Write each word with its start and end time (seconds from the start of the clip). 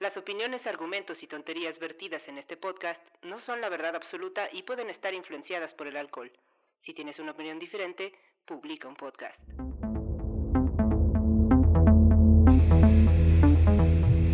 Las 0.00 0.16
opiniones, 0.16 0.64
argumentos 0.68 1.24
y 1.24 1.26
tonterías 1.26 1.80
vertidas 1.80 2.28
en 2.28 2.38
este 2.38 2.56
podcast 2.56 3.00
no 3.24 3.40
son 3.40 3.60
la 3.60 3.68
verdad 3.68 3.96
absoluta 3.96 4.42
y 4.52 4.62
pueden 4.62 4.90
estar 4.90 5.12
influenciadas 5.12 5.74
por 5.74 5.88
el 5.88 5.96
alcohol. 5.96 6.30
Si 6.80 6.94
tienes 6.94 7.18
una 7.18 7.32
opinión 7.32 7.58
diferente, 7.58 8.12
publica 8.46 8.86
un 8.86 8.94
podcast. 8.94 9.40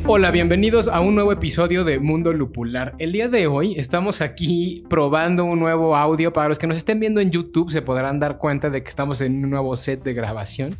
Hola, 0.07 0.31
bienvenidos 0.33 0.89
a 0.89 1.01
un 1.01 1.15
nuevo 1.15 1.33
episodio 1.33 1.83
de 1.83 1.99
Mundo 1.99 2.35
Lupular. 2.35 2.95
El 2.99 3.13
día 3.13 3.29
de 3.29 3.47
hoy 3.47 3.75
estamos 3.79 4.21
aquí 4.21 4.85
probando 4.91 5.47
un 5.47 5.61
nuevo 5.61 5.97
audio. 5.97 6.35
Para 6.35 6.51
los 6.51 6.59
que 6.59 6.67
nos 6.67 6.77
estén 6.77 7.01
viendo 7.01 7.23
en 7.23 7.31
YouTube 7.31 7.71
se 7.71 7.81
podrán 7.81 8.21
dar 8.21 8.37
cuenta 8.37 8.69
de 8.69 8.83
que 8.83 8.91
estamos 8.91 9.23
en 9.23 9.43
un 9.43 9.49
nuevo 9.49 9.75
set 9.77 10.03
de 10.03 10.13
grabación. 10.13 10.75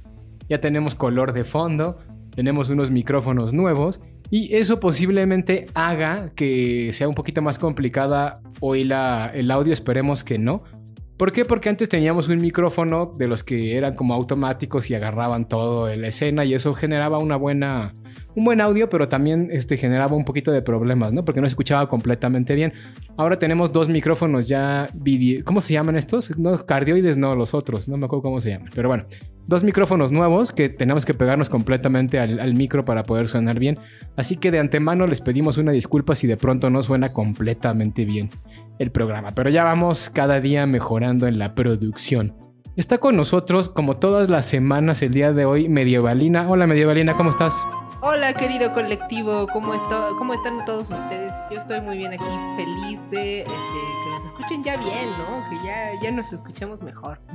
Ya 0.51 0.61
tenemos 0.61 0.95
color 0.95 1.33
de 1.33 1.45
fondo, 1.45 2.01
tenemos 2.35 2.69
unos 2.69 2.91
micrófonos 2.91 3.55
nuevos 3.55 4.03
y 4.31 4.55
eso 4.55 4.81
posiblemente 4.81 5.67
haga 5.75 6.31
que 6.35 6.91
sea 6.93 7.09
un 7.09 7.15
poquito 7.15 7.43
más 7.43 7.59
complicada 7.59 8.41
hoy 8.61 8.85
la, 8.85 9.31
el 9.33 9.51
audio, 9.51 9.73
esperemos 9.73 10.25
que 10.25 10.39
no. 10.39 10.63
¿Por 11.17 11.31
qué? 11.31 11.45
Porque 11.45 11.69
antes 11.69 11.89
teníamos 11.89 12.27
un 12.29 12.41
micrófono 12.41 13.15
de 13.17 13.29
los 13.29 13.45
que 13.45 13.77
eran 13.77 13.95
como 13.95 14.15
automáticos 14.15 14.91
y 14.91 14.95
agarraban 14.95 15.47
todo 15.47 15.89
en 15.89 16.03
la 16.03 16.09
escena 16.09 16.45
y 16.45 16.55
eso 16.55 16.75
generaba 16.75 17.19
una 17.19 17.37
buena, 17.37 17.95
un 18.35 18.45
buen 18.45 18.61
audio, 18.61 18.91
pero 18.91 19.09
también 19.09 19.49
este, 19.53 19.77
generaba 19.77 20.17
un 20.17 20.25
poquito 20.25 20.51
de 20.51 20.61
problemas, 20.61 21.13
¿no? 21.13 21.25
Porque 21.25 21.41
no 21.41 21.47
se 21.47 21.53
escuchaba 21.53 21.89
completamente 21.89 22.57
bien. 22.57 22.73
Ahora 23.17 23.39
tenemos 23.39 23.73
dos 23.73 23.89
micrófonos 23.89 24.49
ya, 24.49 24.89
¿cómo 25.45 25.61
se 25.61 25.75
llaman 25.75 25.97
estos? 25.97 26.37
No, 26.37 26.59
cardioides, 26.59 27.17
no, 27.17 27.37
los 27.37 27.55
otros, 27.55 27.87
no 27.87 27.97
me 27.97 28.07
acuerdo 28.07 28.23
cómo 28.23 28.41
se 28.41 28.51
llaman, 28.51 28.71
pero 28.75 28.89
bueno, 28.89 29.05
dos 29.47 29.63
micrófonos 29.63 30.11
nuevos 30.11 30.51
que 30.51 30.69
tenemos 30.69 31.05
que 31.05 31.15
pegarnos 31.15 31.49
completamente 31.49 32.19
al, 32.19 32.41
al, 32.41 32.55
micro 32.55 32.85
para 32.85 33.05
poder 33.05 33.29
sonar 33.29 33.61
bien. 33.61 33.79
Así 34.17 34.35
que 34.35 34.51
de 34.51 34.59
antemano 34.59 35.07
les 35.07 35.21
pedimos 35.21 35.59
una 35.59 35.71
disculpa 35.71 36.17
si 36.17 36.27
de 36.27 36.37
pronto 36.37 36.71
no 36.71 36.83
suena 36.83 37.13
completamente 37.13 38.05
bien 38.05 38.31
el 38.79 38.91
programa, 38.91 39.33
pero 39.35 39.51
ya 39.51 39.65
vamos 39.65 40.11
cada 40.11 40.41
día 40.41 40.67
mejorando 40.67 41.27
en 41.27 41.39
la 41.39 41.55
producción. 41.55 42.35
Está 42.77 42.99
con 42.99 43.17
nosotros, 43.17 43.69
como 43.69 43.99
todas 43.99 44.29
las 44.29 44.47
semanas, 44.47 45.01
el 45.03 45.15
día 45.15 45.33
de 45.33 45.45
hoy, 45.45 45.69
Medievalina. 45.69 46.49
Hola 46.49 46.67
Medievalina, 46.67 47.15
¿cómo 47.15 47.31
estás? 47.31 47.55
Hola 48.01 48.35
querido 48.35 48.75
colectivo, 48.75 49.47
¿cómo, 49.53 49.73
¿cómo 50.19 50.35
están 50.35 50.65
todos 50.67 50.91
ustedes? 50.91 51.33
Yo 51.51 51.59
estoy 51.59 51.81
muy 51.81 51.97
bien 51.97 52.13
aquí, 52.13 52.25
feliz 52.57 53.01
de 53.11 53.41
este, 53.41 53.53
que 53.53 54.04
nos 54.15 54.25
escuchen 54.25 54.63
ya 54.63 54.77
bien, 54.77 55.11
¿no? 55.19 55.45
Que 55.51 55.57
ya, 55.67 56.01
ya 56.01 56.11
nos 56.11 56.33
escuchemos 56.33 56.83
mejor. 56.83 57.19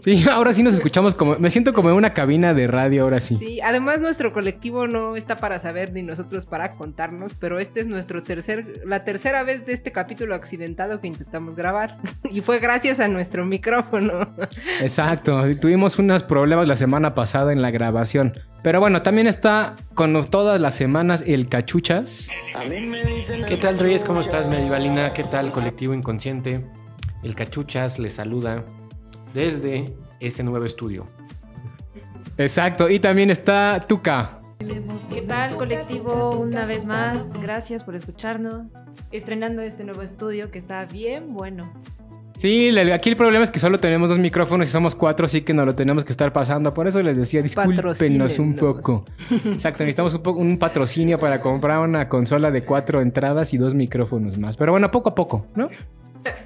Sí, 0.00 0.24
ahora 0.30 0.52
sí 0.52 0.62
nos 0.62 0.74
escuchamos 0.74 1.14
como, 1.14 1.36
me 1.38 1.50
siento 1.50 1.72
como 1.72 1.90
en 1.90 1.96
una 1.96 2.14
cabina 2.14 2.54
de 2.54 2.66
radio, 2.66 3.02
ahora 3.02 3.20
sí. 3.20 3.36
Sí, 3.36 3.60
además 3.60 4.00
nuestro 4.00 4.32
colectivo 4.32 4.86
no 4.86 5.16
está 5.16 5.36
para 5.36 5.58
saber 5.58 5.92
ni 5.92 6.02
nosotros 6.02 6.46
para 6.46 6.72
contarnos, 6.72 7.34
pero 7.34 7.58
este 7.58 7.80
es 7.80 7.88
nuestro 7.88 8.22
tercer, 8.22 8.82
la 8.86 9.04
tercera 9.04 9.42
vez 9.42 9.66
de 9.66 9.72
este 9.72 9.92
capítulo 9.92 10.34
accidentado 10.34 11.00
que 11.00 11.08
intentamos 11.08 11.56
grabar 11.56 11.98
y 12.30 12.40
fue 12.40 12.60
gracias 12.60 13.00
a 13.00 13.08
nuestro 13.08 13.44
micrófono. 13.44 14.34
Exacto, 14.80 15.42
tuvimos 15.60 15.98
unos 15.98 16.22
problemas 16.22 16.68
la 16.68 16.76
semana 16.76 17.14
pasada 17.14 17.52
en 17.52 17.60
la 17.60 17.70
grabación. 17.70 18.32
Pero 18.64 18.80
bueno, 18.80 19.02
también 19.02 19.26
está 19.26 19.76
con 19.92 20.24
todas 20.30 20.58
las 20.58 20.74
semanas 20.74 21.22
el 21.26 21.50
Cachuchas. 21.50 22.30
¿Qué 23.46 23.58
tal, 23.58 23.78
Reyes? 23.78 24.04
¿Cómo 24.04 24.20
estás, 24.20 24.48
Medivalina? 24.48 25.12
¿Qué 25.12 25.22
tal, 25.22 25.50
Colectivo 25.50 25.92
Inconsciente? 26.14 26.64
El 27.24 27.34
Cachuchas 27.34 27.98
les 27.98 28.12
saluda 28.12 28.64
desde 29.32 29.92
este 30.20 30.44
nuevo 30.44 30.64
estudio. 30.64 31.08
Exacto, 32.38 32.88
y 32.88 33.00
también 33.00 33.30
está 33.30 33.84
Tuca. 33.88 34.38
¿Qué 35.12 35.22
tal, 35.22 35.56
colectivo? 35.56 36.38
Una 36.38 36.66
vez 36.66 36.84
más, 36.84 37.18
gracias 37.42 37.82
por 37.82 37.96
escucharnos. 37.96 38.66
Estrenando 39.10 39.60
este 39.62 39.82
nuevo 39.82 40.02
estudio 40.02 40.52
que 40.52 40.60
está 40.60 40.84
bien 40.84 41.34
bueno. 41.34 41.72
Sí, 42.34 42.76
aquí 42.90 43.10
el 43.10 43.16
problema 43.16 43.44
es 43.44 43.50
que 43.50 43.60
solo 43.60 43.78
tenemos 43.78 44.08
dos 44.10 44.18
micrófonos 44.18 44.68
y 44.68 44.70
somos 44.70 44.94
cuatro, 44.96 45.26
así 45.26 45.42
que 45.42 45.54
nos 45.54 45.66
lo 45.66 45.74
tenemos 45.74 46.04
que 46.04 46.10
estar 46.12 46.32
pasando. 46.32 46.74
Por 46.74 46.88
eso 46.88 47.00
les 47.02 47.16
decía, 47.16 47.40
discúlpenos 47.42 48.38
un 48.38 48.54
poco. 48.56 49.04
Exacto, 49.30 49.84
necesitamos 49.84 50.14
un, 50.14 50.22
poco, 50.22 50.40
un 50.40 50.58
patrocinio 50.58 51.18
para 51.18 51.40
comprar 51.40 51.78
una 51.78 52.08
consola 52.08 52.50
de 52.50 52.64
cuatro 52.64 53.00
entradas 53.00 53.54
y 53.54 53.58
dos 53.58 53.74
micrófonos 53.74 54.36
más. 54.36 54.56
Pero 54.56 54.72
bueno, 54.72 54.90
poco 54.90 55.10
a 55.10 55.14
poco, 55.14 55.46
¿no? 55.54 55.68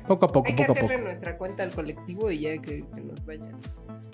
Poco 0.06 0.26
a 0.26 0.28
poco, 0.28 0.48
Hay 0.48 0.56
poco 0.56 0.74
que 0.74 0.80
a 0.80 0.82
poco. 0.88 0.98
nuestra 1.02 1.36
cuenta 1.38 1.62
al 1.62 1.70
colectivo 1.70 2.30
y 2.30 2.40
ya 2.40 2.58
que, 2.58 2.84
que 2.94 3.00
nos 3.00 3.24
vayan 3.24 3.52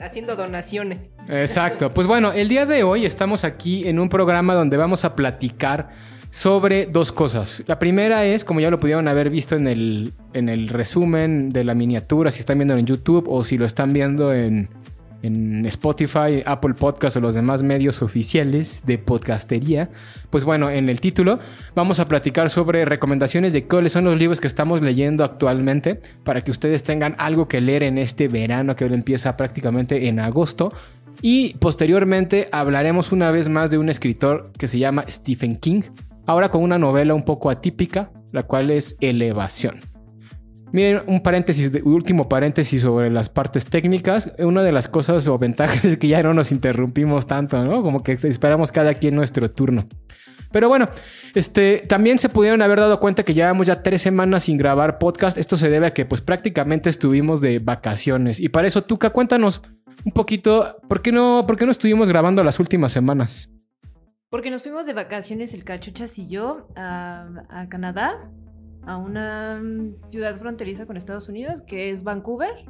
haciendo 0.01 0.37
donaciones. 0.37 1.11
Exacto. 1.29 1.91
Pues 1.91 2.06
bueno, 2.06 2.33
el 2.33 2.49
día 2.49 2.67
de 2.67 2.83
hoy 2.85 3.05
estamos 3.05 3.45
aquí 3.45 3.89
en 3.89 3.99
un 3.99 4.09
programa 4.09 4.55
donde 4.55 4.77
vamos 4.77 5.05
a 5.05 5.17
platicar 5.17 5.91
sobre 6.34 6.87
dos 6.87 7.12
cosas. 7.12 7.62
La 7.69 7.78
primera 7.78 8.25
es, 8.25 8.43
como 8.43 8.59
ya 8.59 8.69
lo 8.69 8.81
pudieron 8.81 9.06
haber 9.06 9.31
visto 9.31 9.55
en 9.55 9.69
el, 9.69 10.12
en 10.33 10.49
el 10.49 10.69
resumen 10.69 11.50
de 11.50 11.62
la 11.62 11.75
miniatura, 11.75 12.33
si 12.33 12.41
están 12.41 12.59
viendo 12.59 12.77
en 12.77 12.87
YouTube 12.87 13.27
o 13.28 13.45
si 13.45 13.56
lo 13.56 13.65
están 13.65 13.93
viendo 13.93 14.33
en, 14.34 14.69
en 15.23 15.65
Spotify, 15.67 16.43
Apple 16.44 16.75
Podcast 16.75 17.19
o 17.19 17.21
los 17.21 17.37
demás 17.37 17.62
medios 17.62 18.03
oficiales 18.03 18.83
de 18.84 18.99
podcastería. 18.99 19.91
Pues 20.31 20.43
bueno, 20.43 20.71
en 20.71 20.89
el 20.89 21.00
título 21.00 21.39
vamos 21.77 22.00
a 22.00 22.09
platicar 22.09 22.50
sobre 22.50 22.84
recomendaciones 22.84 23.53
de 23.53 23.69
cuáles 23.69 23.93
son 23.93 24.05
los 24.05 24.19
libros 24.19 24.41
que 24.41 24.49
estamos 24.49 24.83
leyendo 24.83 25.23
actualmente 25.23 26.00
para 26.25 26.41
que 26.41 26.50
ustedes 26.50 26.83
tengan 26.83 27.15
algo 27.19 27.47
que 27.47 27.61
leer 27.61 27.84
en 27.84 27.97
este 27.97 28.27
verano 28.27 28.75
que 28.75 28.83
ahora 28.83 28.97
empieza 28.97 29.37
prácticamente 29.37 30.09
en 30.09 30.19
agosto. 30.19 30.73
Y 31.23 31.55
posteriormente 31.61 32.49
hablaremos 32.50 33.12
una 33.12 33.31
vez 33.31 33.49
más 33.49 33.71
de 33.71 33.78
un 33.78 33.89
escritor 33.89 34.50
que 34.59 34.67
se 34.67 34.81
llama 34.81 35.05
Stephen 35.09 35.55
King, 35.55 35.83
ahora 36.27 36.51
con 36.51 36.62
una 36.62 36.79
novela 36.79 37.15
un 37.15 37.25
poco 37.25 37.51
atípica, 37.51 38.11
la 38.33 38.45
cual 38.45 38.71
es 38.71 38.97
Elevación. 39.01 39.81
Miren, 40.75 41.03
un 41.07 41.23
paréntesis, 41.23 41.71
último 41.85 42.29
paréntesis 42.29 42.83
sobre 42.83 43.09
las 43.09 43.29
partes 43.29 43.65
técnicas. 43.65 44.33
Una 44.41 44.65
de 44.65 44.73
las 44.73 44.89
cosas 44.89 45.29
o 45.29 45.39
ventajas 45.39 45.85
es 45.85 45.97
que 45.97 46.09
ya 46.09 46.21
no 46.23 46.35
nos 46.35 46.51
interrumpimos 46.51 47.29
tanto, 47.29 47.62
¿no? 47.62 47.81
Como 47.83 48.03
que 48.03 48.12
esperamos 48.12 48.73
cada 48.73 48.95
quien 48.95 49.15
nuestro 49.15 49.49
turno. 49.51 49.87
Pero 50.51 50.69
bueno, 50.69 50.89
este, 51.37 51.85
también 51.89 52.19
se 52.19 52.29
pudieron 52.29 52.61
haber 52.61 52.81
dado 52.81 52.99
cuenta 52.99 53.23
que 53.23 53.35
llevamos 53.35 53.69
ya 53.69 53.85
tres 53.85 54.03
semanas 54.03 54.45
sin 54.45 54.56
grabar 54.56 54.99
podcast. 54.99 55.39
Esto 55.39 55.56
se 55.56 55.71
debe 55.71 55.87
a 55.87 55.95
que 55.95 56.06
pues 56.06 56.23
prácticamente 56.23 56.91
estuvimos 56.91 57.41
de 57.41 57.61
vacaciones. 57.61 58.41
Y 58.41 58.49
para 58.49 58.67
eso, 58.67 58.83
Tuca, 58.83 59.11
cuéntanos 59.11 59.62
un 60.05 60.11
poquito, 60.11 60.77
¿por 60.89 61.03
qué 61.03 61.12
no, 61.12 61.45
por 61.47 61.56
qué 61.56 61.67
no 61.67 61.71
estuvimos 61.71 62.09
grabando 62.09 62.43
las 62.43 62.59
últimas 62.59 62.91
semanas? 62.91 63.49
Porque 64.34 64.50
nos 64.50 64.65
fuimos 64.65 64.84
de 64.84 64.95
vacaciones 64.95 65.55
el 65.55 65.62
Cachuchas 65.62 66.19
y 66.19 66.27
yo 66.27 66.67
a, 66.75 67.69
Canadá 67.69 68.33
a 68.83 68.97
una 68.97 69.62
ciudad 70.11 70.34
fronteriza 70.34 70.87
con 70.87 70.97
Estados 70.97 71.28
Unidos, 71.28 71.62
que 71.62 71.91
es 71.91 72.03
Vancouver. 72.03 72.69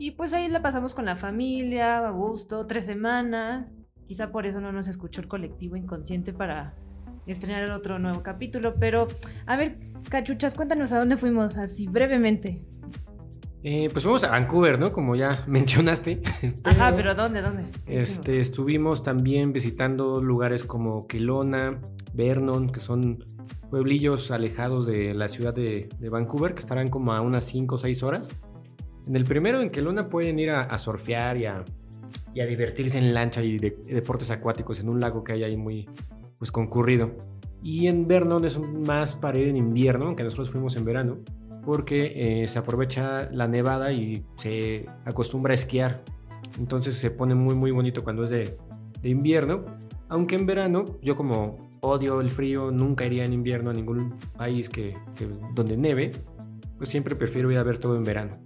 Y 0.00 0.10
pues 0.10 0.32
ahí 0.32 0.48
la 0.48 0.62
pasamos 0.62 0.96
con 0.96 1.04
la 1.04 1.14
familia, 1.14 2.04
a 2.04 2.10
gusto, 2.10 2.66
tres 2.66 2.86
semanas. 2.86 3.68
Quizá 4.08 4.32
por 4.32 4.46
eso 4.46 4.60
no 4.60 4.72
nos 4.72 4.88
escuchó 4.88 5.20
el 5.20 5.28
colectivo 5.28 5.76
inconsciente 5.76 6.32
para 6.32 6.74
estrenar 7.28 7.70
otro 7.70 8.00
nuevo 8.00 8.24
capítulo. 8.24 8.74
Pero, 8.74 9.06
a 9.46 9.56
ver, 9.56 9.78
cachuchas, 10.10 10.56
cuéntanos 10.56 10.90
a 10.90 10.98
dónde 10.98 11.16
fuimos, 11.16 11.56
así 11.56 11.86
brevemente. 11.86 12.64
Eh, 13.68 13.90
pues 13.92 14.04
fuimos 14.04 14.22
a 14.22 14.30
Vancouver, 14.30 14.78
¿no? 14.78 14.92
Como 14.92 15.16
ya 15.16 15.42
mencionaste. 15.48 16.22
Ajá, 16.62 16.94
pero 16.94 17.16
¿dónde? 17.16 17.42
¿Dónde? 17.42 17.64
Este, 17.88 18.38
estuvimos 18.38 19.02
también 19.02 19.52
visitando 19.52 20.22
lugares 20.22 20.62
como 20.62 21.08
Kelowna, 21.08 21.80
Vernon, 22.14 22.70
que 22.70 22.78
son 22.78 23.24
pueblillos 23.68 24.30
alejados 24.30 24.86
de 24.86 25.14
la 25.14 25.28
ciudad 25.28 25.52
de, 25.52 25.88
de, 25.98 26.08
Vancouver, 26.08 26.54
que 26.54 26.60
estarán 26.60 26.86
como 26.86 27.12
a 27.12 27.20
unas 27.20 27.42
5 27.46 27.74
o 27.74 27.78
6 27.78 28.04
horas. 28.04 28.28
En 29.04 29.16
el 29.16 29.24
primero, 29.24 29.60
en 29.60 29.70
Kelowna, 29.70 30.08
pueden 30.08 30.38
ir 30.38 30.50
a, 30.50 30.60
a 30.60 30.78
surfear 30.78 31.36
y 31.36 31.46
a, 31.46 31.64
y 32.34 32.42
a, 32.42 32.46
divertirse 32.46 32.98
en 32.98 33.12
lancha 33.12 33.42
y 33.42 33.58
de, 33.58 33.76
deportes 33.88 34.30
acuáticos 34.30 34.78
en 34.78 34.88
un 34.88 35.00
lago 35.00 35.24
que 35.24 35.32
hay 35.32 35.42
ahí 35.42 35.56
muy 35.56 35.88
pues, 36.38 36.52
concurrido. 36.52 37.16
Y 37.64 37.88
en 37.88 38.06
Vernon 38.06 38.44
es 38.44 38.60
más 38.60 39.16
para 39.16 39.40
ir 39.40 39.48
en 39.48 39.56
invierno, 39.56 40.06
aunque 40.06 40.22
nosotros 40.22 40.50
fuimos 40.50 40.76
en 40.76 40.84
verano, 40.84 41.18
porque 41.66 42.42
eh, 42.42 42.46
se 42.46 42.58
aprovecha 42.58 43.28
la 43.32 43.48
nevada 43.48 43.92
y 43.92 44.24
se 44.36 44.86
acostumbra 45.04 45.50
a 45.52 45.54
esquiar. 45.54 46.02
Entonces 46.58 46.94
se 46.94 47.10
pone 47.10 47.34
muy 47.34 47.54
muy 47.54 47.72
bonito 47.72 48.02
cuando 48.04 48.24
es 48.24 48.30
de, 48.30 48.56
de 49.02 49.08
invierno. 49.08 49.64
Aunque 50.08 50.36
en 50.36 50.46
verano, 50.46 50.86
yo 51.02 51.16
como 51.16 51.76
odio 51.80 52.20
el 52.20 52.30
frío, 52.30 52.70
nunca 52.70 53.04
iría 53.04 53.24
en 53.24 53.32
invierno 53.32 53.70
a 53.70 53.72
ningún 53.74 54.14
país 54.36 54.68
que, 54.68 54.96
que 55.16 55.28
donde 55.54 55.76
neve. 55.76 56.12
pues 56.78 56.88
siempre 56.88 57.16
prefiero 57.16 57.50
ir 57.50 57.58
a 57.58 57.62
ver 57.62 57.78
todo 57.78 57.96
en 57.96 58.04
verano. 58.04 58.38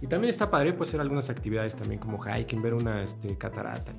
Y 0.00 0.06
también 0.06 0.30
está 0.30 0.50
padre 0.50 0.72
pues 0.72 0.90
hacer 0.90 1.00
algunas 1.00 1.30
actividades 1.30 1.74
también 1.74 2.00
como 2.00 2.18
hiking, 2.18 2.62
ver 2.62 2.74
una 2.74 3.02
este, 3.02 3.36
catarata, 3.36 3.92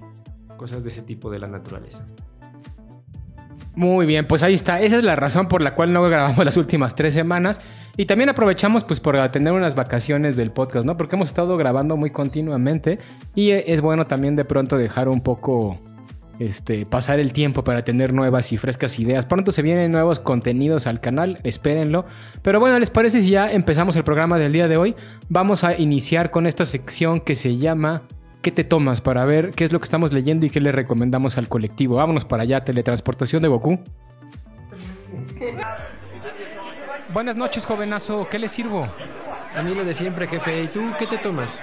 cosas 0.57 0.83
de 0.83 0.89
ese 0.89 1.03
tipo 1.03 1.29
de 1.29 1.39
la 1.39 1.47
naturaleza. 1.47 2.05
Muy 3.77 4.07
bien, 4.07 4.25
pues 4.25 4.41
ahí 4.41 4.55
está. 4.55 4.81
Esa 4.81 4.97
es 4.97 5.03
la 5.03 5.15
razón 5.15 5.47
por 5.47 5.61
la 5.61 5.75
cual 5.75 5.93
no 5.93 6.01
grabamos 6.01 6.43
las 6.43 6.57
últimas 6.57 6.95
tres 6.95 7.13
semanas. 7.13 7.61
Y 7.95 8.05
también 8.05 8.27
aprovechamos 8.27 8.83
pues 8.83 8.99
por 8.99 9.15
tener 9.29 9.53
unas 9.53 9.75
vacaciones 9.75 10.35
del 10.35 10.49
podcast, 10.49 10.83
¿no? 10.83 10.97
Porque 10.97 11.15
hemos 11.15 11.27
estado 11.27 11.57
grabando 11.57 11.95
muy 11.95 12.09
continuamente 12.09 12.97
y 13.35 13.51
es 13.51 13.81
bueno 13.81 14.07
también 14.07 14.35
de 14.35 14.45
pronto 14.45 14.79
dejar 14.79 15.09
un 15.09 15.21
poco 15.21 15.79
este, 16.39 16.87
pasar 16.87 17.19
el 17.19 17.33
tiempo 17.33 17.63
para 17.63 17.83
tener 17.83 18.13
nuevas 18.13 18.51
y 18.51 18.57
frescas 18.57 18.97
ideas. 18.97 19.27
Pronto 19.27 19.51
se 19.51 19.61
vienen 19.61 19.91
nuevos 19.91 20.19
contenidos 20.19 20.87
al 20.87 20.99
canal, 20.99 21.39
espérenlo. 21.43 22.07
Pero 22.41 22.59
bueno, 22.59 22.79
¿les 22.79 22.89
parece 22.89 23.21
si 23.21 23.29
ya 23.29 23.51
empezamos 23.51 23.95
el 23.95 24.03
programa 24.03 24.39
del 24.39 24.53
día 24.53 24.67
de 24.67 24.77
hoy? 24.77 24.95
Vamos 25.29 25.63
a 25.63 25.77
iniciar 25.77 26.31
con 26.31 26.47
esta 26.47 26.65
sección 26.65 27.19
que 27.19 27.35
se 27.35 27.57
llama 27.57 28.01
¿Qué 28.41 28.51
te 28.51 28.63
tomas 28.63 29.01
para 29.01 29.25
ver 29.25 29.51
qué 29.51 29.63
es 29.63 29.73
lo 29.73 29.79
que 29.79 29.85
estamos 29.85 30.13
leyendo 30.13 30.45
y 30.45 30.49
qué 30.49 30.59
le 30.59 30.71
recomendamos 30.71 31.37
al 31.37 31.49
colectivo? 31.49 31.95
Vámonos 31.95 32.25
para 32.25 32.43
allá, 32.43 32.63
teletransportación 32.63 33.41
de 33.41 33.47
Goku. 33.47 33.79
Buenas 37.13 37.35
noches, 37.35 37.65
jovenazo, 37.65 38.27
¿qué 38.29 38.37
le 38.37 38.49
sirvo? 38.49 38.87
A 39.55 39.63
mí 39.63 39.73
lo 39.73 39.83
de 39.83 39.93
siempre, 39.93 40.27
jefe. 40.27 40.63
¿Y 40.63 40.67
tú 40.67 40.91
qué 40.99 41.07
te 41.07 41.17
tomas? 41.17 41.59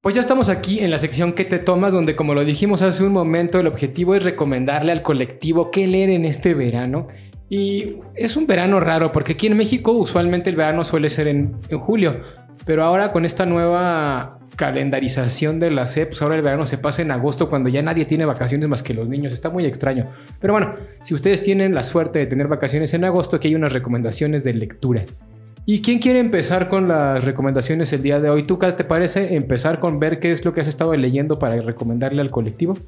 Pues 0.00 0.14
ya 0.14 0.20
estamos 0.20 0.48
aquí 0.48 0.78
en 0.78 0.90
la 0.92 0.98
sección 0.98 1.32
¿Qué 1.32 1.44
te 1.44 1.58
tomas? 1.58 1.92
Donde 1.92 2.14
como 2.14 2.32
lo 2.34 2.44
dijimos 2.44 2.82
hace 2.82 3.02
un 3.02 3.12
momento, 3.12 3.58
el 3.58 3.66
objetivo 3.66 4.14
es 4.14 4.22
recomendarle 4.22 4.92
al 4.92 5.02
colectivo 5.02 5.70
qué 5.72 5.86
leer 5.88 6.10
en 6.10 6.24
este 6.24 6.54
verano. 6.54 7.08
Y 7.50 7.96
es 8.14 8.36
un 8.36 8.46
verano 8.46 8.80
raro 8.80 9.12
porque 9.12 9.32
aquí 9.32 9.48
en 9.48 9.56
México 9.56 9.92
usualmente 9.92 10.48
el 10.48 10.56
verano 10.56 10.84
suele 10.84 11.10
ser 11.10 11.28
en, 11.28 11.56
en 11.68 11.78
julio. 11.78 12.20
Pero 12.64 12.84
ahora 12.84 13.12
con 13.12 13.24
esta 13.24 13.46
nueva 13.46 14.38
calendarización 14.56 15.60
de 15.60 15.70
la 15.70 15.86
SEP, 15.86 16.08
pues 16.08 16.22
ahora 16.22 16.36
el 16.36 16.42
verano 16.42 16.66
se 16.66 16.78
pasa 16.78 17.02
en 17.02 17.10
agosto 17.10 17.48
cuando 17.48 17.68
ya 17.68 17.82
nadie 17.82 18.06
tiene 18.06 18.24
vacaciones 18.24 18.68
más 18.68 18.82
que 18.82 18.94
los 18.94 19.08
niños. 19.08 19.32
Está 19.32 19.50
muy 19.50 19.66
extraño. 19.66 20.06
Pero 20.40 20.54
bueno, 20.54 20.74
si 21.02 21.14
ustedes 21.14 21.42
tienen 21.42 21.74
la 21.74 21.82
suerte 21.82 22.18
de 22.18 22.26
tener 22.26 22.48
vacaciones 22.48 22.92
en 22.94 23.04
agosto, 23.04 23.36
aquí 23.36 23.48
hay 23.48 23.54
unas 23.54 23.72
recomendaciones 23.72 24.44
de 24.44 24.54
lectura. 24.54 25.04
¿Y 25.66 25.82
quién 25.82 25.98
quiere 25.98 26.20
empezar 26.20 26.68
con 26.68 26.88
las 26.88 27.24
recomendaciones 27.24 27.92
el 27.92 28.02
día 28.02 28.20
de 28.20 28.30
hoy? 28.30 28.44
¿Tú, 28.44 28.58
qué 28.58 28.72
te 28.72 28.84
parece 28.84 29.34
empezar 29.34 29.78
con 29.78 29.98
ver 29.98 30.20
qué 30.20 30.32
es 30.32 30.44
lo 30.44 30.54
que 30.54 30.60
has 30.60 30.68
estado 30.68 30.94
leyendo 30.94 31.38
para 31.38 31.60
recomendarle 31.60 32.22
al 32.22 32.30
colectivo? 32.30 32.78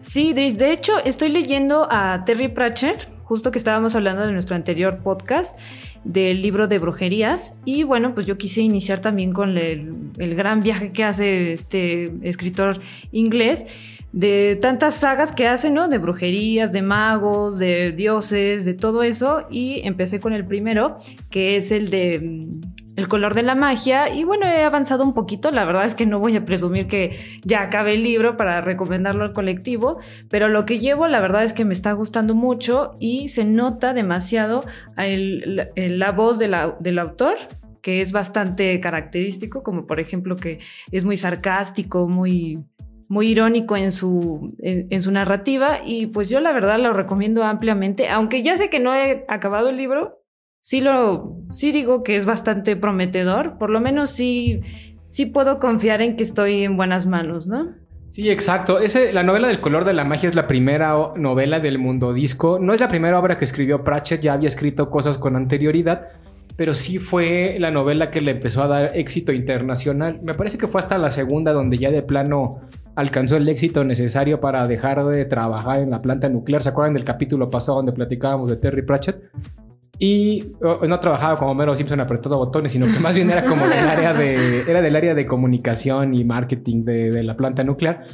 Sí, 0.00 0.32
de 0.32 0.72
hecho 0.72 0.94
estoy 1.04 1.28
leyendo 1.28 1.86
a 1.90 2.24
Terry 2.24 2.48
Pratchett, 2.48 3.06
justo 3.30 3.52
que 3.52 3.58
estábamos 3.58 3.94
hablando 3.94 4.26
de 4.26 4.32
nuestro 4.32 4.56
anterior 4.56 5.04
podcast 5.04 5.56
del 6.02 6.42
libro 6.42 6.66
de 6.66 6.80
brujerías. 6.80 7.54
Y 7.64 7.84
bueno, 7.84 8.12
pues 8.12 8.26
yo 8.26 8.36
quise 8.36 8.60
iniciar 8.60 9.00
también 9.00 9.32
con 9.32 9.56
el, 9.56 10.34
gran 10.34 10.62
viaje 10.62 10.90
que 10.90 11.04
hace 11.04 11.52
este 11.52 12.12
escritor 12.22 12.80
inglés 13.12 13.66
de 14.10 14.58
tantas 14.60 14.96
sagas 14.96 15.30
que 15.30 15.46
hace, 15.46 15.70
¿no? 15.70 15.86
De 15.86 15.98
brujerías, 15.98 16.72
de 16.72 16.82
magos, 16.82 17.60
de 17.60 17.92
dioses, 17.92 18.64
de 18.64 18.74
todo 18.74 19.04
eso. 19.04 19.46
Y 19.48 19.80
empecé 19.84 20.18
con 20.18 20.32
el 20.32 20.44
primero, 20.44 20.98
que 21.30 21.56
es 21.56 21.70
el 21.70 21.88
de 21.88 22.48
el 22.96 23.08
color 23.08 23.34
de 23.34 23.42
la 23.42 23.54
magia. 23.54 24.12
Y 24.14 24.24
bueno, 24.24 24.46
he 24.46 24.64
avanzado 24.64 25.04
un 25.04 25.14
poquito, 25.14 25.50
la 25.50 25.64
verdad 25.64 25.84
es 25.84 25.94
que 25.94 26.06
no 26.06 26.18
voy 26.18 26.36
a 26.36 26.44
presumir 26.44 26.86
que 26.86 27.18
ya 27.42 27.62
acabé 27.62 27.94
el 27.94 28.02
libro 28.02 28.36
para 28.36 28.60
recomendarlo 28.60 29.24
al 29.24 29.32
colectivo, 29.32 29.98
pero 30.28 30.48
lo 30.48 30.64
que 30.64 30.78
llevo 30.78 31.08
la 31.08 31.20
verdad 31.20 31.42
es 31.42 31.52
que 31.52 31.64
me 31.64 31.74
está 31.74 31.92
gustando 31.92 32.34
mucho 32.34 32.96
y 32.98 33.28
se 33.28 33.44
nota 33.44 33.94
demasiado 33.94 34.64
la, 34.96 36.12
voz 36.12 36.38
del 36.38 36.98
autor 36.98 37.36
que 37.82 38.00
es 38.00 38.12
bastante 38.12 38.78
característico, 38.80 39.62
como 39.62 39.86
por 39.86 40.00
ejemplo 40.00 40.36
que 40.36 40.58
es 40.90 41.04
muy 41.04 41.16
sarcástico, 41.16 42.08
muy, 42.08 42.58
muy 43.08 43.28
irónico 43.28 43.76
en 43.76 43.92
su, 43.92 44.54
en, 44.58 45.00
su 45.00 45.10
narrativa. 45.10 45.78
Y 45.84 46.06
pues 46.06 46.28
yo 46.28 46.40
la 46.40 46.52
verdad 46.52 46.78
lo 46.78 46.92
recomiendo 46.92 47.42
ampliamente, 47.42 48.08
aunque 48.08 48.42
ya 48.42 48.56
sé 48.58 48.70
que 48.70 48.80
no 48.80 48.94
he 48.94 49.24
acabado 49.28 49.68
el 49.68 49.76
libro, 49.76 50.19
sí 50.60 50.80
lo, 50.80 51.36
sí 51.50 51.72
digo 51.72 52.02
que 52.02 52.16
es 52.16 52.26
bastante 52.26 52.76
prometedor, 52.76 53.58
por 53.58 53.70
lo 53.70 53.80
menos 53.80 54.10
sí, 54.10 54.60
sí 55.08 55.26
puedo 55.26 55.58
confiar 55.58 56.02
en 56.02 56.16
que 56.16 56.22
estoy 56.22 56.64
en 56.64 56.76
buenas 56.76 57.06
manos, 57.06 57.46
¿no? 57.46 57.74
Sí, 58.10 58.28
exacto. 58.28 58.80
Ese, 58.80 59.12
la 59.12 59.22
novela 59.22 59.46
del 59.46 59.60
color 59.60 59.84
de 59.84 59.92
la 59.92 60.04
magia 60.04 60.28
es 60.28 60.34
la 60.34 60.48
primera 60.48 61.12
novela 61.14 61.60
del 61.60 61.78
mundo 61.78 62.12
disco. 62.12 62.58
No 62.58 62.74
es 62.74 62.80
la 62.80 62.88
primera 62.88 63.18
obra 63.18 63.38
que 63.38 63.44
escribió 63.44 63.84
Pratchett, 63.84 64.20
ya 64.20 64.32
había 64.32 64.48
escrito 64.48 64.90
cosas 64.90 65.16
con 65.16 65.36
anterioridad, 65.36 66.08
pero 66.56 66.74
sí 66.74 66.98
fue 66.98 67.56
la 67.60 67.70
novela 67.70 68.10
que 68.10 68.20
le 68.20 68.32
empezó 68.32 68.64
a 68.64 68.66
dar 68.66 68.90
éxito 68.96 69.32
internacional. 69.32 70.18
Me 70.24 70.34
parece 70.34 70.58
que 70.58 70.66
fue 70.66 70.80
hasta 70.80 70.98
la 70.98 71.12
segunda 71.12 71.52
donde 71.52 71.78
ya 71.78 71.92
de 71.92 72.02
plano 72.02 72.62
alcanzó 72.96 73.36
el 73.36 73.48
éxito 73.48 73.84
necesario 73.84 74.40
para 74.40 74.66
dejar 74.66 75.04
de 75.06 75.24
trabajar 75.24 75.78
en 75.78 75.90
la 75.90 76.02
planta 76.02 76.28
nuclear. 76.28 76.64
¿Se 76.64 76.70
acuerdan 76.70 76.94
del 76.94 77.04
capítulo 77.04 77.48
pasado 77.48 77.76
donde 77.76 77.92
platicábamos 77.92 78.50
de 78.50 78.56
Terry 78.56 78.82
Pratchett? 78.82 79.22
Y 80.02 80.54
no 80.62 80.98
trabajaba 80.98 81.38
como 81.38 81.54
Mero 81.54 81.76
Simpson 81.76 82.00
apretando 82.00 82.38
botones, 82.38 82.72
sino 82.72 82.86
que 82.86 82.98
más 82.98 83.14
bien 83.14 83.30
era 83.30 83.44
como 83.44 83.68
del 83.68 83.86
área 83.86 84.14
de, 84.14 84.62
era 84.68 84.80
del 84.80 84.96
área 84.96 85.14
de 85.14 85.26
comunicación 85.26 86.14
y 86.14 86.24
marketing 86.24 86.84
de, 86.84 87.22
la 87.22 87.36
planta 87.36 87.62
nuclear. 87.64 88.04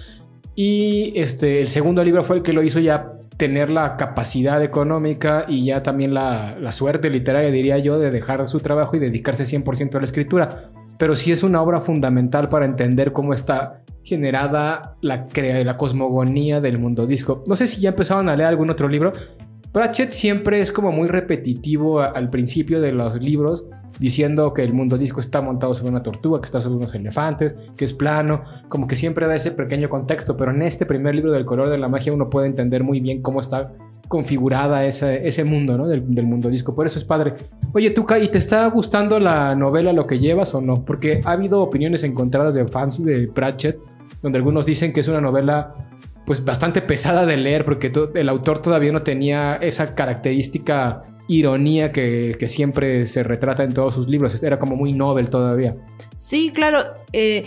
Y 0.57 1.13
este, 1.15 1.61
el 1.61 1.69
segundo 1.69 2.03
libro 2.03 2.25
fue 2.25 2.39
el 2.39 2.43
que 2.43 2.53
lo 2.53 2.65
hizo 2.65 2.81
ya 2.81 3.13
tener 3.37 3.71
la 3.71 3.97
capacidad 3.97 4.61
económica 4.65 5.45
y 5.47 5.67
ya 5.67 5.85
también 5.85 6.13
la, 6.13 6.59
la 6.59 6.73
suerte 6.73 7.09
literaria, 7.09 7.53
diría 7.53 7.79
yo, 7.79 8.01
de 8.01 8.11
dejar 8.11 8.49
su 8.49 8.59
trabajo 8.59 8.97
y 8.97 8.99
dedicarse 8.99 9.45
100% 9.45 9.95
a 9.95 9.99
la 9.99 10.05
escritura. 10.05 10.71
Pero 10.99 11.15
sí 11.15 11.31
es 11.31 11.45
una 11.45 11.63
obra 11.63 11.83
fundamental 11.83 12.49
para 12.49 12.65
entender 12.65 13.13
cómo 13.13 13.33
está 13.33 13.83
generada 14.03 14.97
la, 15.03 15.27
la 15.35 15.77
cosmogonía 15.77 16.61
del 16.61 16.79
mundo 16.79 17.07
disco. 17.07 17.45
No 17.47 17.55
sé 17.55 17.67
si 17.67 17.81
ya 17.81 17.91
empezaron 17.91 18.29
a 18.29 18.37
leer 18.37 18.49
algún 18.49 18.71
otro 18.71 18.89
libro. 18.89 19.13
Pratchett 19.77 20.13
siempre 20.13 20.63
es 20.63 20.73
como 20.73 20.91
muy 20.91 21.07
repetitivo 21.07 22.01
al 22.01 22.31
principio 22.31 22.81
de 22.81 22.93
los 22.93 23.21
libros, 23.21 23.67
diciendo 23.99 24.55
que 24.55 24.63
el 24.63 24.73
mundo 24.73 24.97
disco 24.97 25.21
está 25.21 25.43
montado 25.43 25.75
sobre 25.75 25.91
una 25.91 26.03
tortuga, 26.03 26.41
que 26.41 26.47
está 26.47 26.63
sobre 26.63 26.77
unos 26.77 26.95
elefantes, 26.95 27.55
que 27.77 27.85
es 27.85 27.93
plano, 27.93 28.43
como 28.71 28.87
que 28.87 28.97
siempre 28.97 29.27
da 29.27 29.37
ese 29.37 29.51
pequeño 29.51 29.91
contexto, 29.91 30.35
pero 30.35 30.51
en 30.51 30.63
este 30.63 30.87
primer 30.87 31.15
libro 31.15 31.31
del 31.31 31.45
color 31.45 31.69
de 31.69 31.77
la 31.77 31.89
magia 31.89 32.15
uno 32.15 32.31
puede 32.31 32.47
entender 32.47 32.85
muy 32.85 33.01
bien 33.01 33.21
cómo 33.21 33.39
está 33.39 33.75
configurada 34.09 34.87
ese, 34.87 35.29
ese 35.29 35.45
mundo, 35.45 35.77
¿no? 35.77 35.87
Del, 35.89 36.03
mundo 36.25 36.49
disco. 36.49 36.75
Por 36.75 36.87
eso 36.87 36.99
es 36.99 37.05
padre. 37.05 37.35
Oye, 37.75 37.91
Tuca, 37.91 38.19
¿y 38.19 38.29
te 38.29 38.39
está 38.39 38.67
gustando 38.69 39.21
la 39.21 39.55
novela 39.55 39.93
lo 39.93 40.07
que 40.07 40.19
llevas 40.19 40.55
o 40.55 40.63
no? 40.63 40.87
Porque 40.87 41.21
ha 41.23 41.33
habido 41.33 41.61
opiniones 41.61 42.03
encontradas 42.03 42.55
de 42.55 42.67
fans 42.67 43.05
de 43.05 43.29
Pratchett, 43.29 43.77
donde 44.23 44.39
algunos 44.39 44.65
dicen 44.65 44.95
que 44.95 45.01
es 45.01 45.09
una 45.09 45.21
novela 45.21 45.75
pues 46.27 46.45
bastante 46.45 46.83
pesada 46.83 47.25
de 47.25 47.37
leer 47.37 47.65
porque 47.65 47.91
el 48.15 48.29
autor 48.29 48.61
todavía 48.61 48.93
no 48.93 49.03
tenía 49.03 49.55
esa 49.55 49.95
característica 49.95 51.05
ironía 51.29 51.93
que, 51.93 52.37
siempre 52.49 53.07
se 53.07 53.23
retrata 53.23 53.63
en 53.65 53.73
todos 53.73 53.95
sus 53.95 54.09
libros. 54.09 54.43
Era 54.43 54.59
como 54.59 54.77
muy 54.77 54.93
novel 54.93 55.31
todavía. 55.31 55.77
Sí, 56.19 56.53
claro. 56.53 56.85
Eh, 57.13 57.47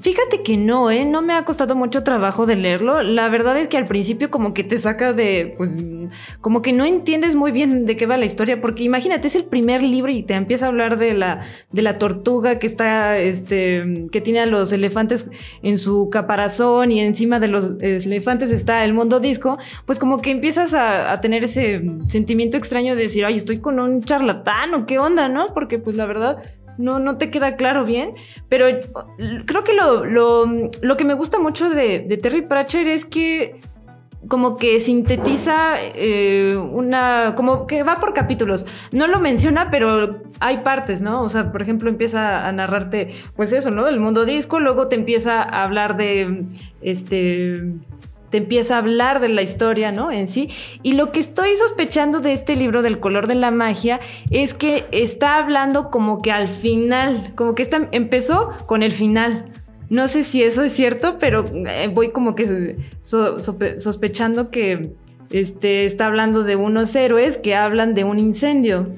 Fíjate 0.00 0.42
que 0.42 0.56
no, 0.56 0.90
¿eh? 0.90 1.04
No 1.04 1.22
me 1.22 1.34
ha 1.34 1.44
costado 1.44 1.76
mucho 1.76 2.02
trabajo 2.02 2.46
de 2.46 2.56
leerlo. 2.56 3.02
La 3.02 3.28
verdad 3.28 3.56
es 3.58 3.68
que 3.68 3.76
al 3.76 3.86
principio 3.86 4.30
como 4.30 4.52
que 4.52 4.64
te 4.64 4.78
saca 4.78 5.12
de... 5.12 5.54
Pues, 5.56 5.70
como 6.40 6.62
que 6.62 6.72
no 6.72 6.84
entiendes 6.84 7.34
muy 7.36 7.52
bien 7.52 7.86
de 7.86 7.96
qué 7.96 8.06
va 8.06 8.16
la 8.16 8.24
historia, 8.24 8.60
porque 8.60 8.82
imagínate, 8.82 9.28
es 9.28 9.36
el 9.36 9.44
primer 9.44 9.82
libro 9.82 10.10
y 10.10 10.22
te 10.22 10.34
empieza 10.34 10.66
a 10.66 10.68
hablar 10.68 10.98
de 10.98 11.14
la, 11.14 11.42
de 11.70 11.82
la 11.82 11.98
tortuga 11.98 12.58
que 12.58 12.66
está, 12.66 13.18
este, 13.18 14.06
que 14.10 14.20
tiene 14.20 14.40
a 14.40 14.46
los 14.46 14.72
elefantes 14.72 15.30
en 15.62 15.78
su 15.78 16.08
caparazón 16.10 16.92
y 16.92 17.00
encima 17.00 17.40
de 17.40 17.48
los 17.48 17.72
elefantes 17.80 18.50
está 18.50 18.84
el 18.84 18.94
mundo 18.94 19.20
disco, 19.20 19.58
pues 19.86 19.98
como 19.98 20.20
que 20.20 20.30
empiezas 20.30 20.74
a, 20.74 21.12
a 21.12 21.20
tener 21.20 21.44
ese 21.44 21.82
sentimiento 22.08 22.56
extraño 22.56 22.96
de 22.96 23.02
decir, 23.02 23.24
ay, 23.24 23.34
estoy 23.34 23.58
con 23.58 23.78
un 23.78 24.02
charlatán 24.02 24.74
o 24.74 24.86
qué 24.86 24.98
onda, 24.98 25.28
¿no? 25.28 25.46
Porque 25.54 25.78
pues 25.78 25.96
la 25.96 26.06
verdad 26.06 26.38
no, 26.78 26.98
no 26.98 27.18
te 27.18 27.30
queda 27.30 27.56
claro 27.56 27.84
bien, 27.84 28.14
pero 28.48 28.66
creo 29.44 29.64
que 29.64 29.74
lo, 29.74 30.04
lo, 30.06 30.96
que 30.96 31.04
me 31.04 31.14
gusta 31.14 31.38
mucho 31.38 31.68
de, 31.68 32.18
Terry 32.22 32.42
Pratchett 32.42 32.86
es 32.86 33.04
que 33.04 33.60
como 34.28 34.56
que 34.56 34.80
sintetiza 34.80 35.76
eh, 35.80 36.56
una, 36.56 37.34
como 37.36 37.66
que 37.66 37.82
va 37.82 37.96
por 37.96 38.14
capítulos. 38.14 38.66
No 38.92 39.06
lo 39.06 39.20
menciona, 39.20 39.70
pero 39.70 40.22
hay 40.40 40.58
partes, 40.58 41.00
¿no? 41.00 41.22
O 41.22 41.28
sea, 41.28 41.50
por 41.50 41.62
ejemplo, 41.62 41.88
empieza 41.88 42.46
a 42.46 42.52
narrarte, 42.52 43.10
pues 43.36 43.52
eso, 43.52 43.70
¿no? 43.70 43.84
Del 43.84 44.00
mundo 44.00 44.24
disco, 44.24 44.60
luego 44.60 44.88
te 44.88 44.96
empieza 44.96 45.42
a 45.42 45.64
hablar 45.64 45.96
de, 45.96 46.44
este, 46.82 47.62
te 48.30 48.38
empieza 48.38 48.74
a 48.74 48.78
hablar 48.78 49.20
de 49.20 49.28
la 49.28 49.42
historia, 49.42 49.92
¿no? 49.92 50.10
En 50.10 50.28
sí. 50.28 50.48
Y 50.82 50.92
lo 50.92 51.12
que 51.12 51.20
estoy 51.20 51.56
sospechando 51.56 52.20
de 52.20 52.32
este 52.32 52.56
libro 52.56 52.82
del 52.82 53.00
color 53.00 53.26
de 53.26 53.34
la 53.34 53.50
magia 53.50 54.00
es 54.30 54.54
que 54.54 54.86
está 54.92 55.38
hablando 55.38 55.90
como 55.90 56.20
que 56.20 56.32
al 56.32 56.48
final, 56.48 57.32
como 57.34 57.54
que 57.54 57.62
está, 57.62 57.88
empezó 57.92 58.50
con 58.66 58.82
el 58.82 58.92
final. 58.92 59.46
No 59.90 60.06
sé 60.06 60.22
si 60.22 60.42
eso 60.42 60.62
es 60.62 60.72
cierto, 60.72 61.16
pero 61.18 61.44
eh, 61.66 61.90
voy 61.92 62.10
como 62.10 62.34
que 62.34 62.76
sospechando 63.00 64.50
que 64.50 64.92
este, 65.30 65.86
está 65.86 66.06
hablando 66.06 66.42
de 66.42 66.56
unos 66.56 66.94
héroes 66.94 67.38
que 67.38 67.54
hablan 67.54 67.94
de 67.94 68.04
un 68.04 68.18
incendio. 68.18 68.88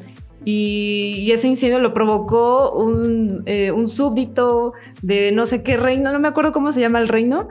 y, 0.44 1.30
ese 1.30 1.46
incendio 1.46 1.78
lo 1.78 1.94
provocó 1.94 2.72
un, 2.72 3.42
eh, 3.46 3.70
un 3.70 3.86
súbdito 3.86 4.72
de 5.02 5.30
no 5.30 5.46
sé 5.46 5.62
qué 5.62 5.76
reino, 5.76 6.12
no 6.12 6.18
me 6.18 6.26
acuerdo 6.26 6.50
cómo 6.50 6.72
se 6.72 6.80
llama 6.80 6.98
el 6.98 7.06
reino. 7.06 7.48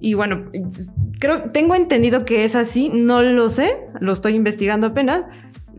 Y 0.00 0.14
bueno, 0.14 0.50
creo, 1.18 1.50
tengo 1.50 1.74
entendido 1.74 2.24
que 2.24 2.44
es 2.44 2.54
así, 2.56 2.90
no 2.92 3.22
lo 3.22 3.48
sé, 3.48 3.76
lo 4.00 4.12
estoy 4.12 4.34
investigando 4.34 4.88
apenas, 4.88 5.26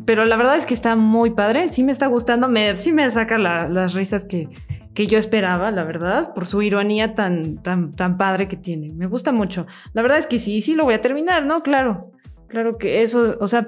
pero 0.06 0.26
la 0.26 0.36
verdad 0.36 0.56
es 0.56 0.66
que 0.66 0.74
está 0.74 0.96
muy 0.96 1.32
padre, 1.32 1.68
sí 1.70 1.84
me 1.84 1.92
está 1.92 2.08
gustando, 2.08 2.48
me, 2.48 2.76
sí 2.78 2.92
me 2.94 3.10
saca 3.12 3.38
la- 3.38 3.68
las 3.70 3.94
risas 3.94 4.26
que, 4.26 4.50
que 4.94 5.08
yo 5.08 5.18
esperaba, 5.18 5.72
la 5.72 5.84
verdad, 5.84 6.34
por 6.34 6.46
su 6.46 6.62
ironía 6.62 7.14
tan, 7.16 7.58
tan, 7.62 7.92
tan 7.92 8.18
padre 8.18 8.48
que 8.48 8.56
tiene. 8.58 8.92
Me 8.94 9.08
gusta 9.08 9.32
mucho. 9.32 9.68
La 9.94 10.02
verdad 10.02 10.18
es 10.20 10.28
que 10.28 10.40
sí, 10.40 10.62
sí 10.62 10.74
lo 10.74 10.86
voy 10.86 10.94
a 10.96 11.02
terminar, 11.02 11.46
¿no? 11.46 11.62
Claro, 11.64 12.12
claro 12.48 12.78
que 12.78 13.02
eso, 13.02 13.36
o 13.40 13.48
sea, 13.48 13.68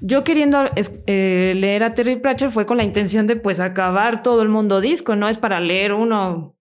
yo 0.00 0.22
queriendo 0.24 0.58
eh, 1.06 1.54
leer 1.56 1.82
a 1.82 1.94
Terry 1.94 2.16
Pratchett 2.16 2.50
fue 2.50 2.66
con 2.66 2.76
la 2.76 2.84
intención 2.84 3.26
de 3.26 3.36
pues 3.36 3.60
acabar 3.60 4.22
todo 4.22 4.42
el 4.42 4.48
mundo 4.50 4.80
disco, 4.82 5.16
no 5.16 5.28
es 5.28 5.38
para 5.38 5.58
leer 5.60 5.92
uno 5.94 6.54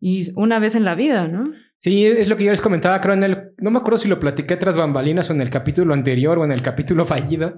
y 0.00 0.26
una 0.34 0.58
vez 0.58 0.74
en 0.74 0.84
la 0.84 0.94
vida, 0.96 1.28
¿no? 1.28 1.52
Sí, 1.82 2.04
es 2.04 2.28
lo 2.28 2.36
que 2.36 2.44
yo 2.44 2.50
les 2.50 2.60
comentaba, 2.60 3.00
creo 3.00 3.14
en 3.14 3.22
el... 3.24 3.38
No 3.56 3.70
me 3.70 3.78
acuerdo 3.78 3.96
si 3.96 4.06
lo 4.06 4.20
platiqué 4.20 4.56
tras 4.58 4.76
bambalinas 4.76 5.30
o 5.30 5.32
en 5.32 5.40
el 5.40 5.48
capítulo 5.48 5.94
anterior 5.94 6.38
o 6.38 6.44
en 6.44 6.52
el 6.52 6.60
capítulo 6.60 7.06
fallido. 7.06 7.54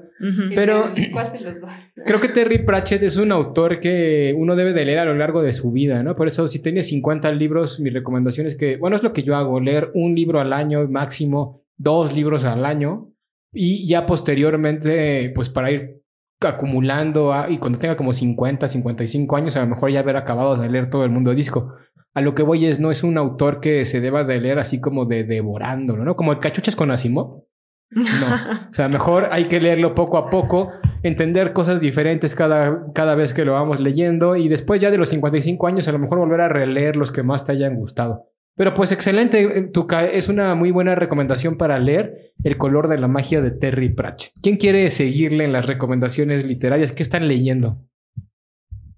Pero- 0.55 0.95
¿Cuál 1.13 1.33
de 1.33 1.41
los 1.41 1.61
dos? 1.61 1.73
Creo 2.07 2.21
que 2.21 2.29
Terry 2.29 2.59
Pratchett 2.65 3.03
es 3.03 3.17
un 3.17 3.33
autor 3.33 3.81
que 3.81 4.33
uno 4.39 4.55
debe 4.55 4.73
de 4.75 4.85
leer 4.85 5.01
a 5.01 5.05
lo 5.05 5.15
largo 5.17 5.43
de 5.43 5.53
su 5.53 5.73
vida, 5.73 6.05
¿no? 6.05 6.15
Por 6.15 6.29
eso, 6.29 6.47
si 6.47 6.63
tienes 6.63 6.87
50 6.89 7.33
libros, 7.33 7.81
mi 7.81 7.91
recomendación 7.91 8.47
es 8.47 8.57
que, 8.57 8.77
bueno, 8.77 8.95
es 8.95 9.03
lo 9.03 9.13
que 9.13 9.25
yo 9.25 9.35
hago, 9.35 9.59
leer 9.59 9.91
un 9.95 10.15
libro 10.15 10.41
al 10.41 10.53
año, 10.53 10.87
máximo 10.89 11.65
dos 11.77 12.15
libros 12.15 12.45
al 12.45 12.65
año, 12.65 13.09
y 13.53 13.89
ya 13.89 14.07
posteriormente, 14.07 15.31
pues 15.35 15.49
para 15.49 15.73
ir 15.73 16.01
acumulando, 16.41 17.33
a- 17.33 17.51
y 17.51 17.59
cuando 17.59 17.79
tenga 17.79 17.97
como 17.97 18.13
50, 18.13 18.69
55 18.69 19.37
años, 19.37 19.57
a 19.57 19.61
lo 19.61 19.67
mejor 19.69 19.91
ya 19.91 20.01
haber 20.01 20.17
acabado 20.17 20.57
de 20.57 20.69
leer 20.69 20.91
todo 20.91 21.05
el 21.05 21.11
mundo 21.11 21.35
disco. 21.35 21.75
A 22.15 22.21
lo 22.21 22.35
que 22.35 22.43
voy 22.43 22.67
es, 22.67 22.79
no 22.79 22.91
es 22.91 23.03
un 23.03 23.17
autor 23.17 23.61
que 23.61 23.85
se 23.85 24.01
deba 24.01 24.25
de 24.25 24.41
leer 24.41 24.59
así 24.59 24.81
como 24.81 25.07
de 25.07 25.25
devorándolo, 25.25 26.05
¿no? 26.05 26.17
Como 26.17 26.33
el 26.33 26.39
cachuchas 26.39 26.77
con 26.77 26.91
Asimov. 26.91 27.45
No. 27.91 28.03
O 28.71 28.75
sea, 28.75 28.89
mejor 28.89 29.29
hay 29.31 29.45
que 29.45 29.61
leerlo 29.61 29.95
poco 29.95 30.17
a 30.17 30.31
poco, 30.31 30.71
entender 31.03 31.53
cosas 31.53 31.81
diferentes 31.81 32.35
cada, 32.35 32.87
cada 32.95 33.15
vez 33.15 33.35
que 33.35 33.45
lo 33.45 33.53
vamos 33.53 33.81
leyendo 33.81 34.37
y 34.37 34.49
después 34.49 34.81
ya 34.81 34.91
de 34.91 34.97
los 34.97 35.11
55 35.11 35.67
años 35.67 35.89
a 35.89 35.93
lo 35.93 35.99
mejor 35.99 36.19
volver 36.19 36.41
a 36.41 36.49
releer 36.49 36.97
los 36.97 37.13
que 37.13 37.23
más 37.23 37.45
te 37.45 37.53
hayan 37.53 37.75
gustado. 37.77 38.33
Pero 38.55 38.75
pues 38.75 38.93
excelente, 38.93 39.43
eh, 39.43 39.63
Tuca, 39.63 40.05
es 40.05 40.29
una 40.29 40.55
muy 40.55 40.71
buena 40.71 40.95
recomendación 40.95 41.57
para 41.57 41.79
leer 41.79 42.33
El 42.45 42.59
color 42.59 42.89
de 42.89 42.99
la 42.99 43.09
magia 43.09 43.41
de 43.41 43.51
Terry 43.51 43.89
Pratchett. 43.89 44.33
¿Quién 44.43 44.57
quiere 44.57 44.91
seguirle 44.91 45.45
en 45.45 45.53
las 45.53 45.67
recomendaciones 45.67 46.45
literarias? 46.45 46.93
¿Qué 46.93 47.03
están 47.03 47.29
leyendo? 47.29 47.79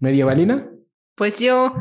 ¿Medievalina? 0.01 0.71
Pues 1.15 1.39
yo, 1.39 1.73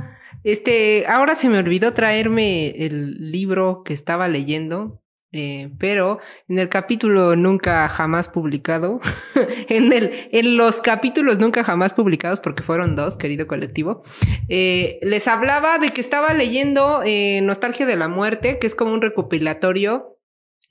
este, 0.44 1.06
ahora 1.08 1.36
se 1.36 1.50
me 1.50 1.58
olvidó 1.58 1.94
traerme 1.94 2.70
el 2.86 3.32
libro 3.32 3.84
que 3.84 3.94
estaba 3.94 4.28
leyendo, 4.28 5.04
eh, 5.36 5.72
pero 5.80 6.20
en 6.48 6.60
el 6.60 6.70
capítulo 6.70 7.36
nunca 7.36 7.90
jamás 7.90 8.28
publicado, 8.28 9.02
en, 9.68 9.92
el, 9.92 10.12
en 10.32 10.58
los 10.58 10.80
capítulos 10.80 11.40
nunca 11.40 11.64
jamás 11.64 11.96
publicados, 11.96 12.40
porque 12.40 12.62
fueron 12.62 12.96
dos, 12.96 13.18
querido 13.18 13.48
colectivo, 13.48 14.04
eh, 14.48 15.00
les 15.02 15.28
hablaba 15.28 15.80
de 15.80 15.90
que 15.90 16.02
estaba 16.02 16.34
leyendo 16.36 17.02
eh, 17.04 17.42
Nostalgia 17.42 17.88
de 17.88 17.96
la 17.96 18.08
Muerte, 18.08 18.60
que 18.60 18.68
es 18.68 18.76
como 18.76 18.94
un 18.94 19.02
recopilatorio 19.02 20.13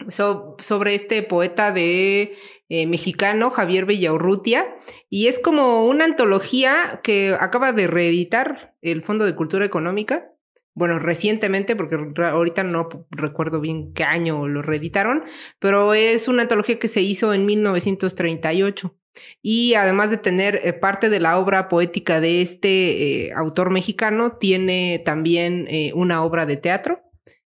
so- 0.08 0.56
sobre 0.58 0.94
este 0.94 1.22
poeta 1.22 1.72
de 1.72 2.34
eh, 2.68 2.86
mexicano, 2.86 3.50
Javier 3.50 3.84
Villaurrutia, 3.86 4.66
y 5.10 5.26
es 5.26 5.38
como 5.38 5.84
una 5.86 6.04
antología 6.04 7.00
que 7.02 7.36
acaba 7.38 7.72
de 7.72 7.86
reeditar 7.86 8.74
el 8.82 9.02
Fondo 9.02 9.24
de 9.26 9.34
Cultura 9.34 9.64
Económica. 9.64 10.28
Bueno, 10.74 10.98
recientemente, 10.98 11.76
porque 11.76 11.98
ahorita 12.24 12.62
no 12.64 12.88
recuerdo 13.10 13.60
bien 13.60 13.92
qué 13.92 14.04
año 14.04 14.48
lo 14.48 14.62
reeditaron, 14.62 15.24
pero 15.58 15.92
es 15.92 16.28
una 16.28 16.42
antología 16.42 16.78
que 16.78 16.88
se 16.88 17.02
hizo 17.02 17.34
en 17.34 17.44
1938. 17.44 18.94
Y 19.42 19.74
además 19.74 20.08
de 20.08 20.16
tener 20.16 20.60
eh, 20.64 20.72
parte 20.72 21.10
de 21.10 21.20
la 21.20 21.36
obra 21.38 21.68
poética 21.68 22.20
de 22.20 22.40
este 22.40 23.26
eh, 23.26 23.32
autor 23.34 23.68
mexicano, 23.68 24.38
tiene 24.38 25.02
también 25.04 25.68
una 25.94 26.24
obra 26.24 26.46
de 26.46 26.56
teatro. 26.56 27.02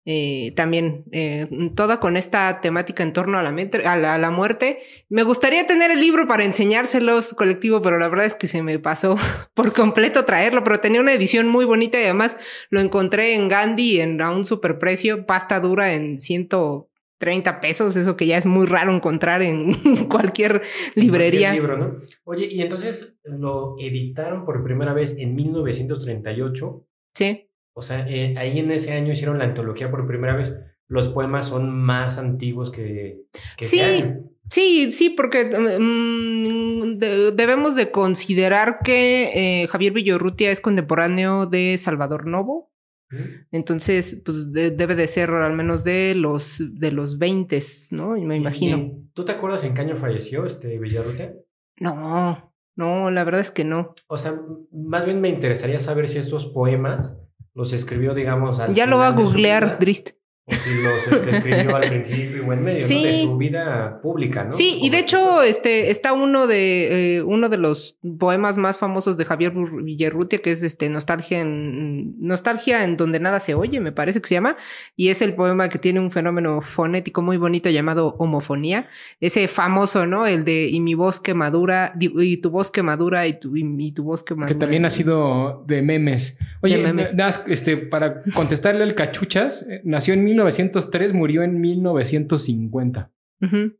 Eh, 0.05 0.53
también 0.55 1.03
eh, 1.11 1.47
toda 1.75 1.99
con 1.99 2.17
esta 2.17 2.61
temática 2.61 3.03
en 3.03 3.13
torno 3.13 3.37
a 3.37 3.43
la, 3.43 3.49
a 3.85 3.95
la- 3.97 4.13
a 4.15 4.17
la 4.17 4.31
muerte 4.31 4.79
me 5.09 5.23
gustaría 5.23 5.67
tener 5.67 5.91
el 5.91 5.99
libro 5.99 6.25
para 6.27 6.45
enseñárselos 6.45 7.33
colectivo, 7.33 7.81
pero 7.81 7.99
la 7.99 8.07
verdad 8.09 8.25
es 8.25 8.33
que 8.35 8.47
se 8.47 8.63
me 8.63 8.79
pasó 8.79 9.17
por 9.53 9.73
completo 9.73 10.25
traerlo, 10.25 10.63
pero 10.63 10.79
tenía 10.79 11.01
una 11.01 11.13
edición 11.13 11.47
muy 11.47 11.65
bonita 11.65 11.99
y 11.99 12.05
además 12.05 12.37
lo 12.69 12.79
encontré 12.79 13.33
en 13.35 13.49
Gandhi 13.49 13.99
en, 14.01 14.21
a 14.21 14.31
un 14.31 14.45
superprecio, 14.45 15.25
pasta 15.25 15.59
dura 15.59 15.93
en 15.93 16.19
130 16.19 17.59
pesos, 17.61 17.95
eso 17.95 18.15
que 18.15 18.25
ya 18.25 18.37
es 18.37 18.45
muy 18.45 18.65
raro 18.65 18.95
encontrar 18.95 19.41
en 19.41 19.73
cualquier 20.09 20.61
librería. 20.95 21.49
Cualquier 21.49 21.53
libro, 21.53 21.77
¿no? 21.77 21.97
Oye, 22.23 22.47
y 22.49 22.61
entonces 22.61 23.15
lo 23.25 23.75
editaron 23.79 24.45
por 24.45 24.63
primera 24.63 24.93
vez 24.93 25.15
en 25.17 25.35
1938. 25.35 26.85
Sí. 27.13 27.48
O 27.79 27.81
sea, 27.81 28.07
eh, 28.07 28.35
ahí 28.37 28.59
en 28.59 28.69
ese 28.71 28.93
año 28.93 29.11
hicieron 29.13 29.39
la 29.39 29.45
antología 29.45 29.89
por 29.89 30.05
primera 30.05 30.35
vez. 30.35 30.55
Los 30.87 31.09
poemas 31.09 31.45
son 31.47 31.69
más 31.71 32.17
antiguos 32.17 32.69
que, 32.71 33.21
que 33.57 33.65
Sí. 33.65 33.79
año. 33.81 34.23
Sí, 34.49 34.91
sí, 34.91 35.09
porque 35.11 35.45
mm, 35.45 36.97
de- 36.97 37.31
debemos 37.31 37.75
de 37.75 37.91
considerar 37.91 38.79
que 38.83 39.61
eh, 39.63 39.67
Javier 39.67 39.93
Villorrutia 39.93 40.51
es 40.51 40.61
contemporáneo 40.61 41.45
de 41.45 41.77
Salvador 41.77 42.25
Novo. 42.27 42.71
¿Mm? 43.11 43.17
Entonces, 43.51 44.21
pues 44.23 44.51
de- 44.51 44.71
debe 44.71 44.95
de 44.95 45.07
ser 45.07 45.31
al 45.31 45.53
menos 45.55 45.83
de 45.83 46.13
los 46.15 46.61
de 46.71 46.91
los 46.91 47.17
20, 47.17 47.59
¿no? 47.91 48.11
Me 48.11 48.37
imagino. 48.37 48.77
y- 48.77 48.93
¿Tú 49.13 49.25
te 49.25 49.31
acuerdas 49.31 49.63
en 49.63 49.73
qué 49.73 49.81
año 49.81 49.95
falleció 49.97 50.45
este 50.45 50.77
Villarrutia? 50.79 51.33
No, 51.79 52.53
no, 52.75 53.09
la 53.11 53.23
verdad 53.23 53.41
es 53.41 53.51
que 53.51 53.63
no. 53.63 53.93
O 54.07 54.17
sea, 54.17 54.39
más 54.71 55.05
bien 55.05 55.21
me 55.21 55.29
interesaría 55.29 55.79
saber 55.79 56.07
si 56.07 56.17
estos 56.19 56.45
poemas 56.47 57.15
los 57.53 57.73
escribió, 57.73 58.13
digamos, 58.13 58.59
al 58.59 58.73
Ya 58.73 58.85
lo 58.85 58.97
va 58.97 59.07
a 59.07 59.11
googlear, 59.11 59.79
Drist. 59.79 60.11
O 60.49 61.07
si 61.07 61.13
los 61.13 61.33
escribió 61.33 61.75
al 61.75 61.89
principio 61.89 62.45
o 62.47 62.53
en 62.53 62.63
medio, 62.63 62.79
¿no? 62.81 62.87
Sí. 62.87 63.03
De 63.03 63.23
su 63.23 63.37
vida 63.37 63.99
pública, 64.01 64.43
¿no? 64.45 64.53
Sí, 64.53 64.79
y 64.81 64.89
de 64.89 64.99
hecho, 64.99 65.41
este, 65.41 65.89
está 65.91 66.13
uno 66.13 66.47
de 66.47 67.17
eh, 67.17 67.21
uno 67.21 67.49
de 67.49 67.57
los 67.57 67.97
poemas 68.17 68.57
más 68.57 68.77
famosos 68.77 69.17
de 69.17 69.25
Javier 69.25 69.53
Villarrutia, 69.83 70.39
que 70.39 70.51
es 70.51 70.63
este 70.63 70.89
Nostalgia 70.89 71.41
en 71.41 72.15
Nostalgia 72.19 72.83
en 72.83 72.97
donde 72.97 73.19
nada 73.19 73.39
se 73.39 73.53
oye, 73.53 73.79
me 73.79 73.91
parece 73.91 74.21
que 74.21 74.27
se 74.27 74.35
llama, 74.35 74.57
y 74.95 75.09
es 75.09 75.21
el 75.21 75.33
poema 75.33 75.69
que 75.69 75.79
tiene 75.79 75.99
un 75.99 76.11
fenómeno 76.11 76.61
fonético 76.61 77.21
muy 77.21 77.37
bonito 77.37 77.69
llamado 77.69 78.15
homofonía, 78.17 78.87
ese 79.19 79.47
famoso, 79.47 80.05
¿no? 80.05 80.25
El 80.25 80.45
de 80.45 80.67
y 80.67 80.79
mi 80.79 80.93
voz 80.93 81.19
que 81.19 81.33
madura, 81.33 81.93
y 81.99 82.37
tu 82.37 82.49
voz 82.49 82.71
que 82.71 82.83
madura, 82.83 83.27
y 83.27 83.39
tu, 83.39 83.55
y, 83.55 83.91
tu 83.91 84.03
voz 84.03 84.23
que 84.23 84.35
madura. 84.35 84.53
Que 84.53 84.59
también 84.59 84.85
ha 84.85 84.89
sido 84.89 85.63
de 85.67 85.81
memes. 85.81 86.37
Oye, 86.61 86.77
De 86.77 86.83
memes. 86.83 87.15
más, 87.15 87.43
este, 87.47 87.77
para 87.77 88.23
contestarle 88.33 88.83
al 88.83 88.95
cachuchas, 88.95 89.65
eh, 89.69 89.81
nació 89.83 90.13
en 90.13 90.23
1903, 90.45 91.13
murió 91.13 91.43
en 91.43 91.59
1950. 91.61 93.11
Ujú. 93.41 93.73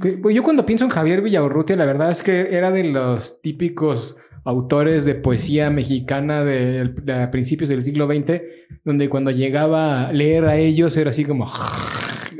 Que- 0.00 0.18
pues 0.18 0.34
yo 0.34 0.42
cuando 0.42 0.66
pienso 0.66 0.84
en 0.84 0.90
Javier 0.90 1.22
Villaurrutia, 1.22 1.76
la 1.76 1.86
verdad 1.86 2.10
es 2.10 2.22
que 2.22 2.56
era 2.56 2.70
de 2.72 2.84
los 2.84 3.40
típicos 3.40 4.16
autores 4.44 5.04
de 5.04 5.16
poesía 5.16 5.70
mexicana 5.70 6.44
de, 6.44 7.28
principios 7.30 7.68
del 7.68 7.82
siglo 7.82 8.06
XX, 8.06 8.42
donde 8.84 9.08
cuando 9.08 9.30
llegaba 9.32 10.06
a 10.08 10.12
leer 10.12 10.44
a 10.44 10.56
ellos 10.56 10.96
era 10.96 11.10
así 11.10 11.24
como 11.24 11.46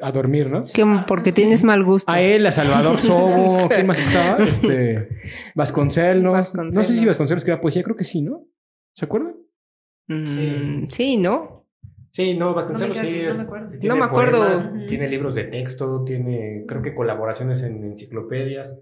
a 0.03 0.13
dormir, 0.13 0.49
¿no? 0.51 0.63
Que 0.73 0.85
porque 1.07 1.33
tienes 1.33 1.65
mal 1.65 1.83
gusto. 1.83 2.11
A 2.11 2.21
él, 2.21 2.47
a 2.47 2.53
Salvador 2.53 2.99
Sobo, 3.01 3.69
¿quién 3.69 3.87
más 3.87 3.99
estaba? 3.99 4.39
Este, 4.45 5.09
Vasconcelos. 5.55 6.33
Vasconcelos. 6.33 6.75
No 6.77 6.85
sé 6.85 6.93
si 6.93 7.07
Vasconcelos 7.07 7.45
que 7.45 7.51
era 7.51 7.61
poesía, 7.61 7.83
creo 7.83 7.97
que 7.97 8.05
sí, 8.05 8.23
¿no? 8.23 8.45
¿Se 8.95 9.05
acuerdan? 9.05 9.35
Mm, 10.09 10.87
sí, 10.91 11.17
¿no? 11.17 11.56
Sí, 12.17 12.35
no, 12.35 12.55
Vasconcelos 12.55 12.97
No 12.97 13.03
me 13.03 13.09
sí 13.11 13.15
acuerdo, 13.21 13.29
es- 13.29 13.37
no 13.37 13.43
me 13.43 13.47
acuerdo. 13.47 13.69
tiene 13.79 13.89
No 13.89 13.97
me 13.97 14.05
acuerdo. 14.07 14.39
poemas, 14.39 14.87
tiene 14.87 15.09
libros 15.09 15.35
de 15.35 15.45
texto, 15.45 16.03
tiene, 16.05 16.65
creo 16.67 16.81
que 16.81 16.95
colaboraciones 16.95 17.63
en 17.63 17.85
enciclopedias. 17.85 18.75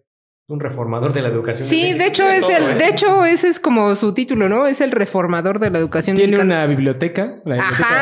Un 0.47 0.61
reformador 0.61 1.15
de 1.15 1.23
la 1.23 1.29
educación. 1.29 1.67
Sí, 1.67 1.95
de 1.95 2.07
hecho 2.07 2.29
es 2.29 2.47
el, 2.51 2.73
¿eh? 2.73 2.75
de 2.75 2.89
hecho 2.89 3.25
ese 3.25 3.49
es 3.49 3.59
como 3.59 3.95
su 3.95 4.13
título, 4.13 4.47
¿no? 4.49 4.67
Es 4.67 4.83
el 4.83 4.91
reformador 4.91 5.59
de 5.59 5.71
la 5.71 5.79
educación. 5.79 6.17
Tiene 6.17 6.33
mexicana. 6.33 6.57
una 6.65 6.67
biblioteca. 6.67 7.23
la 7.47 7.55
biblioteca 7.55 7.67
Ajá, 7.67 7.95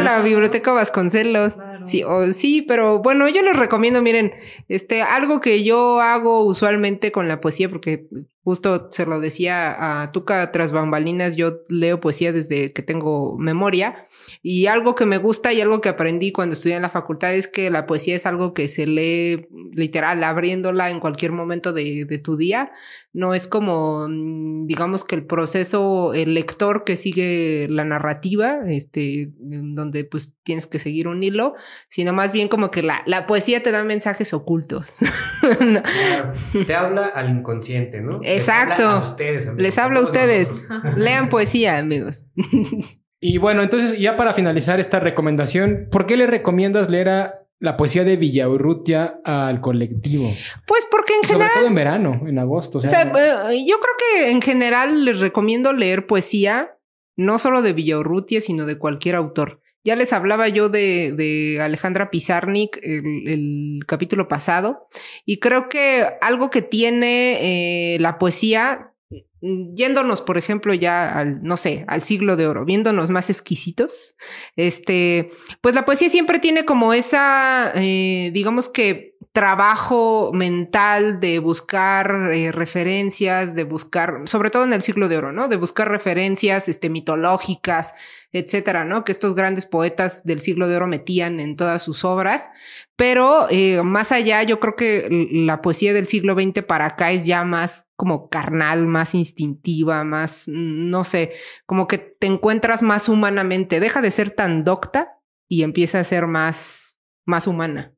Vasconcelos. 0.00 0.04
la 0.04 0.22
biblioteca 0.24 0.72
Vasconcelos. 0.72 1.54
Claro. 1.54 1.86
Sí, 1.86 2.02
o- 2.02 2.32
sí, 2.32 2.62
pero 2.62 3.00
bueno, 3.02 3.28
yo 3.28 3.42
les 3.42 3.54
recomiendo, 3.56 4.00
miren, 4.00 4.32
este, 4.68 5.02
algo 5.02 5.40
que 5.42 5.62
yo 5.62 6.00
hago 6.00 6.42
usualmente 6.44 7.12
con 7.12 7.28
la 7.28 7.40
poesía, 7.42 7.68
porque 7.68 8.06
Justo 8.42 8.88
se 8.90 9.04
lo 9.04 9.20
decía 9.20 10.02
a 10.02 10.12
Tuca 10.12 10.50
tras 10.50 10.72
bambalinas, 10.72 11.36
yo 11.36 11.60
leo 11.68 12.00
poesía 12.00 12.32
desde 12.32 12.72
que 12.72 12.82
tengo 12.82 13.36
memoria 13.36 14.06
y 14.42 14.66
algo 14.66 14.94
que 14.94 15.04
me 15.04 15.18
gusta 15.18 15.52
y 15.52 15.60
algo 15.60 15.82
que 15.82 15.90
aprendí 15.90 16.32
cuando 16.32 16.54
estudié 16.54 16.76
en 16.76 16.82
la 16.82 16.88
facultad 16.88 17.34
es 17.34 17.48
que 17.48 17.68
la 17.68 17.86
poesía 17.86 18.16
es 18.16 18.24
algo 18.24 18.54
que 18.54 18.68
se 18.68 18.86
lee 18.86 19.46
literal 19.72 20.24
abriéndola 20.24 20.88
en 20.88 21.00
cualquier 21.00 21.32
momento 21.32 21.74
de, 21.74 22.06
tu 22.24 22.36
día. 22.36 22.66
No 23.12 23.34
es 23.34 23.46
como, 23.46 24.06
mm, 24.08 24.66
digamos 24.66 25.04
que 25.04 25.16
el 25.16 25.26
proceso, 25.26 26.14
el 26.14 26.34
lector 26.34 26.84
que 26.84 26.96
sigue 26.96 27.66
la 27.68 27.84
narrativa, 27.84 28.60
este, 28.68 29.32
donde 29.38 30.04
pues 30.04 30.36
tienes 30.42 30.66
que 30.66 30.78
seguir 30.78 31.08
un 31.08 31.22
hilo, 31.22 31.54
sino 31.88 32.12
más 32.12 32.32
bien 32.32 32.48
como 32.48 32.70
que 32.70 32.82
la, 32.82 33.02
la 33.06 33.26
poesía 33.26 33.62
te 33.62 33.70
da 33.70 33.84
mensajes 33.84 34.32
ocultos. 34.32 34.96
Te 36.66 36.74
habla 36.74 37.06
al 37.06 37.30
inconsciente, 37.30 38.00
¿no? 38.00 38.20
Les 38.34 38.48
Exacto. 38.48 38.86
a 38.88 38.98
ustedes, 38.98 39.46
amigos, 39.46 39.62
Les 39.62 39.78
hablo 39.78 40.00
a 40.00 40.02
ustedes. 40.02 40.54
Lean 40.96 41.28
poesía, 41.28 41.78
amigos. 41.78 42.24
Y 43.22 43.36
bueno, 43.36 43.62
entonces 43.62 43.98
ya 43.98 44.16
para 44.16 44.32
finalizar 44.32 44.80
esta 44.80 44.98
recomendación, 44.98 45.88
¿por 45.90 46.06
qué 46.06 46.16
le 46.16 46.26
recomiendas 46.26 46.88
leer 46.88 47.10
a 47.10 47.34
la 47.58 47.76
poesía 47.76 48.02
de 48.02 48.16
Villaurrutia 48.16 49.20
al 49.24 49.60
colectivo? 49.60 50.32
Pues 50.66 50.86
porque 50.90 51.12
en 51.16 51.28
Sobre 51.28 51.32
general 51.34 51.52
todo 51.54 51.66
en 51.66 51.74
verano, 51.74 52.22
en 52.26 52.38
agosto. 52.38 52.78
O 52.78 52.80
O 52.80 52.80
sea, 52.80 52.90
sea, 53.12 53.52
eh, 53.52 53.66
yo 53.68 53.76
creo 53.78 53.94
que 53.98 54.30
en 54.30 54.40
general 54.40 55.04
les 55.04 55.20
recomiendo 55.20 55.74
leer 55.74 56.06
poesía, 56.06 56.78
no 57.14 57.38
solo 57.38 57.60
de 57.60 57.74
Villaurrutia, 57.74 58.40
sino 58.40 58.64
de 58.64 58.78
cualquier 58.78 59.16
autor. 59.16 59.59
Ya 59.84 59.96
les 59.96 60.12
hablaba 60.12 60.48
yo 60.48 60.68
de, 60.68 61.12
de 61.16 61.60
Alejandra 61.60 62.10
Pizarnik 62.10 62.78
el, 62.82 63.02
el 63.26 63.80
capítulo 63.86 64.28
pasado, 64.28 64.88
y 65.24 65.38
creo 65.38 65.68
que 65.68 66.06
algo 66.20 66.50
que 66.50 66.62
tiene 66.62 67.94
eh, 67.94 67.98
la 67.98 68.18
poesía, 68.18 68.92
mm, 69.40 69.74
yéndonos, 69.74 70.20
por 70.20 70.36
ejemplo, 70.36 70.74
ya 70.74 71.10
al, 71.18 71.42
no 71.42 71.56
sé, 71.56 71.84
al 71.88 72.02
siglo 72.02 72.36
de 72.36 72.46
oro, 72.46 72.64
viéndonos 72.64 73.10
más 73.10 73.30
exquisitos, 73.30 74.16
este, 74.56 75.30
pues 75.62 75.74
la 75.74 75.84
poesía 75.86 76.10
siempre 76.10 76.38
tiene 76.40 76.64
como 76.64 76.92
esa, 76.92 77.72
eh, 77.74 78.30
digamos 78.34 78.68
que 78.68 79.09
trabajo 79.32 80.32
mental 80.32 81.20
de 81.20 81.38
buscar 81.38 82.32
eh, 82.34 82.50
referencias, 82.50 83.54
de 83.54 83.62
buscar, 83.62 84.22
sobre 84.24 84.50
todo 84.50 84.64
en 84.64 84.72
el 84.72 84.82
siglo 84.82 85.08
de 85.08 85.18
oro, 85.18 85.30
¿no? 85.30 85.46
De 85.46 85.56
buscar 85.56 85.88
referencias 85.88 86.68
este, 86.68 86.90
mitológicas, 86.90 87.94
etcétera, 88.32 88.84
¿no? 88.84 89.04
Que 89.04 89.12
estos 89.12 89.36
grandes 89.36 89.66
poetas 89.66 90.24
del 90.24 90.40
siglo 90.40 90.66
de 90.66 90.76
oro 90.76 90.88
metían 90.88 91.38
en 91.38 91.54
todas 91.54 91.80
sus 91.80 92.04
obras. 92.04 92.48
Pero 92.96 93.46
eh, 93.50 93.82
más 93.84 94.10
allá, 94.10 94.42
yo 94.42 94.58
creo 94.58 94.74
que 94.74 95.28
la 95.30 95.62
poesía 95.62 95.92
del 95.92 96.08
siglo 96.08 96.34
XX 96.34 96.64
para 96.64 96.86
acá 96.86 97.12
es 97.12 97.24
ya 97.24 97.44
más 97.44 97.86
como 97.94 98.28
carnal, 98.30 98.86
más 98.88 99.14
instintiva, 99.14 100.02
más, 100.02 100.48
mm, 100.48 100.90
no 100.90 101.04
sé, 101.04 101.32
como 101.66 101.86
que 101.86 101.98
te 101.98 102.26
encuentras 102.26 102.82
más 102.82 103.08
humanamente. 103.08 103.78
Deja 103.78 104.02
de 104.02 104.10
ser 104.10 104.30
tan 104.30 104.64
docta 104.64 105.20
y 105.48 105.62
empieza 105.62 106.00
a 106.00 106.04
ser 106.04 106.26
más, 106.26 106.98
más 107.26 107.46
humana. 107.46 107.94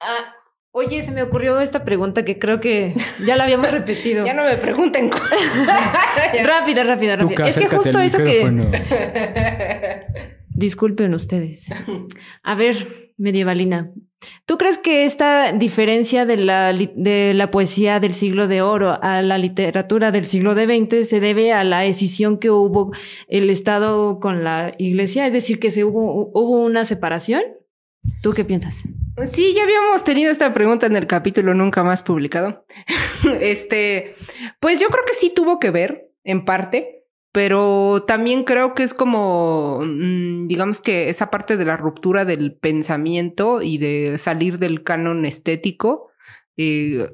Ah, 0.00 0.34
oye, 0.76 1.00
se 1.00 1.10
me 1.10 1.22
ocurrió 1.22 1.58
esta 1.58 1.84
pregunta 1.84 2.22
que 2.26 2.38
creo 2.38 2.60
que 2.60 2.94
ya 3.24 3.36
la 3.36 3.44
habíamos 3.44 3.70
repetido. 3.78 4.26
Ya 4.26 4.34
no 4.34 4.44
me 4.44 4.58
pregunten 4.58 5.08
cosas. 5.08 5.30
Rápida, 6.44 6.84
rápida, 6.84 7.16
rápida. 7.16 7.48
Es 7.48 7.56
que 7.58 7.66
justo 7.66 7.98
eso 7.98 8.18
que. 8.18 10.04
Disculpen 10.50 11.14
ustedes. 11.14 11.68
A 12.42 12.54
ver, 12.54 13.12
medievalina. 13.16 13.90
¿Tú 14.44 14.58
crees 14.58 14.78
que 14.78 15.04
esta 15.04 15.52
diferencia 15.52 16.26
de 16.26 16.36
la, 16.38 16.72
de 16.72 17.32
la 17.34 17.50
poesía 17.50 18.00
del 18.00 18.14
siglo 18.14 18.48
de 18.48 18.62
oro 18.62 18.98
a 19.02 19.22
la 19.22 19.38
literatura 19.38 20.10
del 20.10 20.24
siglo 20.24 20.54
de 20.54 20.64
XX 20.64 21.08
se 21.08 21.20
debe 21.20 21.52
a 21.52 21.62
la 21.64 21.84
escisión 21.84 22.38
que 22.38 22.50
hubo 22.50 22.92
el 23.28 23.50
Estado 23.50 24.18
con 24.18 24.44
la 24.44 24.74
Iglesia? 24.78 25.26
Es 25.26 25.32
decir, 25.32 25.58
que 25.58 25.70
se 25.70 25.84
hubo, 25.84 26.30
hubo 26.32 26.64
una 26.64 26.84
separación. 26.84 27.42
¿Tú 28.22 28.32
qué 28.32 28.44
piensas? 28.44 28.82
Sí, 29.32 29.54
ya 29.54 29.62
habíamos 29.62 30.04
tenido 30.04 30.30
esta 30.30 30.52
pregunta 30.52 30.86
en 30.86 30.94
el 30.94 31.06
capítulo 31.06 31.54
nunca 31.54 31.82
más 31.82 32.02
publicado. 32.02 32.66
este, 33.40 34.14
pues 34.60 34.78
yo 34.80 34.88
creo 34.88 35.04
que 35.06 35.14
sí 35.14 35.32
tuvo 35.34 35.58
que 35.58 35.70
ver, 35.70 36.10
en 36.22 36.44
parte, 36.44 37.04
pero 37.32 38.04
también 38.06 38.44
creo 38.44 38.74
que 38.74 38.82
es 38.82 38.92
como, 38.92 39.80
mm, 39.82 40.48
digamos 40.48 40.80
que 40.80 41.08
esa 41.08 41.30
parte 41.30 41.56
de 41.56 41.64
la 41.64 41.76
ruptura 41.76 42.24
del 42.24 42.54
pensamiento 42.54 43.62
y 43.62 43.78
de 43.78 44.18
salir 44.18 44.58
del 44.58 44.82
canon 44.82 45.24
estético. 45.24 46.05
Eh, 46.56 47.08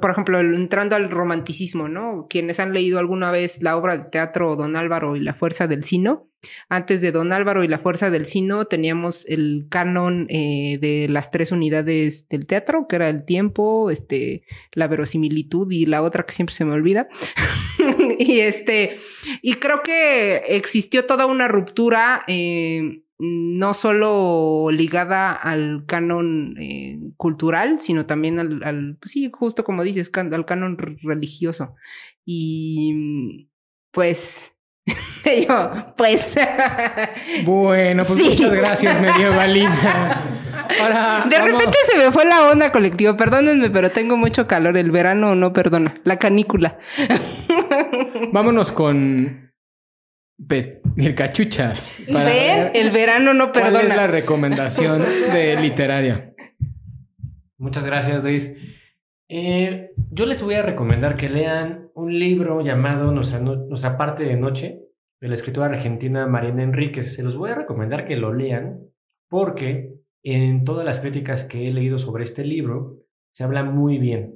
por 0.00 0.10
ejemplo, 0.10 0.38
entrando 0.40 0.96
al 0.96 1.10
romanticismo, 1.10 1.88
¿no? 1.88 2.26
Quienes 2.28 2.60
han 2.60 2.74
leído 2.74 2.98
alguna 2.98 3.30
vez 3.30 3.62
la 3.62 3.76
obra 3.76 3.96
de 3.96 4.10
teatro 4.10 4.56
Don 4.56 4.76
Álvaro 4.76 5.16
y 5.16 5.20
la 5.20 5.34
Fuerza 5.34 5.66
del 5.66 5.84
Sino, 5.84 6.30
antes 6.68 7.00
de 7.00 7.12
Don 7.12 7.32
Álvaro 7.32 7.64
y 7.64 7.68
la 7.68 7.78
Fuerza 7.78 8.10
del 8.10 8.26
Sino 8.26 8.66
teníamos 8.66 9.26
el 9.26 9.66
canon 9.70 10.26
eh, 10.28 10.78
de 10.80 11.06
las 11.08 11.30
tres 11.30 11.52
unidades 11.52 12.28
del 12.28 12.46
teatro, 12.46 12.86
que 12.88 12.96
era 12.96 13.08
el 13.08 13.24
tiempo, 13.24 13.90
este, 13.90 14.44
la 14.72 14.88
verosimilitud 14.88 15.70
y 15.70 15.86
la 15.86 16.02
otra 16.02 16.24
que 16.24 16.34
siempre 16.34 16.54
se 16.54 16.64
me 16.64 16.74
olvida. 16.74 17.08
y 18.18 18.40
este, 18.40 18.96
y 19.42 19.54
creo 19.54 19.82
que 19.82 20.36
existió 20.48 21.06
toda 21.06 21.26
una 21.26 21.48
ruptura, 21.48 22.22
eh, 22.26 23.02
no 23.18 23.72
solo 23.74 24.68
ligada 24.70 25.32
al 25.32 25.84
canon 25.86 26.54
eh, 26.60 26.98
cultural, 27.16 27.78
sino 27.80 28.04
también 28.06 28.38
al, 28.38 28.62
al, 28.62 28.96
pues 29.00 29.12
sí, 29.12 29.30
justo 29.32 29.64
como 29.64 29.82
dices, 29.84 30.10
can- 30.10 30.32
al 30.34 30.44
canon 30.44 30.76
religioso. 31.02 31.74
Y 32.24 33.48
pues, 33.90 34.52
yo, 35.48 35.70
pues. 35.96 36.36
Bueno, 37.44 38.04
pues 38.04 38.18
Sí. 38.18 38.30
muchas 38.30 38.52
gracias, 38.54 39.00
medievalina. 39.00 40.22
Ahora, 40.82 41.26
De 41.28 41.38
vamos- 41.38 41.52
repente 41.52 41.76
se 41.90 41.96
me 41.98 42.10
fue 42.10 42.24
la 42.24 42.50
onda 42.50 42.72
colectiva, 42.72 43.16
perdónenme, 43.16 43.70
pero 43.70 43.90
tengo 43.90 44.16
mucho 44.16 44.46
calor. 44.46 44.76
El 44.76 44.90
verano 44.90 45.34
no 45.34 45.52
perdona. 45.52 45.94
La 46.04 46.18
canícula. 46.18 46.78
vámonos 48.32 48.72
con 48.72 49.45
el 50.96 51.14
cachuchas. 51.14 52.02
para 52.12 52.24
¿Ven? 52.24 52.34
ver 52.64 52.70
El 52.74 52.90
verano 52.90 53.34
no 53.34 53.52
¿Cuál 53.52 53.66
es 53.68 53.72
la 53.72 53.80
perdona. 53.80 54.06
recomendación 54.06 55.02
de 55.32 55.56
literaria? 55.60 56.34
Muchas 57.58 57.86
gracias, 57.86 58.22
Luis. 58.22 58.54
Eh, 59.28 59.90
yo 60.10 60.26
les 60.26 60.42
voy 60.42 60.54
a 60.54 60.62
recomendar 60.62 61.16
que 61.16 61.28
lean 61.28 61.88
un 61.94 62.16
libro 62.18 62.60
llamado 62.60 63.10
Nuestra, 63.12 63.40
No- 63.40 63.56
Nuestra 63.56 63.96
parte 63.96 64.24
de 64.24 64.36
noche 64.36 64.80
de 65.20 65.28
la 65.28 65.34
escritora 65.34 65.66
argentina 65.66 66.26
Mariana 66.26 66.62
Enríquez. 66.62 67.14
Se 67.14 67.22
los 67.22 67.36
voy 67.36 67.50
a 67.50 67.54
recomendar 67.56 68.04
que 68.06 68.16
lo 68.16 68.32
lean 68.34 68.80
porque 69.28 69.94
en 70.22 70.64
todas 70.64 70.84
las 70.84 71.00
críticas 71.00 71.44
que 71.44 71.68
he 71.68 71.72
leído 71.72 71.98
sobre 71.98 72.24
este 72.24 72.44
libro 72.44 72.98
se 73.32 73.42
habla 73.44 73.64
muy 73.64 73.98
bien. 73.98 74.34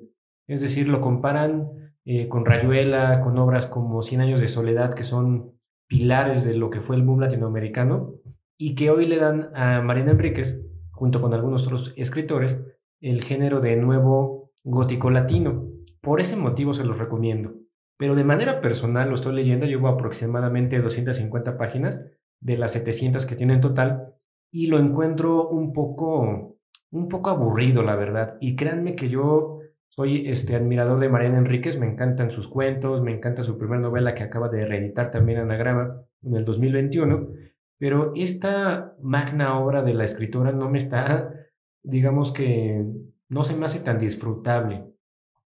Es 0.49 0.61
decir, 0.61 0.89
lo 0.89 1.01
comparan 1.01 1.69
eh, 2.05 2.27
con 2.27 2.45
Rayuela, 2.45 3.21
con 3.21 3.39
obras 3.39 3.67
como 3.67 4.03
Cien 4.03 4.21
años 4.21 4.41
de 4.41 4.49
soledad, 4.49 4.95
que 4.95 5.05
son 5.05 5.53
pilares 5.91 6.45
de 6.45 6.55
lo 6.55 6.71
que 6.71 6.81
fue 6.81 6.95
el 6.95 7.03
boom 7.03 7.21
latinoamericano 7.21 8.15
y 8.57 8.77
que 8.77 8.91
hoy 8.91 9.07
le 9.07 9.17
dan 9.17 9.51
a 9.57 9.83
Mariana 9.83 10.13
Enríquez, 10.13 10.63
junto 10.93 11.21
con 11.21 11.35
algunos 11.35 11.67
otros 11.67 11.93
escritores, 11.97 12.63
el 13.01 13.25
género 13.25 13.61
de 13.61 13.77
nuevo 13.77 14.53
gótico 14.63 15.11
latino. 15.11 15.69
Por 16.01 16.21
ese 16.21 16.37
motivo 16.37 16.75
se 16.75 16.85
los 16.85 16.99
recomiendo. 16.99 17.55
Pero 17.99 18.15
de 18.15 18.23
manera 18.23 18.61
personal 18.61 19.09
lo 19.09 19.17
estoy 19.17 19.35
leyendo, 19.35 19.67
llevo 19.67 19.89
aproximadamente 19.89 20.81
250 20.81 21.59
páginas 21.59 22.05
de 22.41 22.57
las 22.57 22.73
700 22.73 23.27
que 23.27 23.35
tiene 23.35 23.55
en 23.55 23.61
total 23.61 24.15
y 24.53 24.69
lo 24.69 24.79
encuentro 24.79 25.49
un 25.49 25.73
poco 25.73 26.57
un 26.93 27.09
poco 27.09 27.31
aburrido, 27.31 27.83
la 27.83 27.97
verdad. 27.97 28.37
Y 28.41 28.55
créanme 28.55 28.95
que 28.95 29.09
yo 29.09 29.60
soy 30.01 30.31
este 30.31 30.57
admirador 30.57 30.99
de 30.99 31.11
Mariana 31.11 31.37
Enríquez, 31.37 31.79
me 31.79 31.85
encantan 31.85 32.31
sus 32.31 32.49
cuentos, 32.49 33.03
me 33.03 33.13
encanta 33.13 33.43
su 33.43 33.59
primera 33.59 33.83
novela 33.83 34.15
que 34.15 34.23
acaba 34.23 34.49
de 34.49 34.65
reeditar 34.65 35.11
también 35.11 35.41
Anagrama 35.41 36.07
en 36.23 36.37
el 36.37 36.47
2021, 36.47 37.29
pero 37.77 38.15
esta 38.17 38.97
magna 39.03 39.59
obra 39.59 39.83
de 39.83 39.93
la 39.93 40.05
escritora 40.05 40.53
no 40.53 40.71
me 40.71 40.79
está 40.79 41.35
digamos 41.83 42.33
que 42.33 42.83
no 43.29 43.43
se 43.43 43.55
me 43.55 43.67
hace 43.67 43.81
tan 43.81 43.99
disfrutable. 43.99 44.87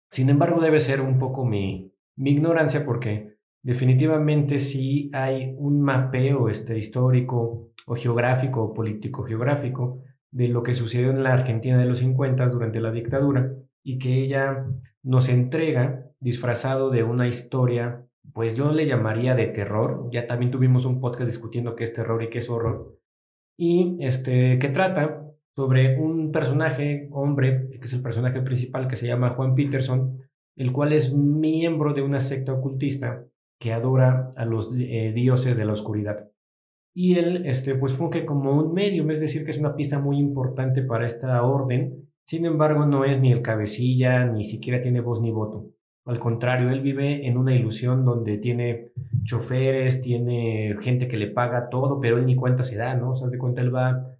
Sin 0.09 0.29
embargo, 0.29 0.59
debe 0.59 0.79
ser 0.79 1.01
un 1.01 1.19
poco 1.19 1.45
mi, 1.45 1.93
mi 2.15 2.31
ignorancia 2.31 2.83
porque 2.83 3.37
definitivamente 3.61 4.61
sí 4.61 5.11
hay 5.13 5.53
un 5.59 5.79
mapeo 5.79 6.49
este, 6.49 6.75
histórico 6.75 7.69
o 7.85 7.95
geográfico 7.95 8.63
o 8.63 8.73
político 8.73 9.23
geográfico 9.25 10.01
de 10.31 10.47
lo 10.47 10.63
que 10.63 10.73
sucedió 10.73 11.11
en 11.11 11.21
la 11.21 11.33
Argentina 11.33 11.77
de 11.77 11.85
los 11.85 11.99
50 11.99 12.47
durante 12.47 12.81
la 12.81 12.91
dictadura 12.91 13.53
y 13.83 13.97
que 13.97 14.23
ella 14.23 14.65
nos 15.03 15.29
entrega 15.29 16.05
disfrazado 16.19 16.89
de 16.89 17.03
una 17.03 17.27
historia, 17.27 18.05
pues 18.33 18.55
yo 18.55 18.71
le 18.71 18.85
llamaría 18.85 19.35
de 19.35 19.47
terror. 19.47 20.09
Ya 20.11 20.27
también 20.27 20.51
tuvimos 20.51 20.85
un 20.85 20.99
podcast 20.99 21.29
discutiendo 21.29 21.75
qué 21.75 21.83
es 21.83 21.93
terror 21.93 22.21
y 22.23 22.29
qué 22.29 22.39
es 22.39 22.49
horror. 22.49 22.99
Y 23.57 23.97
este, 23.99 24.59
que 24.59 24.69
trata 24.69 25.25
sobre 25.55 25.99
un 25.99 26.31
personaje, 26.31 27.09
hombre, 27.11 27.69
que 27.79 27.87
es 27.87 27.93
el 27.93 28.01
personaje 28.01 28.41
principal, 28.41 28.87
que 28.87 28.95
se 28.95 29.07
llama 29.07 29.31
Juan 29.31 29.55
Peterson, 29.55 30.19
el 30.55 30.71
cual 30.71 30.93
es 30.93 31.13
miembro 31.13 31.93
de 31.93 32.01
una 32.01 32.21
secta 32.21 32.53
ocultista 32.53 33.25
que 33.59 33.73
adora 33.73 34.29
a 34.37 34.45
los 34.45 34.73
eh, 34.77 35.11
dioses 35.13 35.57
de 35.57 35.65
la 35.65 35.73
oscuridad. 35.73 36.29
Y 36.95 37.17
él, 37.17 37.45
este, 37.45 37.75
pues 37.75 37.93
funge 37.93 38.25
como 38.25 38.51
un 38.51 38.73
medium, 38.73 39.11
es 39.11 39.19
decir, 39.19 39.43
que 39.43 39.51
es 39.51 39.57
una 39.59 39.75
pieza 39.75 39.99
muy 39.99 40.17
importante 40.17 40.81
para 40.81 41.05
esta 41.05 41.43
orden. 41.43 42.08
Sin 42.29 42.45
embargo, 42.45 42.85
no 42.85 43.05
es 43.05 43.19
ni 43.19 43.31
el 43.31 43.41
cabecilla, 43.41 44.23
ni 44.27 44.43
siquiera 44.43 44.83
tiene 44.83 45.01
voz 45.01 45.19
ni 45.19 45.31
voto. 45.31 45.71
Al 46.05 46.19
contrario, 46.19 46.69
él 46.69 46.81
vive 46.81 47.25
en 47.25 47.39
una 47.39 47.55
ilusión 47.55 48.05
donde 48.05 48.37
tiene 48.37 48.91
choferes, 49.23 49.99
tiene 50.01 50.75
gente 50.79 51.07
que 51.07 51.17
le 51.17 51.31
paga 51.31 51.69
todo, 51.69 51.99
pero 51.99 52.19
él 52.19 52.27
ni 52.27 52.35
cuenta 52.35 52.61
se 52.61 52.77
da, 52.77 52.93
¿no? 52.93 53.13
O 53.13 53.15
sea, 53.15 53.29
de 53.29 53.39
cuenta 53.39 53.63
él 53.63 53.73
va, 53.73 54.15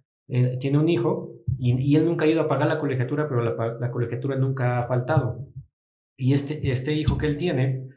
tiene 0.58 0.78
un 0.78 0.88
hijo 0.88 1.36
y, 1.56 1.94
él 1.94 2.04
nunca 2.04 2.24
ha 2.24 2.28
ido 2.28 2.40
a 2.40 2.48
pagar 2.48 2.66
la 2.66 2.80
colegiatura, 2.80 3.28
pero 3.28 3.42
la, 3.42 3.78
la 3.78 3.90
colegiatura 3.92 4.34
nunca 4.34 4.80
ha 4.80 4.88
faltado. 4.88 5.46
Y 6.18 6.32
este, 6.32 6.68
este 6.68 6.92
hijo 6.94 7.16
que 7.16 7.26
él 7.26 7.36
tiene, 7.36 7.90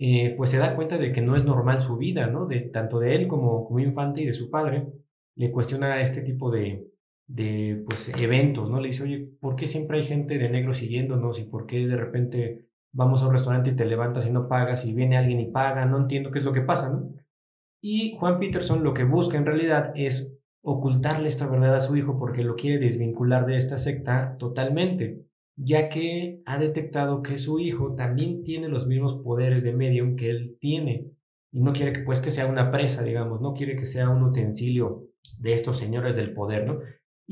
eh, 0.00 0.34
pues 0.36 0.50
se 0.50 0.58
da 0.58 0.74
cuenta 0.74 0.98
de 0.98 1.12
que 1.12 1.20
no 1.20 1.36
es 1.36 1.44
normal 1.44 1.80
su 1.80 1.96
vida, 1.96 2.26
¿no? 2.26 2.46
De, 2.46 2.58
tanto 2.58 2.98
de 2.98 3.14
él 3.14 3.28
como, 3.28 3.68
como 3.68 3.78
infante 3.78 4.20
y 4.22 4.26
de 4.26 4.34
su 4.34 4.50
padre, 4.50 4.88
le 5.36 5.52
cuestiona 5.52 6.00
este 6.00 6.22
tipo 6.22 6.50
de, 6.50 6.89
de 7.30 7.82
pues, 7.86 8.10
eventos, 8.20 8.68
¿no? 8.68 8.80
Le 8.80 8.88
dice, 8.88 9.04
oye, 9.04 9.30
¿por 9.40 9.56
qué 9.56 9.66
siempre 9.66 9.98
hay 9.98 10.04
gente 10.04 10.38
de 10.38 10.48
negro 10.48 10.74
siguiéndonos 10.74 11.40
y 11.40 11.44
por 11.44 11.66
qué 11.66 11.86
de 11.86 11.96
repente 11.96 12.66
vamos 12.92 13.22
a 13.22 13.26
un 13.26 13.32
restaurante 13.32 13.70
y 13.70 13.76
te 13.76 13.84
levantas 13.84 14.26
y 14.26 14.30
no 14.30 14.48
pagas 14.48 14.84
y 14.84 14.94
viene 14.94 15.16
alguien 15.16 15.40
y 15.40 15.50
paga? 15.50 15.86
No 15.86 15.98
entiendo 15.98 16.30
qué 16.30 16.40
es 16.40 16.44
lo 16.44 16.52
que 16.52 16.62
pasa, 16.62 16.90
¿no? 16.90 17.14
Y 17.82 18.16
Juan 18.18 18.38
Peterson 18.38 18.82
lo 18.82 18.92
que 18.92 19.04
busca 19.04 19.38
en 19.38 19.46
realidad 19.46 19.92
es 19.94 20.32
ocultarle 20.62 21.28
esta 21.28 21.46
verdad 21.46 21.76
a 21.76 21.80
su 21.80 21.96
hijo 21.96 22.18
porque 22.18 22.44
lo 22.44 22.56
quiere 22.56 22.78
desvincular 22.78 23.46
de 23.46 23.56
esta 23.56 23.78
secta 23.78 24.36
totalmente 24.38 25.30
ya 25.62 25.88
que 25.88 26.42
ha 26.46 26.58
detectado 26.58 27.22
que 27.22 27.38
su 27.38 27.58
hijo 27.58 27.94
también 27.94 28.42
tiene 28.44 28.68
los 28.68 28.86
mismos 28.86 29.16
poderes 29.22 29.62
de 29.62 29.72
medium 29.72 30.16
que 30.16 30.30
él 30.30 30.56
tiene 30.58 31.10
y 31.52 31.60
no 31.60 31.72
quiere 31.72 31.92
que 31.92 32.00
pues 32.00 32.20
que 32.20 32.30
sea 32.30 32.46
una 32.46 32.70
presa, 32.70 33.02
digamos, 33.02 33.40
no 33.40 33.52
quiere 33.52 33.76
que 33.76 33.86
sea 33.86 34.08
un 34.08 34.22
utensilio 34.22 35.08
de 35.38 35.52
estos 35.52 35.78
señores 35.78 36.14
del 36.16 36.32
poder, 36.32 36.66
¿no? 36.66 36.78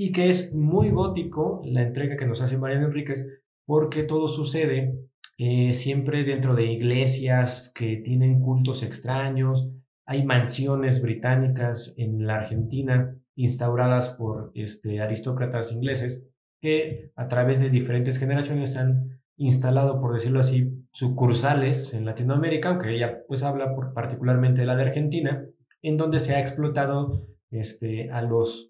Y 0.01 0.13
que 0.13 0.31
es 0.31 0.55
muy 0.55 0.91
gótico 0.91 1.61
la 1.65 1.83
entrega 1.83 2.17
que 2.17 2.25
nos 2.25 2.41
hace 2.41 2.57
Mariano 2.57 2.87
Enríquez 2.87 3.27
porque 3.67 4.05
todo 4.05 4.29
sucede 4.29 4.97
eh, 5.39 5.73
siempre 5.73 6.23
dentro 6.23 6.55
de 6.55 6.71
iglesias 6.71 7.73
que 7.75 7.97
tienen 7.97 8.41
cultos 8.41 8.85
extraños, 8.85 9.69
hay 10.07 10.25
mansiones 10.25 11.03
británicas 11.03 11.95
en 11.97 12.29
la 12.29 12.37
Argentina 12.37 13.13
instauradas 13.35 14.11
por 14.11 14.53
este, 14.55 15.01
aristócratas 15.01 15.73
ingleses 15.73 16.23
que 16.61 17.11
a 17.17 17.27
través 17.27 17.59
de 17.59 17.69
diferentes 17.69 18.19
generaciones 18.19 18.77
han 18.77 19.21
instalado, 19.37 20.01
por 20.01 20.15
decirlo 20.15 20.39
así, 20.39 20.87
sucursales 20.93 21.93
en 21.93 22.05
Latinoamérica, 22.05 22.69
aunque 22.69 22.95
ella 22.95 23.25
pues 23.27 23.43
habla 23.43 23.75
por, 23.75 23.95
particularmente 23.95 24.61
de 24.61 24.67
la 24.69 24.77
de 24.77 24.85
Argentina, 24.85 25.45
en 25.83 25.97
donde 25.97 26.21
se 26.21 26.37
ha 26.37 26.41
explotado 26.41 27.27
este, 27.51 28.13
a 28.13 28.23
los 28.23 28.68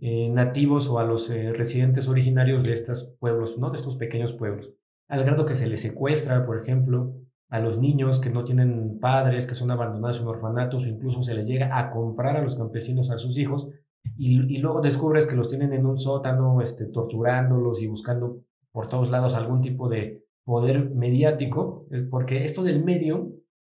eh, 0.00 0.28
nativos 0.30 0.88
o 0.88 0.98
a 0.98 1.04
los 1.04 1.28
eh, 1.30 1.52
residentes 1.52 2.08
originarios 2.08 2.64
de 2.64 2.72
estos 2.72 3.14
pueblos, 3.18 3.58
¿no? 3.58 3.70
de 3.70 3.76
estos 3.76 3.96
pequeños 3.96 4.32
pueblos, 4.32 4.72
al 5.08 5.24
grado 5.24 5.44
que 5.44 5.54
se 5.54 5.68
les 5.68 5.80
secuestra, 5.80 6.46
por 6.46 6.58
ejemplo, 6.58 7.14
a 7.50 7.58
los 7.60 7.78
niños 7.78 8.20
que 8.20 8.30
no 8.30 8.44
tienen 8.44 8.98
padres, 9.00 9.46
que 9.46 9.54
son 9.54 9.70
abandonados 9.70 10.20
en 10.20 10.28
orfanatos, 10.28 10.84
o 10.84 10.88
incluso 10.88 11.22
se 11.22 11.34
les 11.34 11.48
llega 11.48 11.78
a 11.78 11.90
comprar 11.90 12.36
a 12.36 12.42
los 12.42 12.56
campesinos 12.56 13.10
a 13.10 13.18
sus 13.18 13.36
hijos 13.36 13.68
y, 14.16 14.58
luego 14.58 14.80
descubres 14.80 15.26
que 15.26 15.36
los 15.36 15.48
tienen 15.48 15.72
en 15.72 15.84
un 15.84 15.98
sótano, 15.98 16.60
este, 16.62 16.86
torturándolos 16.86 17.82
y 17.82 17.86
buscando 17.86 18.42
por 18.72 18.88
todos 18.88 19.10
lados 19.10 19.34
algún 19.34 19.60
tipo 19.60 19.88
de 19.88 20.24
poder 20.44 20.90
mediático, 20.90 21.86
eh, 21.90 22.06
porque 22.08 22.44
esto 22.44 22.62
del 22.62 22.84
medio 22.84 23.32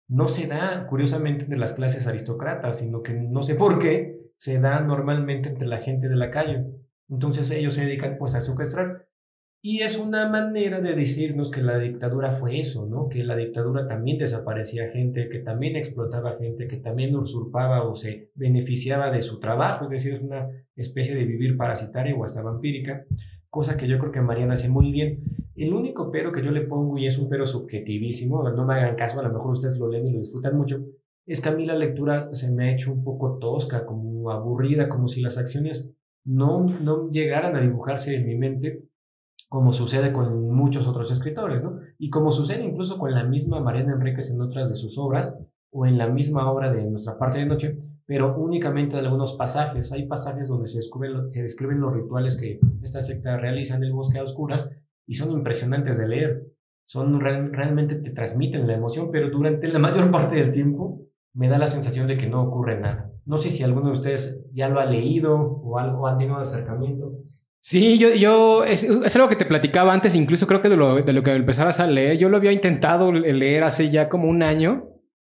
no 0.08 0.28
se 0.28 0.48
da 0.48 0.88
curiosamente 0.88 1.44
entre 1.44 1.60
las 1.60 1.74
clases 1.74 2.08
aristócratas, 2.08 2.80
sino 2.80 3.02
que 3.02 3.14
no 3.14 3.44
sé 3.44 3.56
por 3.56 3.80
qué 3.80 4.15
se 4.38 4.60
da 4.60 4.80
normalmente 4.82 5.50
entre 5.50 5.68
la 5.68 5.78
gente 5.78 6.10
de 6.10 6.16
la 6.16 6.32
calle. 6.32 6.66
Entonces 7.10 7.50
ellos 7.52 7.76
se 7.76 7.86
dedican 7.86 8.18
pues 8.18 8.36
a 8.36 8.42
secuestrar 8.42 9.06
y 9.68 9.80
es 9.80 9.98
una 9.98 10.30
manera 10.30 10.80
de 10.80 10.94
decirnos 10.94 11.50
que 11.50 11.64
la 11.64 11.80
dictadura 11.80 12.34
fue 12.34 12.60
eso, 12.60 12.86
¿no? 12.86 13.10
Que 13.10 13.24
la 13.24 13.36
dictadura 13.36 13.88
también 13.88 14.20
desaparecía 14.20 14.92
gente, 14.92 15.28
que 15.28 15.40
también 15.40 15.76
explotaba 15.76 16.38
gente, 16.38 16.68
que 16.68 16.78
también 16.78 17.16
usurpaba 17.16 17.82
o 17.82 17.96
se 17.96 18.30
beneficiaba 18.36 19.10
de 19.10 19.24
su 19.24 19.40
trabajo, 19.40 19.86
es 19.86 19.90
decir, 19.90 20.14
es 20.14 20.22
una 20.22 20.48
especie 20.76 21.16
de 21.16 21.26
vivir 21.26 21.58
parasitaria 21.58 22.16
o 22.16 22.24
hasta 22.24 22.44
vampírica, 22.44 23.06
cosa 23.50 23.76
que 23.76 23.88
yo 23.88 23.98
creo 23.98 24.12
que 24.12 24.22
Mariana 24.22 24.54
hace 24.54 24.70
muy 24.70 24.92
bien. 24.92 25.24
El 25.56 25.74
único 25.74 26.12
pero 26.12 26.32
que 26.32 26.44
yo 26.44 26.52
le 26.52 26.62
pongo, 26.62 27.00
y 27.00 27.08
es 27.08 27.18
un 27.18 27.28
pero 27.28 27.48
subjetivísimo, 27.48 28.48
no 28.48 28.66
me 28.68 28.76
hagan 28.76 28.96
caso, 28.96 29.20
a 29.20 29.24
lo 29.24 29.34
mejor 29.34 29.54
ustedes 29.54 29.80
lo 29.80 29.90
leen 29.90 30.06
y 30.06 30.14
lo 30.14 30.20
disfrutan 30.20 30.56
mucho, 30.56 30.86
es 31.26 31.42
que 31.42 31.50
a 31.50 31.54
mí 31.54 31.66
la 31.66 31.76
lectura 31.76 32.34
se 32.34 32.52
me 32.52 32.70
ha 32.70 32.74
hecho 32.74 32.92
un 32.92 33.04
poco 33.04 33.38
tosca, 33.40 33.86
como 33.86 34.32
aburrida, 34.32 34.88
como 34.88 35.08
si 35.08 35.22
las 35.22 35.38
acciones 35.38 35.90
no, 36.24 36.64
no 36.66 37.10
llegaran 37.10 37.56
a 37.56 37.62
dibujarse 37.62 38.16
en 38.16 38.26
mi 38.26 38.36
mente 38.36 38.84
como 39.48 39.74
sucede 39.74 40.12
con 40.12 40.50
muchos 40.50 40.88
otros 40.88 41.12
escritores, 41.12 41.64
¿no? 41.64 41.80
Y 41.98 42.10
como 42.10 42.32
sucede 42.32 42.66
incluso 42.66 42.98
con 42.98 43.12
la 43.12 43.24
misma 43.24 43.60
Mariana 43.60 43.94
Enríquez 43.94 44.32
en 44.32 44.42
otras 44.42 44.70
de 44.70 44.76
sus 44.76 44.98
obras, 44.98 45.34
o 45.78 45.86
en 45.86 45.98
la 45.98 46.08
misma 46.08 46.50
obra 46.50 46.72
de 46.72 46.90
Nuestra 46.90 47.18
parte 47.18 47.40
de 47.40 47.46
noche, 47.46 47.78
pero 48.06 48.38
únicamente 48.38 48.96
de 48.96 49.02
algunos 49.02 49.34
pasajes. 49.34 49.92
Hay 49.92 50.08
pasajes 50.08 50.48
donde 50.48 50.68
se, 50.68 50.78
descubren, 50.78 51.30
se 51.30 51.44
describen 51.44 51.82
los 51.82 51.94
rituales 51.94 52.38
que 52.38 52.62
esta 52.82 53.02
secta 53.02 53.36
realiza 53.36 53.76
en 53.76 53.84
el 53.84 53.92
bosque 53.92 54.18
a 54.18 54.24
oscuras 54.24 54.70
y 55.06 55.16
son 55.16 55.32
impresionantes 55.32 55.98
de 55.98 56.08
leer. 56.08 56.48
Son 56.86 57.20
realmente 57.20 57.96
te 57.96 58.12
transmiten 58.12 58.68
la 58.68 58.76
emoción, 58.76 59.10
pero 59.12 59.30
durante 59.30 59.68
la 59.68 59.80
mayor 59.80 60.10
parte 60.12 60.38
del 60.38 60.54
tiempo 60.54 61.02
me 61.36 61.50
da 61.50 61.58
la 61.58 61.68
sensación 61.68 62.08
de 62.08 62.18
que 62.18 62.28
no 62.28 62.42
ocurre 62.42 62.80
nada. 62.80 63.12
No 63.26 63.38
sé 63.38 63.52
si 63.52 63.64
alguno 63.64 63.88
de 63.88 63.94
ustedes 63.94 64.42
ya 64.54 64.70
lo 64.70 64.80
ha 64.80 64.86
leído 64.86 65.36
o 65.36 65.78
algo 65.78 66.08
han 66.08 66.18
tenido 66.18 66.38
acercamiento. 66.38 67.12
Sí, 67.60 67.98
yo, 67.98 68.14
yo 68.14 68.64
es, 68.64 68.88
algo 69.16 69.28
que 69.28 69.36
te 69.36 69.46
platicaba 69.46 69.94
antes, 69.94 70.16
incluso 70.16 70.48
creo 70.48 70.62
que 70.62 70.70
de 70.70 70.78
lo, 70.78 71.02
de 71.02 71.14
lo 71.14 71.24
que 71.24 71.32
empezaras 71.32 71.80
a 71.80 71.88
leer. 71.88 72.18
Yo 72.18 72.30
lo 72.30 72.38
había 72.38 72.52
intentado 72.52 73.12
leer 73.12 73.64
hace 73.64 73.90
ya 73.90 74.08
como 74.08 74.30
un 74.30 74.44
año. 74.44 74.90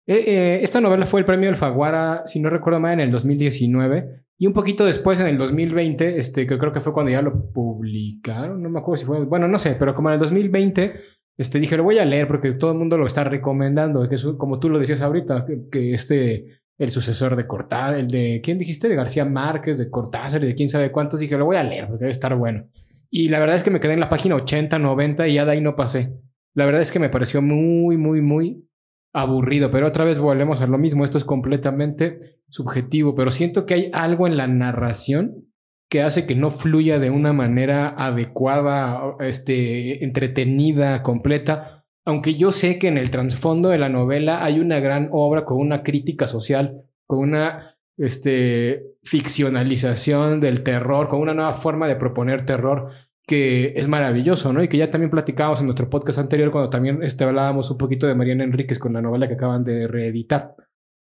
Eh, 0.07 0.25
eh, 0.27 0.61
esta 0.63 0.81
novela 0.81 1.07
fue 1.07 1.21
el 1.21 1.27
premio 1.27 1.49
Alfaguara, 1.49 2.23
si 2.27 2.41
no 2.41 2.51
recuerdo 2.51 2.81
mal, 2.81 2.95
en 2.95 3.01
el 3.01 3.11
2019. 3.11 4.25
Y 4.41 4.47
un 4.47 4.53
poquito 4.53 4.85
después, 4.85 5.19
en 5.21 5.27
el 5.27 5.37
2020, 5.37 6.19
este, 6.19 6.47
que 6.47 6.59
creo 6.59 6.73
que 6.73 6.81
fue 6.81 6.93
cuando 6.93 7.11
ya 7.11 7.23
lo 7.23 7.51
publicaron, 7.51 8.63
no 8.63 8.71
me 8.71 8.79
acuerdo 8.79 9.01
si 9.01 9.07
fue, 9.07 9.25
bueno, 9.25 9.49
no 9.49 9.59
sé, 9.59 9.75
pero 9.75 9.95
como 9.95 10.11
en 10.11 10.15
el 10.15 10.21
2020, 10.21 10.95
este, 11.39 11.61
dije, 11.61 11.77
lo 11.77 11.85
voy 11.85 11.99
a 11.99 12.05
leer 12.05 12.29
porque 12.29 12.53
todo 12.53 12.73
el 12.73 12.79
mundo 12.79 12.99
lo 12.99 13.07
está 13.07 13.25
recomendando, 13.25 14.07
que 14.09 14.17
como 14.37 14.59
tú 14.59 14.69
lo 14.69 14.79
decías 14.79 15.01
ahorita, 15.01 15.47
que 15.71 15.95
este 15.95 16.59
el 16.79 16.91
sucesor 16.91 17.35
de 17.35 17.47
Cortázar, 17.47 17.99
el 17.99 18.09
de, 18.09 18.41
¿quién 18.43 18.59
dijiste? 18.59 18.89
De 18.89 18.95
García 18.95 19.25
Márquez, 19.25 19.79
de 19.79 19.91
Cortázar 19.91 20.43
y 20.45 20.47
de 20.47 20.55
quién 20.55 20.69
sabe 20.69 20.93
cuántos. 20.93 21.21
Dije, 21.21 21.37
lo 21.37 21.45
voy 21.45 21.57
a 21.57 21.65
leer 21.65 21.89
porque 21.89 22.05
debe 22.05 22.13
estar 22.13 22.35
bueno. 22.37 22.69
Y 23.11 23.29
la 23.31 23.41
verdad 23.41 23.57
es 23.57 23.63
que 23.63 23.71
me 23.71 23.81
quedé 23.81 23.95
en 23.95 24.01
la 24.01 24.09
página 24.09 24.37
80, 24.37 24.79
90 24.79 25.27
y 25.27 25.35
ya 25.35 25.45
de 25.45 25.53
ahí 25.53 25.61
no 25.61 25.75
pasé. 25.75 26.15
La 26.55 26.67
verdad 26.67 26.83
es 26.83 26.93
que 26.93 27.01
me 27.01 27.09
pareció 27.09 27.43
muy, 27.43 27.97
muy, 27.97 28.21
muy 28.21 28.69
aburrido. 29.13 29.71
Pero 29.73 29.89
otra 29.89 30.05
vez 30.05 30.21
volvemos 30.21 30.61
a 30.61 30.67
lo 30.67 30.79
mismo. 30.79 31.05
Esto 31.05 31.19
es 31.19 31.25
completamente 31.25 32.39
subjetivo. 32.49 33.17
Pero 33.17 33.33
siento 33.33 33.67
que 33.67 33.75
hay 33.75 33.91
algo 33.93 34.29
en 34.29 34.37
la 34.37 34.47
narración 34.47 35.48
que 35.89 36.03
hace 36.03 36.27
que 36.27 36.35
no 36.35 36.51
fluya 36.51 36.99
de 36.99 37.11
una 37.11 37.33
manera 37.33 37.89
adecuada, 37.89 39.17
este, 39.21 40.05
entretenida, 40.05 41.03
completa 41.03 41.79
aunque 42.09 42.37
yo 42.37 42.53
sé 42.53 42.79
que 42.79 42.89
en 42.89 42.97
el 42.97 43.11
trasfondo 43.11 43.69
de 43.69 43.77
la 43.77 43.91
novela 43.91 44.43
hay 44.43 44.61
una 44.61 44.81
gran 44.81 45.11
obra 45.13 45.45
con 45.45 45.59
una 45.59 45.83
crítica 45.83 46.27
social, 46.27 46.81
con 47.07 47.19
una 47.19 47.77
este, 47.99 48.95
ficcionalización 49.05 50.41
del 50.41 50.63
terror, 50.63 51.09
con 51.09 51.21
una 51.21 51.35
nueva 51.35 51.53
forma 51.53 51.87
de 51.87 51.97
proponer 51.97 52.47
terror 52.47 52.93
que 53.27 53.75
es 53.77 53.89
maravilloso, 53.89 54.55
¿no? 54.55 54.63
Y 54.63 54.69
que 54.69 54.79
ya 54.79 54.89
también 54.89 55.11
platicábamos 55.11 55.61
en 55.61 55.67
nuestro 55.67 55.91
podcast 55.91 56.19
anterior 56.19 56.51
cuando 56.51 56.71
también 56.71 57.03
este, 57.03 57.25
hablábamos 57.25 57.71
un 57.71 57.77
poquito 57.77 58.07
de 58.07 58.15
Mariana 58.15 58.45
Enríquez 58.45 58.79
con 58.79 58.95
la 58.95 59.03
novela 59.03 59.29
que 59.29 59.35
acaban 59.35 59.63
de 59.63 59.87
reeditar. 59.87 60.55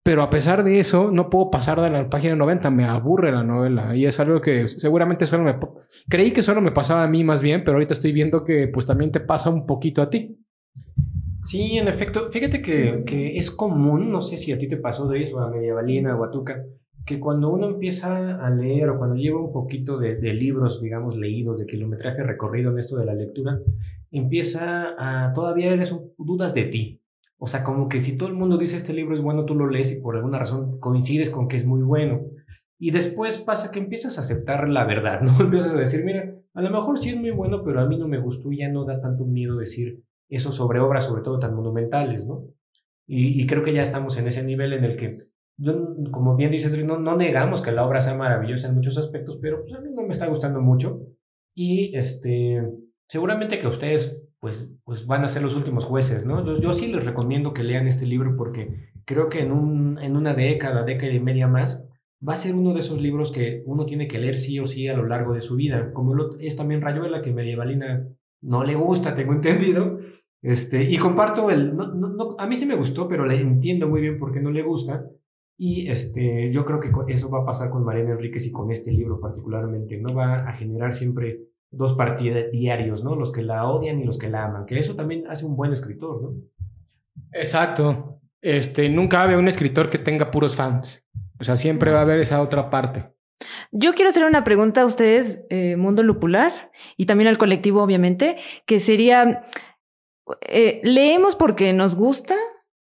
Pero 0.04 0.24
a 0.24 0.30
pesar 0.30 0.64
de 0.64 0.80
eso, 0.80 1.12
no 1.12 1.30
puedo 1.30 1.52
pasar 1.52 1.82
de 1.82 1.90
la 1.90 2.10
página 2.10 2.36
90, 2.36 2.72
me 2.72 2.86
aburre 2.86 3.32
la 3.32 3.44
novela 3.44 3.96
y 3.96 4.06
es 4.06 4.20
algo 4.20 4.42
que 4.42 4.68
seguramente 4.68 5.26
solo 5.26 5.44
me... 5.44 5.60
Creí 6.08 6.32
que 6.32 6.42
solo 6.42 6.62
me 6.62 6.72
pasaba 6.72 7.04
a 7.04 7.08
mí 7.08 7.24
más 7.24 7.42
bien, 7.42 7.64
pero 7.64 7.76
ahorita 7.76 7.94
estoy 7.94 8.14
viendo 8.14 8.44
que 8.44 8.68
pues 8.70 8.86
también 8.86 9.12
te 9.12 9.20
pasa 9.20 9.50
un 9.50 9.66
poquito 9.66 10.02
a 10.02 10.10
ti. 10.10 10.40
Sí, 11.44 11.78
en 11.78 11.88
efecto. 11.88 12.30
Fíjate 12.30 12.62
que, 12.62 13.04
que, 13.06 13.38
es 13.38 13.52
común, 13.52 14.12
no 14.12 14.22
sé 14.22 14.38
si 14.38 14.52
a 14.52 14.58
ti 14.58 14.68
te 14.68 14.78
pasó 14.78 15.08
de 15.08 15.24
eso, 15.24 15.40
a 15.40 15.50
Medievalina 15.50 16.16
o 16.16 16.24
a 16.24 16.32
Tuca, 16.32 16.64
que 17.06 17.20
cuando 17.20 17.50
uno 17.50 17.68
empieza 17.68 18.44
a 18.46 18.50
leer 18.50 18.90
o 18.90 18.98
cuando 18.98 19.16
lleva 19.16 19.42
un 19.42 19.52
poquito 19.52 19.98
de, 19.98 20.16
de, 20.16 20.34
libros, 20.34 20.82
digamos, 20.82 21.18
leídos, 21.18 21.60
de 21.60 21.66
kilometraje 21.66 22.24
recorrido 22.24 22.72
en 22.72 22.80
esto 22.80 22.98
de 22.98 23.06
la 23.06 23.16
lectura, 23.16 23.60
empieza 24.12 24.96
a, 24.98 25.34
todavía 25.34 25.74
eres 25.74 25.96
dudas 26.18 26.54
de 26.54 26.64
ti. 26.66 26.99
O 27.42 27.48
sea, 27.48 27.64
como 27.64 27.88
que 27.88 28.02
si 28.02 28.18
todo 28.18 28.28
el 28.28 28.36
mundo 28.36 28.58
dice 28.58 28.76
este 28.76 28.94
libro 28.94 29.16
es 29.16 29.22
bueno, 29.22 29.46
tú 29.46 29.56
lo 29.56 29.70
lees 29.70 29.94
y 29.94 30.02
por 30.02 30.18
alguna 30.18 30.40
razón 30.40 30.80
coincides 30.80 31.30
con 31.30 31.48
que 31.48 31.56
es 31.56 31.66
muy 31.66 31.82
bueno. 31.82 32.22
Y 32.78 32.92
después 32.92 33.38
pasa 33.38 33.72
que 33.72 33.80
empiezas 33.80 34.18
a 34.18 34.22
aceptar 34.22 34.68
la 34.68 34.86
verdad, 34.86 35.22
¿no? 35.24 35.32
Empiezas 35.40 35.74
a 35.74 35.78
decir, 35.78 36.04
mira, 36.04 36.36
a 36.54 36.62
lo 36.62 36.70
mejor 36.70 37.00
sí 37.00 37.10
es 37.10 37.18
muy 37.18 37.32
bueno, 37.32 37.64
pero 37.64 37.80
a 37.80 37.88
mí 37.88 37.98
no 37.98 38.08
me 38.08 38.20
gustó 38.20 38.52
y 38.52 38.60
ya 38.60 38.70
no 38.70 38.86
da 38.86 39.00
tanto 39.00 39.26
miedo 39.26 39.58
decir 39.58 40.04
eso 40.30 40.52
sobre 40.52 40.80
obras, 40.80 41.06
sobre 41.06 41.24
todo 41.24 41.40
tan 41.40 41.56
monumentales, 41.56 42.26
¿no? 42.28 42.46
Y, 43.12 43.48
creo 43.48 43.64
que 43.64 43.74
ya 43.74 43.82
estamos 43.82 44.20
en 44.20 44.28
ese 44.28 44.44
nivel 44.44 44.72
en 44.72 44.84
el 44.84 44.96
que, 44.96 45.12
yo, 45.58 45.96
como 46.12 46.36
bien 46.36 46.52
dices, 46.52 46.86
no, 46.86 47.00
no 47.00 47.18
negamos 47.18 47.64
que 47.64 47.72
la 47.72 47.84
obra 47.84 48.02
sea 48.02 48.14
maravillosa 48.14 48.68
en 48.68 48.76
muchos 48.76 49.00
aspectos, 49.00 49.40
pero 49.42 49.62
pues 49.62 49.74
a 49.74 49.82
mí 49.82 49.90
no 49.92 50.04
me 50.04 50.10
está 50.10 50.28
gustando 50.28 50.62
mucho. 50.62 51.02
Y 51.56 51.98
este, 51.98 52.62
seguramente 53.08 53.58
que 53.58 53.66
ustedes 53.66 54.29
pues, 54.40 54.74
pues 54.86 55.06
van 55.06 55.24
a 55.24 55.28
ser 55.28 55.42
los 55.42 55.56
últimos 55.56 55.86
jueces, 55.86 56.26
¿no? 56.26 56.46
Yo, 56.46 56.60
yo 56.60 56.74
sí 56.74 56.88
les 56.88 57.06
recomiendo 57.06 57.54
que 57.54 57.64
lean 57.64 57.88
este 57.88 58.06
libro 58.06 58.36
porque 58.38 58.92
creo 59.06 59.28
que 59.28 59.42
en, 59.42 59.52
un, 59.52 60.00
en 60.00 60.16
una 60.16 60.34
década, 60.34 60.84
década 60.84 61.12
y 61.12 61.20
media 61.20 61.48
más, 61.48 61.84
va 62.28 62.34
a 62.34 62.38
ser 62.38 62.56
uno 62.56 62.74
de 62.74 62.80
esos 62.80 63.02
libros 63.02 63.32
que 63.32 63.64
uno 63.66 63.86
tiene 63.86 64.08
que 64.08 64.20
leer 64.20 64.38
sí 64.38 64.60
o 64.60 64.66
sí 64.66 64.88
a 64.88 64.96
lo 64.96 65.06
largo 65.06 65.34
de 65.34 65.42
su 65.42 65.56
vida, 65.56 65.92
como 65.94 66.16
es 66.40 66.56
también 66.56 66.82
Rayuela, 66.82 67.22
que 67.22 67.34
Medievalina 67.34 68.08
no 68.42 68.64
le 68.64 68.76
gusta, 68.76 69.16
tengo 69.16 69.34
entendido, 69.34 70.00
este, 70.42 70.84
y 70.84 70.98
comparto 70.98 71.50
el, 71.50 71.76
no, 71.76 71.88
no, 71.88 72.36
a 72.38 72.48
mí 72.48 72.56
sí 72.56 72.66
me 72.66 72.76
gustó, 72.76 73.08
pero 73.08 73.26
le 73.26 73.40
entiendo 73.40 73.88
muy 73.88 74.02
bien 74.02 74.20
por 74.20 74.32
qué 74.32 74.42
no 74.42 74.52
le 74.52 74.64
gusta, 74.64 75.06
y 75.58 75.90
este, 75.90 76.52
yo 76.52 76.66
creo 76.66 76.80
que 76.80 77.14
eso 77.14 77.30
va 77.30 77.40
a 77.40 77.46
pasar 77.46 77.70
con 77.70 77.84
Mariana 77.84 78.12
Enríquez 78.12 78.46
y 78.48 78.52
con 78.52 78.72
este 78.72 78.94
libro 78.94 79.20
particularmente, 79.20 79.98
¿no? 79.98 80.14
Va 80.14 80.48
a 80.48 80.54
generar 80.54 80.94
siempre 80.94 81.49
dos 81.72 81.94
partidos 81.94 82.52
diarios, 82.52 83.04
¿no? 83.04 83.16
Los 83.16 83.32
que 83.32 83.42
la 83.42 83.68
odian 83.68 84.00
y 84.00 84.06
los 84.06 84.18
que 84.18 84.30
la 84.30 84.46
aman, 84.46 84.66
que 84.66 84.78
eso 84.78 84.96
también 84.96 85.26
hace 85.28 85.46
un 85.46 85.56
buen 85.56 85.72
escritor, 85.74 86.22
¿no? 86.22 86.34
Exacto. 87.34 88.20
Este, 88.42 88.90
nunca 88.90 89.22
había 89.22 89.38
un 89.38 89.48
escritor 89.48 89.90
que 89.90 89.98
tenga 89.98 90.32
puros 90.32 90.56
fans. 90.56 91.06
O 91.40 91.44
sea, 91.44 91.58
siempre 91.58 91.92
va 91.92 92.00
a 92.00 92.04
haber 92.04 92.20
esa 92.20 92.42
otra 92.42 92.70
parte. 92.70 93.10
Yo 93.72 93.94
quiero 93.94 94.10
hacer 94.10 94.26
una 94.26 94.44
pregunta 94.44 94.82
a 94.82 94.86
ustedes, 94.86 95.44
eh, 95.50 95.78
Mundo 95.78 96.04
Lupular, 96.04 96.72
y 96.98 97.06
también 97.06 97.30
al 97.30 97.38
colectivo, 97.38 97.82
obviamente, 97.82 98.38
que 98.66 98.80
sería, 98.80 99.44
eh, 100.42 100.82
¿leemos 100.84 101.36
porque 101.36 101.72
nos 101.72 101.96
gusta? 101.96 102.36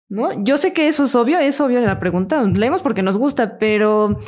¿No? 0.08 0.42
Yo 0.44 0.56
sé 0.56 0.72
que 0.72 0.88
eso 0.88 1.04
es 1.04 1.14
obvio, 1.16 1.38
es 1.40 1.60
obvio 1.60 1.80
de 1.80 1.86
la 1.86 1.98
pregunta, 1.98 2.42
leemos 2.42 2.80
porque 2.80 3.02
nos 3.02 3.18
gusta, 3.18 3.58
pero 3.58 4.18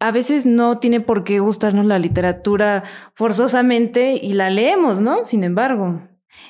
a 0.00 0.10
veces 0.12 0.46
no 0.46 0.78
tiene 0.78 1.00
por 1.00 1.24
qué 1.24 1.40
gustarnos 1.40 1.86
la 1.86 1.98
literatura 1.98 2.84
forzosamente 3.14 4.14
y 4.14 4.32
la 4.32 4.50
leemos, 4.50 5.00
¿no? 5.00 5.24
Sin 5.24 5.44
embargo. 5.44 6.02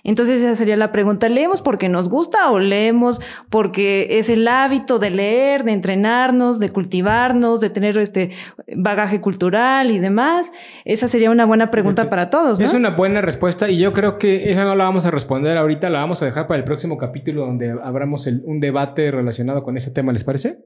Entonces 0.05 0.43
esa 0.43 0.55
sería 0.55 0.77
la 0.77 0.93
pregunta, 0.93 1.29
¿leemos 1.29 1.63
porque 1.63 1.89
nos 1.89 2.09
gusta 2.09 2.51
o 2.51 2.59
leemos 2.59 3.21
porque 3.51 4.19
es 4.19 4.29
el 4.29 4.47
hábito 4.47 4.99
de 4.99 5.11
leer, 5.11 5.65
de 5.65 5.73
entrenarnos, 5.73 6.61
de 6.61 6.71
cultivarnos, 6.71 7.61
de 7.61 7.71
tener 7.71 7.97
este 7.99 8.31
bagaje 8.77 9.21
cultural 9.21 9.91
y 9.91 9.99
demás? 9.99 10.53
Esa 10.85 11.09
sería 11.09 11.31
una 11.31 11.47
buena 11.47 11.71
pregunta 11.71 12.11
para 12.11 12.31
todos. 12.31 12.59
¿no? 12.61 12.65
Es 12.65 12.75
una 12.75 12.91
buena 12.91 13.21
respuesta 13.21 13.71
y 13.71 13.79
yo 13.79 13.93
creo 13.93 14.19
que 14.19 14.51
esa 14.51 14.65
no 14.65 14.75
la 14.75 14.85
vamos 14.85 15.07
a 15.07 15.11
responder 15.11 15.57
ahorita, 15.57 15.91
la 15.91 16.01
vamos 16.01 16.23
a 16.23 16.27
dejar 16.27 16.47
para 16.47 16.59
el 16.59 16.65
próximo 16.65 16.99
capítulo 16.99 17.47
donde 17.47 17.71
abramos 17.83 18.27
un 18.27 18.61
debate 18.61 19.11
relacionado 19.11 19.63
con 19.63 19.77
ese 19.77 19.91
tema, 19.91 20.13
¿les 20.13 20.25
parece? 20.25 20.59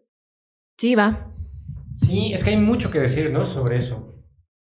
Sí, 0.77 0.95
va. 0.95 1.29
Sí, 1.97 2.33
es 2.33 2.45
que 2.45 2.51
hay 2.51 2.57
mucho 2.57 2.91
que 2.91 3.01
decir, 3.01 3.31
¿no? 3.31 3.47
Sobre 3.47 3.77
eso. 3.77 4.09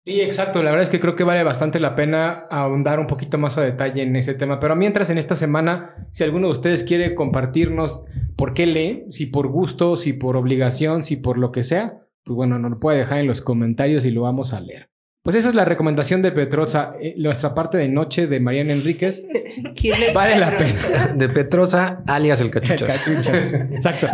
Sí, 0.09 0.23
exacto. 0.23 0.63
La 0.63 0.71
verdad 0.71 0.85
es 0.85 0.91
que 0.91 1.01
creo 1.01 1.17
que 1.17 1.25
vale 1.25 1.45
bastante 1.45 1.81
la 1.81 1.95
pena 1.95 2.47
ahondar 2.51 2.99
un 2.99 3.07
poquito 3.07 3.37
más 3.37 3.59
a 3.59 3.63
detalle 3.63 4.03
en 4.03 4.17
ese 4.17 4.35
tema. 4.35 4.59
Pero 4.59 4.75
mientras 4.75 5.11
en 5.11 5.19
esta 5.19 5.37
semana, 5.37 6.09
si 6.13 6.25
alguno 6.25 6.47
de 6.47 6.53
ustedes 6.53 6.83
quiere 6.83 7.15
compartirnos 7.15 8.05
por 8.35 8.55
qué 8.55 8.67
lee, 8.67 9.05
si 9.11 9.27
por 9.27 9.49
gusto, 9.49 9.97
si 9.99 10.15
por 10.15 10.37
obligación, 10.37 11.03
si 11.03 11.17
por 11.17 11.37
lo 11.37 11.53
que 11.53 11.63
sea, 11.63 11.99
pues 12.25 12.37
bueno, 12.37 12.59
nos 12.59 12.71
lo 12.71 12.79
puede 12.79 12.99
dejar 12.99 13.19
en 13.19 13.27
los 13.27 13.43
comentarios 13.43 14.07
y 14.07 14.11
lo 14.11 14.23
vamos 14.23 14.55
a 14.55 14.61
leer. 14.61 14.89
Pues 15.23 15.37
esa 15.37 15.49
es 15.49 15.55
la 15.55 15.65
recomendación 15.65 16.23
de 16.23 16.33
Petroza, 16.33 16.95
eh, 17.01 17.15
nuestra 17.19 17.55
parte 17.55 17.77
de 17.77 17.89
noche 17.89 18.27
de 18.27 18.41
Mariana 18.41 18.73
Enríquez. 18.73 19.25
vale 20.15 20.39
la 20.39 20.57
pena. 20.57 21.13
De 21.15 21.29
Petroza, 21.29 22.03
alias 22.07 22.41
el 22.41 22.51
cachuchas. 22.51 22.83
El 22.83 22.87
cachuchas. 22.87 23.55
Exacto. 23.73 24.07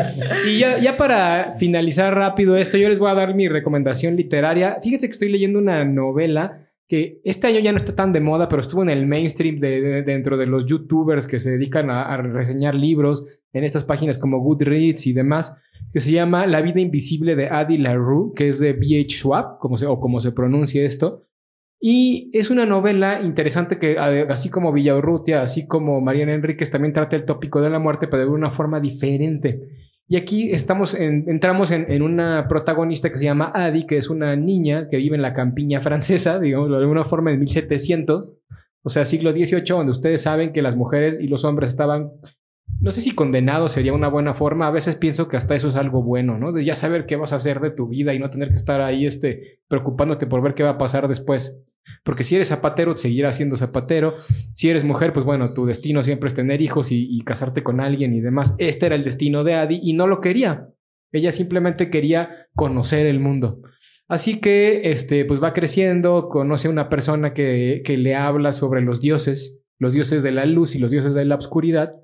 Y 0.49 0.59
ya, 0.59 0.79
ya, 0.79 0.97
para 0.97 1.57
finalizar 1.59 2.15
rápido 2.15 2.57
esto, 2.57 2.79
yo 2.79 2.89
les 2.89 2.99
voy 2.99 3.11
a 3.11 3.15
dar 3.15 3.35
mi 3.35 3.49
recomendación 3.49 4.17
literaria. 4.17 4.79
Fíjense 4.83 5.07
que 5.07 5.13
estoy 5.13 5.29
leyendo 5.29 5.59
una 5.59 5.85
novela 5.85 6.64
este 7.25 7.47
año 7.47 7.61
ya 7.61 7.73
no 7.73 7.79
está 7.79 7.95
tan 7.95 8.13
de 8.13 8.21
moda, 8.21 8.49
pero 8.49 8.61
estuvo 8.61 8.83
en 8.83 8.91
el 8.91 9.07
mainstream 9.07 9.61
de, 9.61 10.03
dentro 10.03 10.37
de 10.37 10.47
los 10.47 10.67
youtubers 10.67 11.27
que 11.27 11.39
se 11.39 11.53
dedican 11.53 11.91
a, 11.91 12.03
a 12.03 12.17
reseñar 12.17 12.75
libros 12.75 13.25
en 13.53 13.65
estas 13.65 13.85
páginas 13.85 14.19
como 14.19 14.41
Goodreads 14.41 15.07
y 15.07 15.13
demás 15.13 15.57
que 15.95 16.01
se 16.01 16.11
llama 16.11 16.47
La 16.49 16.61
vida 16.61 16.81
invisible 16.81 17.37
de 17.37 17.49
Adi 17.49 17.79
LaRue, 17.79 18.33
que 18.35 18.49
es 18.49 18.59
de 18.59 18.73
B.H. 18.73 19.17
Schwab, 19.17 19.59
como 19.59 19.77
se, 19.77 19.87
o 19.87 20.01
como 20.01 20.19
se 20.19 20.33
pronuncia 20.33 20.85
esto. 20.85 21.23
Y 21.81 22.31
es 22.33 22.51
una 22.51 22.67
novela 22.67 23.23
interesante 23.23 23.79
que, 23.79 23.97
así 23.97 24.49
como 24.49 24.73
Villaurrutia, 24.73 25.41
así 25.41 25.69
como 25.69 26.01
Mariana 26.01 26.35
Enríquez, 26.35 26.71
también 26.71 26.93
trata 26.93 27.15
el 27.15 27.25
tópico 27.25 27.61
de 27.61 27.71
la 27.71 27.79
muerte, 27.79 28.09
pero 28.09 28.25
de 28.25 28.29
una 28.29 28.51
forma 28.51 28.81
diferente. 28.81 29.69
Y 30.07 30.17
aquí 30.17 30.51
estamos 30.51 30.95
entramos 30.95 31.71
en, 31.71 32.03
una 32.03 32.47
protagonista 32.47 33.11
que 33.11 33.17
se 33.17 33.25
llama 33.25 33.53
Adi, 33.55 33.87
que 33.87 33.97
es 33.97 34.11
una 34.11 34.37
niña 34.37 34.87
que 34.89 34.99
vive 34.99 35.17
en 35.17 35.23
la 35.23 35.33
campiña 35.33 35.81
francesa, 35.81 36.39
digamos, 36.41 36.71
de 36.71 36.77
alguna 36.77 37.05
forma 37.05 37.31
en 37.31 37.41
1700, 37.41 38.33
o 38.83 38.89
sea, 38.91 39.05
siglo 39.07 39.33
XVIII, 39.33 39.65
donde 39.69 39.93
ustedes 39.93 40.23
saben 40.23 40.53
que 40.53 40.61
las 40.61 40.77
mujeres 40.77 41.19
y 41.21 41.29
los 41.29 41.45
hombres 41.45 41.73
estaban 41.73 42.11
no 42.85 42.91
sé 42.91 43.01
si 43.01 43.13
condenado 43.13 43.69
sería 43.69 43.95
una 43.95 44.09
buena 44.09 44.35
forma. 44.35 44.67
A 44.67 44.71
veces 44.71 44.95
pienso 44.95 45.27
que 45.27 45.39
hasta 45.39 45.55
eso 45.55 45.69
es 45.69 45.77
algo 45.77 46.03
bueno, 46.03 46.39
¿no? 46.39 46.53
De 46.53 46.63
ya 46.63 46.75
saber 46.75 47.07
qué 47.07 47.17
vas 47.17 47.33
a 47.33 47.37
hacer 47.37 47.61
de 47.61 47.71
tu 47.71 47.89
vida 47.89 48.13
y 48.13 48.19
no 48.19 48.29
tener 48.29 48.51
que 48.51 48.57
estar 48.57 48.83
ahí 48.83 49.07
este, 49.07 49.61
preocupándote 49.69 50.27
por 50.27 50.43
ver 50.43 50.53
qué 50.53 50.65
va 50.65 50.71
a 50.71 50.79
pasar 50.79 51.09
después. 51.09 51.57
Porque 52.03 52.25
si 52.25 52.35
eres 52.35 52.49
zapatero, 52.49 52.95
seguirás 52.95 53.37
siendo 53.37 53.57
zapatero. 53.57 54.17
Si 54.55 54.69
eres 54.69 54.85
mujer, 54.85 55.15
pues 55.15 55.25
bueno, 55.25 55.55
tu 55.55 55.65
destino 55.65 56.03
siempre 56.03 56.29
es 56.29 56.35
tener 56.35 56.61
hijos 56.61 56.89
y, 56.93 57.19
casarte 57.25 57.63
con 57.63 57.81
alguien 57.81 58.13
y 58.13 58.21
demás. 58.21 58.55
Este 58.59 58.85
era 58.85 58.97
el 58.97 59.05
destino 59.05 59.45
de 59.45 59.55
Adi 59.55 59.81
y 59.83 59.95
no 59.95 60.07
lo 60.07 60.21
quería. 60.21 60.69
Ella 61.11 61.33
simplemente 61.33 61.89
quería 61.89 62.49
conocer 62.55 63.07
el 63.07 63.19
mundo. 63.19 63.63
Así 64.09 64.41
que, 64.41 64.91
este, 64.91 65.25
pues 65.25 65.43
va 65.43 65.55
creciendo, 65.55 66.29
conoce 66.29 66.69
a 66.69 66.71
una 66.71 66.91
persona 66.91 67.33
que, 67.33 67.81
que 67.83 67.97
le 67.97 68.15
habla 68.15 68.53
sobre 68.53 68.83
los 68.83 69.01
dioses, 69.01 69.59
los 69.79 69.95
dioses 69.95 70.23
de 70.23 70.33
la 70.33 70.45
luz 70.45 70.75
y 70.75 70.79
los 70.79 70.91
dioses 70.91 71.15
de 71.15 71.25
la 71.25 71.37
oscuridad 71.37 71.95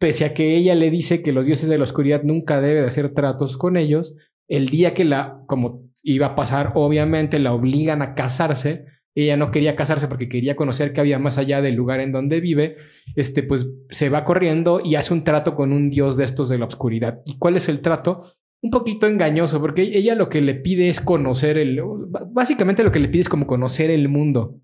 pese 0.00 0.24
a 0.24 0.34
que 0.34 0.56
ella 0.56 0.74
le 0.74 0.90
dice 0.90 1.22
que 1.22 1.32
los 1.32 1.46
dioses 1.46 1.68
de 1.68 1.76
la 1.76 1.84
oscuridad 1.84 2.22
nunca 2.22 2.60
debe 2.60 2.80
de 2.80 2.86
hacer 2.86 3.12
tratos 3.12 3.58
con 3.58 3.76
ellos, 3.76 4.16
el 4.48 4.70
día 4.70 4.94
que 4.94 5.04
la, 5.04 5.42
como 5.46 5.90
iba 6.02 6.28
a 6.28 6.34
pasar, 6.34 6.72
obviamente 6.74 7.38
la 7.38 7.52
obligan 7.52 8.00
a 8.00 8.14
casarse, 8.14 8.86
ella 9.14 9.36
no 9.36 9.50
quería 9.50 9.76
casarse 9.76 10.08
porque 10.08 10.28
quería 10.28 10.56
conocer 10.56 10.94
qué 10.94 11.02
había 11.02 11.18
más 11.18 11.36
allá 11.36 11.60
del 11.60 11.74
lugar 11.74 12.00
en 12.00 12.12
donde 12.12 12.40
vive, 12.40 12.76
este, 13.14 13.42
pues 13.42 13.68
se 13.90 14.08
va 14.08 14.24
corriendo 14.24 14.80
y 14.82 14.94
hace 14.94 15.12
un 15.12 15.22
trato 15.22 15.54
con 15.54 15.70
un 15.72 15.90
dios 15.90 16.16
de 16.16 16.24
estos 16.24 16.48
de 16.48 16.58
la 16.58 16.64
oscuridad. 16.64 17.20
¿Y 17.26 17.36
cuál 17.36 17.56
es 17.56 17.68
el 17.68 17.80
trato? 17.80 18.32
Un 18.62 18.70
poquito 18.70 19.06
engañoso, 19.06 19.60
porque 19.60 19.82
ella 19.82 20.14
lo 20.14 20.30
que 20.30 20.40
le 20.40 20.54
pide 20.54 20.88
es 20.88 21.02
conocer 21.02 21.58
el, 21.58 21.82
básicamente 22.30 22.84
lo 22.84 22.90
que 22.90 23.00
le 23.00 23.08
pide 23.08 23.22
es 23.22 23.28
como 23.28 23.46
conocer 23.46 23.90
el 23.90 24.08
mundo. 24.08 24.60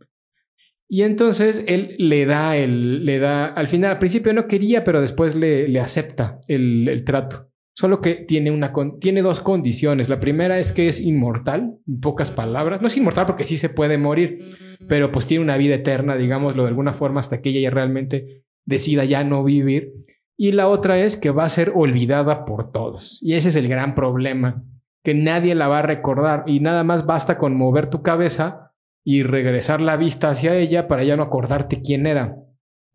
Y 0.88 1.02
entonces 1.02 1.64
él 1.66 1.96
le 1.98 2.26
da 2.26 2.56
el, 2.56 3.04
le 3.04 3.18
da, 3.18 3.46
al 3.46 3.68
final, 3.68 3.90
al 3.90 3.98
principio 3.98 4.32
no 4.32 4.46
quería, 4.46 4.84
pero 4.84 5.00
después 5.00 5.34
le, 5.34 5.68
le 5.68 5.80
acepta 5.80 6.38
el, 6.46 6.88
el, 6.88 7.04
trato. 7.04 7.50
Solo 7.74 8.00
que 8.00 8.14
tiene, 8.14 8.50
una, 8.50 8.72
tiene 9.00 9.20
dos 9.20 9.40
condiciones. 9.40 10.08
La 10.08 10.20
primera 10.20 10.58
es 10.58 10.72
que 10.72 10.88
es 10.88 11.00
inmortal, 11.00 11.78
en 11.86 12.00
pocas 12.00 12.30
palabras. 12.30 12.80
No 12.80 12.86
es 12.86 12.96
inmortal 12.96 13.26
porque 13.26 13.44
sí 13.44 13.56
se 13.56 13.68
puede 13.68 13.98
morir, 13.98 14.56
pero 14.88 15.10
pues 15.10 15.26
tiene 15.26 15.42
una 15.42 15.56
vida 15.56 15.74
eterna, 15.74 16.16
digámoslo 16.16 16.62
de 16.62 16.68
alguna 16.68 16.94
forma, 16.94 17.20
hasta 17.20 17.42
que 17.42 17.50
ella 17.50 17.70
realmente 17.70 18.44
decida 18.64 19.04
ya 19.04 19.24
no 19.24 19.42
vivir. 19.42 19.92
Y 20.38 20.52
la 20.52 20.68
otra 20.68 20.98
es 20.98 21.16
que 21.16 21.30
va 21.30 21.44
a 21.44 21.48
ser 21.48 21.72
olvidada 21.74 22.44
por 22.44 22.70
todos. 22.70 23.18
Y 23.22 23.34
ese 23.34 23.48
es 23.48 23.56
el 23.56 23.68
gran 23.68 23.94
problema, 23.94 24.64
que 25.02 25.14
nadie 25.14 25.54
la 25.54 25.68
va 25.68 25.80
a 25.80 25.82
recordar 25.82 26.44
y 26.46 26.60
nada 26.60 26.84
más 26.84 27.06
basta 27.06 27.38
con 27.38 27.56
mover 27.56 27.90
tu 27.90 28.02
cabeza 28.02 28.65
y 29.08 29.22
regresar 29.22 29.80
la 29.80 29.96
vista 29.96 30.30
hacia 30.30 30.56
ella 30.56 30.88
para 30.88 31.04
ya 31.04 31.16
no 31.16 31.22
acordarte 31.22 31.80
quién 31.80 32.08
era. 32.08 32.38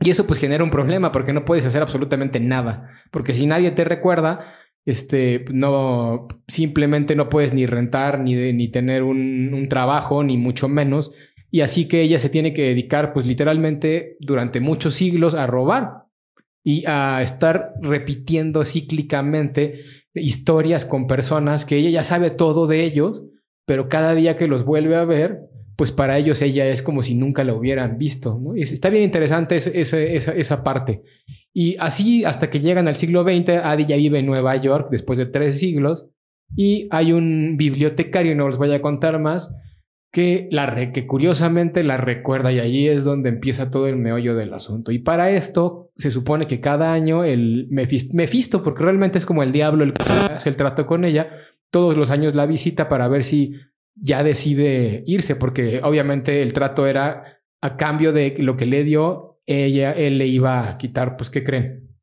Y 0.02 0.10
eso 0.10 0.28
pues 0.28 0.40
genera 0.42 0.62
un 0.62 0.70
problema 0.70 1.14
porque 1.14 1.32
no 1.32 1.46
puedes 1.46 1.66
hacer 1.66 1.82
absolutamente 1.82 2.42
nada, 2.42 2.90
porque 3.12 3.32
si 3.32 3.48
nadie 3.48 3.72
te 3.72 3.86
recuerda, 3.86 4.54
este, 4.86 5.46
no, 5.54 6.28
simplemente 6.50 7.16
no 7.16 7.30
puedes 7.30 7.54
ni 7.54 7.66
rentar, 7.66 8.20
ni, 8.20 8.36
ni 8.52 8.68
tener 8.68 9.04
un, 9.04 9.54
un 9.54 9.70
trabajo, 9.70 10.22
ni 10.22 10.38
mucho 10.38 10.68
menos. 10.68 11.14
Y 11.50 11.62
así 11.62 11.88
que 11.88 12.02
ella 12.02 12.20
se 12.20 12.28
tiene 12.28 12.54
que 12.54 12.64
dedicar 12.64 13.14
pues 13.14 13.26
literalmente 13.26 14.18
durante 14.20 14.60
muchos 14.60 14.96
siglos 14.96 15.34
a 15.34 15.48
robar 15.48 16.08
y 16.62 16.84
a 16.88 17.22
estar 17.22 17.72
repitiendo 17.82 18.66
cíclicamente 18.66 19.86
historias 20.14 20.84
con 20.84 21.08
personas 21.08 21.64
que 21.64 21.78
ella 21.78 21.90
ya 21.90 22.04
sabe 22.04 22.32
todo 22.32 22.68
de 22.68 22.84
ellos, 22.84 23.24
pero 23.66 23.88
cada 23.88 24.14
día 24.14 24.36
que 24.36 24.50
los 24.50 24.66
vuelve 24.66 24.98
a 24.98 25.06
ver, 25.06 25.51
pues 25.76 25.92
para 25.92 26.18
ellos 26.18 26.42
ella 26.42 26.68
es 26.68 26.82
como 26.82 27.04
si 27.04 27.16
nunca 27.16 27.44
la 27.44 27.54
hubieran 27.54 27.98
visto. 27.98 28.40
está 28.56 28.90
bien 28.90 29.04
interesante 29.04 29.56
esa, 29.56 30.64
parte. 30.64 31.04
Y 31.54 31.76
así 31.80 32.24
hasta 32.24 32.50
que 32.50 32.60
llegan 32.60 32.88
al 32.88 32.96
siglo 32.96 33.24
XX, 33.24 33.50
Adi 33.64 33.86
ya 33.86 33.96
vive 33.96 34.20
en 34.20 34.26
Nueva 34.26 34.56
York 34.58 34.90
después 34.92 35.18
de 35.18 35.26
tres 35.26 35.60
siglos 35.60 36.08
y 36.56 36.88
hay 36.92 37.14
un 37.14 37.56
bibliotecario, 37.58 38.36
no 38.36 38.46
os 38.46 38.58
voy 38.58 38.74
a 38.74 38.82
contar 38.82 39.20
más, 39.20 39.54
que, 40.12 40.50
la 40.52 40.92
que 40.92 41.08
curiosamente 41.08 41.84
la 41.84 41.98
recuerda 41.98 42.52
y 42.52 42.60
allí 42.60 42.88
es 42.88 43.06
donde 43.06 43.30
empieza 43.30 43.72
todo 43.72 43.88
el 43.88 43.96
meollo 43.96 44.36
del 44.36 44.54
asunto. 44.54 44.92
Y 44.92 45.00
para 45.00 45.32
esto 45.32 45.92
se 45.96 46.12
supone 46.12 46.48
que 46.48 46.60
cada 46.60 46.94
año 46.94 47.24
el 47.24 47.68
Mefisto, 47.70 48.62
porque 48.62 48.84
realmente 48.84 49.18
es 49.18 49.26
como 49.26 49.42
el 49.42 49.54
diablo 49.54 49.84
el 49.84 49.94
que 49.94 50.04
hace 50.04 50.50
el 50.50 50.58
trato 50.58 50.86
con 50.86 51.06
ella, 51.06 51.30
todos 51.70 51.96
los 51.96 52.12
años 52.12 52.36
la 52.36 52.46
visita 52.46 52.90
para 52.90 53.08
ver 53.08 53.24
si 53.24 53.54
ya 53.96 54.24
decide 54.24 55.04
irse, 55.06 55.36
porque 55.36 55.82
obviamente 55.84 56.42
el 56.42 56.54
trato 56.54 56.88
era 56.88 57.42
a 57.62 57.78
cambio 57.78 58.12
de 58.12 58.36
lo 58.40 58.58
que 58.58 58.66
le 58.66 58.84
dio, 58.84 59.40
ella, 59.46 59.92
él 59.92 60.18
le 60.18 60.28
iba 60.28 60.70
a 60.70 60.78
quitar, 60.78 61.18
pues, 61.18 61.30
¿qué 61.30 61.44
creen? 61.44 61.98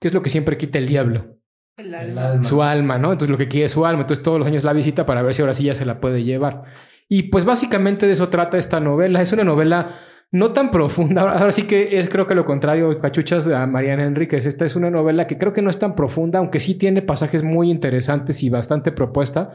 ¿Qué 0.00 0.08
es 0.08 0.14
lo 0.14 0.22
que 0.22 0.30
siempre 0.30 0.56
quita 0.56 0.78
el 0.78 0.86
diablo? 0.86 1.36
El 1.76 1.94
alma. 1.94 2.42
Su 2.42 2.62
alma, 2.62 2.98
¿no? 2.98 3.12
Entonces 3.12 3.30
lo 3.30 3.36
que 3.36 3.48
quiere 3.48 3.66
es 3.66 3.72
su 3.72 3.84
alma. 3.84 4.02
Entonces 4.02 4.22
todos 4.22 4.38
los 4.38 4.46
años 4.46 4.64
la 4.64 4.72
visita 4.72 5.04
para 5.04 5.22
ver 5.22 5.34
si 5.34 5.42
ahora 5.42 5.54
sí 5.54 5.64
ya 5.64 5.74
se 5.74 5.84
la 5.84 6.00
puede 6.00 6.24
llevar. 6.24 6.64
Y 7.08 7.24
pues 7.24 7.44
básicamente 7.44 8.06
de 8.06 8.12
eso 8.12 8.28
trata 8.28 8.58
esta 8.58 8.80
novela. 8.80 9.20
Es 9.20 9.32
una 9.32 9.44
novela 9.44 9.98
no 10.32 10.52
tan 10.52 10.70
profunda. 10.70 11.22
Ahora 11.22 11.52
sí 11.52 11.66
que 11.66 11.98
es 11.98 12.08
creo 12.08 12.26
que 12.26 12.34
lo 12.34 12.44
contrario, 12.44 12.98
cachuchas 12.98 13.46
a 13.48 13.66
Mariana 13.66 14.04
Enríquez. 14.04 14.46
Esta 14.46 14.64
es 14.64 14.74
una 14.74 14.90
novela 14.90 15.26
que 15.26 15.38
creo 15.38 15.52
que 15.52 15.62
no 15.62 15.70
es 15.70 15.78
tan 15.78 15.94
profunda, 15.94 16.38
aunque 16.38 16.60
sí 16.60 16.76
tiene 16.76 17.02
pasajes 17.02 17.42
muy 17.42 17.70
interesantes 17.70 18.42
y 18.42 18.48
bastante 18.48 18.90
propuesta, 18.92 19.52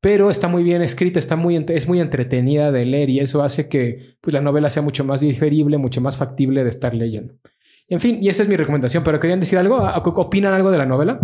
pero 0.00 0.30
está 0.30 0.48
muy 0.48 0.62
bien 0.62 0.82
escrita, 0.82 1.18
está 1.18 1.36
muy, 1.36 1.56
es 1.56 1.88
muy 1.88 2.00
entretenida 2.00 2.70
de 2.70 2.84
leer 2.84 3.10
y 3.10 3.20
eso 3.20 3.42
hace 3.42 3.68
que 3.68 4.16
pues, 4.20 4.34
la 4.34 4.40
novela 4.40 4.70
sea 4.70 4.82
mucho 4.82 5.04
más 5.04 5.20
digerible, 5.20 5.78
mucho 5.78 6.00
más 6.00 6.16
factible 6.16 6.62
de 6.62 6.70
estar 6.70 6.94
leyendo. 6.94 7.34
En 7.88 8.00
fin, 8.00 8.18
y 8.20 8.28
esa 8.28 8.42
es 8.42 8.48
mi 8.48 8.56
recomendación, 8.56 9.04
pero 9.04 9.20
¿querían 9.20 9.40
decir 9.40 9.58
algo? 9.58 9.76
¿Opinan 9.76 10.54
algo 10.54 10.70
de 10.70 10.78
la 10.78 10.86
novela? 10.86 11.20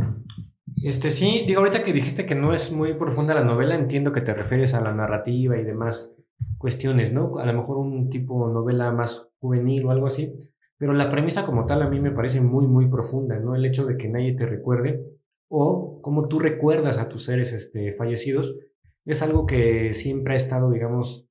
Este 0.82 1.10
sí, 1.10 1.44
digo, 1.46 1.60
ahorita 1.60 1.82
que 1.82 1.92
dijiste 1.92 2.26
que 2.26 2.34
no 2.34 2.54
es 2.54 2.72
muy 2.72 2.94
profunda 2.94 3.34
la 3.34 3.44
novela, 3.44 3.74
entiendo 3.74 4.12
que 4.12 4.20
te 4.20 4.34
refieres 4.34 4.74
a 4.74 4.80
la 4.80 4.92
narrativa 4.92 5.56
y 5.56 5.64
demás 5.64 6.12
cuestiones, 6.58 7.12
¿no? 7.12 7.38
A 7.38 7.46
lo 7.46 7.52
mejor 7.52 7.78
un 7.78 8.10
tipo 8.10 8.48
novela 8.48 8.90
más 8.92 9.28
juvenil 9.38 9.84
o 9.84 9.90
algo 9.90 10.06
así, 10.06 10.32
pero 10.78 10.92
la 10.92 11.08
premisa 11.08 11.44
como 11.44 11.66
tal 11.66 11.82
a 11.82 11.88
mí 11.88 12.00
me 12.00 12.10
parece 12.10 12.40
muy, 12.40 12.66
muy 12.66 12.86
profunda, 12.88 13.38
¿no? 13.38 13.54
El 13.54 13.64
hecho 13.64 13.86
de 13.86 13.96
que 13.96 14.08
nadie 14.08 14.34
te 14.34 14.46
recuerde 14.46 15.04
o 15.48 15.91
cómo 16.02 16.28
tú 16.28 16.38
recuerdas 16.38 16.98
a 16.98 17.08
tus 17.08 17.24
seres 17.24 17.52
este, 17.52 17.94
fallecidos 17.94 18.54
es 19.04 19.22
algo 19.22 19.46
que 19.46 19.94
siempre 19.94 20.34
ha 20.34 20.36
estado, 20.36 20.70
digamos, 20.70 21.26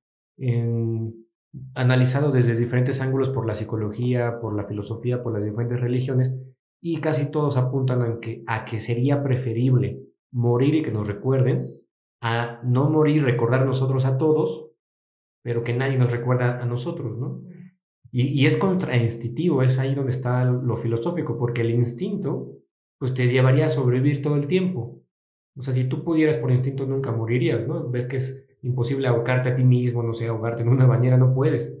analizado 1.74 2.32
desde 2.32 2.56
diferentes 2.56 3.00
ángulos 3.00 3.30
por 3.30 3.46
la 3.46 3.54
psicología, 3.54 4.40
por 4.40 4.54
la 4.54 4.64
filosofía, 4.64 5.22
por 5.22 5.32
las 5.32 5.44
diferentes 5.44 5.80
religiones, 5.80 6.34
y 6.80 7.00
casi 7.00 7.30
todos 7.30 7.56
apuntan 7.56 8.02
a 8.02 8.20
que, 8.20 8.42
a 8.46 8.64
que 8.64 8.80
sería 8.80 9.22
preferible 9.22 10.02
morir 10.32 10.74
y 10.74 10.82
que 10.82 10.90
nos 10.90 11.06
recuerden 11.06 11.62
a 12.20 12.60
no 12.64 12.90
morir 12.90 13.24
recordar 13.24 13.64
nosotros 13.66 14.04
a 14.04 14.16
todos, 14.16 14.70
pero 15.42 15.64
que 15.64 15.74
nadie 15.74 15.98
nos 15.98 16.10
recuerda 16.10 16.60
a 16.60 16.66
nosotros, 16.66 17.18
¿no? 17.18 17.42
Y, 18.10 18.26
y 18.28 18.46
es 18.46 18.56
contrainstintivo, 18.56 19.62
es 19.62 19.78
ahí 19.78 19.94
donde 19.94 20.12
está 20.12 20.44
lo 20.44 20.76
filosófico, 20.76 21.38
porque 21.38 21.62
el 21.62 21.70
instinto, 21.70 22.50
pues 23.02 23.14
te 23.14 23.26
llevaría 23.26 23.66
a 23.66 23.68
sobrevivir 23.68 24.22
todo 24.22 24.36
el 24.36 24.46
tiempo. 24.46 25.02
O 25.56 25.62
sea, 25.62 25.74
si 25.74 25.88
tú 25.88 26.04
pudieras 26.04 26.36
por 26.36 26.52
instinto 26.52 26.86
nunca 26.86 27.10
morirías, 27.10 27.66
¿no? 27.66 27.90
Ves 27.90 28.06
que 28.06 28.18
es 28.18 28.46
imposible 28.62 29.08
ahorcarte 29.08 29.48
a 29.48 29.54
ti 29.56 29.64
mismo, 29.64 30.04
no 30.04 30.14
sé, 30.14 30.28
ahogarte 30.28 30.62
en 30.62 30.68
una 30.68 30.86
bañera, 30.86 31.16
no 31.16 31.34
puedes. 31.34 31.74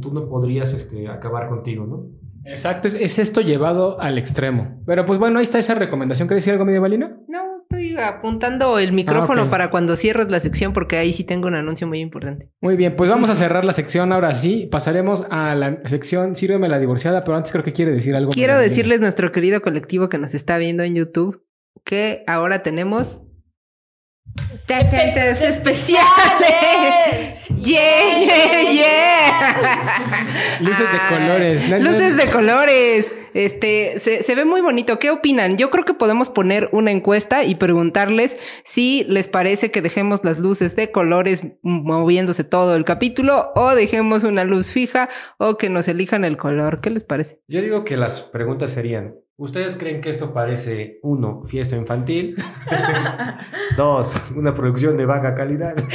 Tú 0.00 0.12
no 0.12 0.28
podrías 0.28 0.74
este, 0.74 1.06
acabar 1.06 1.48
contigo, 1.48 1.86
¿no? 1.86 2.10
Exacto, 2.44 2.88
es, 2.88 3.20
esto 3.20 3.42
llevado 3.42 4.00
al 4.00 4.18
extremo. 4.18 4.82
Pero 4.86 5.06
pues 5.06 5.20
bueno, 5.20 5.38
ahí 5.38 5.44
está 5.44 5.60
esa 5.60 5.76
recomendación. 5.76 6.26
¿Quieres 6.26 6.42
decir 6.42 6.54
algo, 6.54 6.64
medievalina? 6.64 7.06
No, 7.06 7.19
estoy 7.19 7.19
apuntando 8.08 8.78
el 8.78 8.92
micrófono 8.92 9.42
ah, 9.42 9.50
para 9.50 9.70
cuando 9.70 9.96
cierres 9.96 10.28
la 10.30 10.40
sección 10.40 10.72
porque 10.72 10.96
ahí 10.96 11.12
sí 11.12 11.24
tengo 11.24 11.48
un 11.48 11.54
anuncio 11.54 11.86
muy 11.86 12.00
importante. 12.00 12.50
Muy 12.60 12.76
bien, 12.76 12.96
pues 12.96 13.10
vamos 13.10 13.30
a 13.30 13.34
cerrar 13.34 13.64
la 13.64 13.72
sección 13.72 14.12
ahora 14.12 14.34
sí. 14.34 14.68
Pasaremos 14.70 15.26
a 15.30 15.54
la 15.54 15.78
sección 15.84 16.34
Sírveme 16.34 16.68
la 16.68 16.78
divorciada, 16.78 17.24
pero 17.24 17.36
antes 17.36 17.52
creo 17.52 17.64
que 17.64 17.72
quiere 17.72 17.92
decir 17.92 18.14
algo. 18.14 18.32
Quiero 18.32 18.58
decirles 18.58 19.00
nuestro 19.00 19.32
querido 19.32 19.60
colectivo 19.62 20.08
que 20.08 20.18
nos 20.18 20.34
está 20.34 20.58
viendo 20.58 20.82
en 20.82 20.94
YouTube 20.94 21.44
que 21.84 22.24
ahora 22.26 22.62
tenemos 22.62 23.22
Efectos 24.68 25.42
especiales. 25.42 27.36
Yeah, 27.60 28.24
yeah, 28.24 28.72
yeah. 28.72 30.26
Luces 30.60 30.86
de 30.90 30.98
colores. 31.10 31.68
Luces 31.82 32.16
de 32.16 32.24
colores. 32.30 33.12
Este 33.34 33.98
se, 33.98 34.22
se, 34.22 34.34
ve 34.34 34.46
muy 34.46 34.62
bonito. 34.62 34.98
¿Qué 34.98 35.10
opinan? 35.10 35.58
Yo 35.58 35.68
creo 35.68 35.84
que 35.84 35.92
podemos 35.92 36.30
poner 36.30 36.70
una 36.72 36.90
encuesta 36.90 37.44
y 37.44 37.56
preguntarles 37.56 38.62
si 38.64 39.04
les 39.08 39.28
parece 39.28 39.70
que 39.70 39.82
dejemos 39.82 40.24
las 40.24 40.38
luces 40.38 40.74
de 40.74 40.90
colores 40.90 41.42
moviéndose 41.60 42.44
todo 42.44 42.74
el 42.76 42.86
capítulo 42.86 43.52
o 43.54 43.74
dejemos 43.74 44.24
una 44.24 44.44
luz 44.44 44.70
fija 44.72 45.10
o 45.36 45.58
que 45.58 45.68
nos 45.68 45.86
elijan 45.86 46.24
el 46.24 46.38
color. 46.38 46.80
¿Qué 46.80 46.88
les 46.88 47.04
parece? 47.04 47.40
Yo 47.46 47.60
digo 47.60 47.84
que 47.84 47.98
las 47.98 48.22
preguntas 48.22 48.70
serían: 48.70 49.16
¿Ustedes 49.40 49.74
creen 49.78 50.02
que 50.02 50.10
esto 50.10 50.34
parece, 50.34 50.98
uno, 51.02 51.42
fiesta 51.44 51.74
infantil? 51.74 52.36
dos, 53.78 54.14
una 54.36 54.52
producción 54.52 54.98
de 54.98 55.06
baja 55.06 55.34
calidad. 55.34 55.74
este 55.78 55.94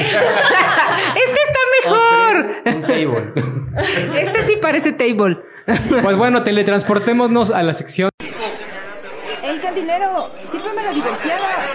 está 1.45 1.59
mejor. 1.83 2.55
un 2.75 2.81
table. 2.81 3.33
este 4.19 4.43
sí 4.47 4.57
parece 4.59 4.93
table. 4.93 5.37
pues 6.01 6.17
bueno, 6.17 6.41
teletransportémonos 6.41 7.51
a 7.51 7.61
la 7.61 7.73
sección. 7.73 8.09
El 9.43 9.61
cantinero, 9.61 10.31
sírveme 10.45 10.83
la 10.83 10.91
diversiada. 10.91 11.67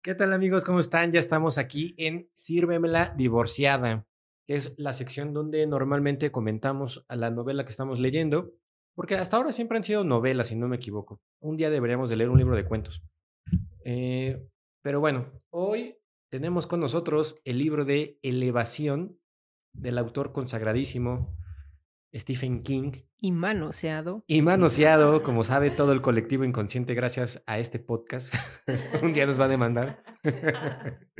¿Qué 0.00 0.14
tal 0.14 0.32
amigos? 0.32 0.64
¿Cómo 0.64 0.78
están? 0.78 1.10
Ya 1.10 1.18
estamos 1.18 1.58
aquí 1.58 1.96
en 1.98 2.30
Sírvemela 2.32 3.14
Divorciada, 3.16 4.06
que 4.46 4.54
es 4.54 4.74
la 4.76 4.92
sección 4.92 5.32
donde 5.32 5.66
normalmente 5.66 6.30
comentamos 6.30 7.04
a 7.08 7.16
la 7.16 7.32
novela 7.32 7.64
que 7.64 7.72
estamos 7.72 7.98
leyendo 7.98 8.52
porque 8.96 9.14
hasta 9.14 9.36
ahora 9.36 9.52
siempre 9.52 9.76
han 9.76 9.84
sido 9.84 10.02
novelas, 10.02 10.48
si 10.48 10.56
no 10.56 10.68
me 10.68 10.76
equivoco. 10.76 11.20
Un 11.38 11.56
día 11.56 11.70
deberíamos 11.70 12.08
de 12.08 12.16
leer 12.16 12.30
un 12.30 12.38
libro 12.38 12.56
de 12.56 12.64
cuentos. 12.64 13.04
Eh, 13.84 14.42
pero 14.82 15.00
bueno, 15.00 15.30
hoy 15.50 15.98
tenemos 16.30 16.66
con 16.66 16.80
nosotros 16.80 17.36
el 17.44 17.58
libro 17.58 17.84
de 17.84 18.18
Elevación 18.22 19.20
del 19.74 19.98
autor 19.98 20.32
consagradísimo 20.32 21.36
Stephen 22.14 22.62
King. 22.62 22.92
Y 23.20 23.32
manoseado. 23.32 24.24
Y 24.26 24.40
manoseado, 24.40 25.22
como 25.22 25.44
sabe 25.44 25.70
todo 25.70 25.92
el 25.92 26.00
colectivo 26.00 26.44
inconsciente 26.44 26.94
gracias 26.94 27.42
a 27.46 27.58
este 27.58 27.78
podcast. 27.78 28.34
un 29.02 29.12
día 29.12 29.26
nos 29.26 29.38
va 29.38 29.44
a 29.44 29.48
demandar. 29.48 30.02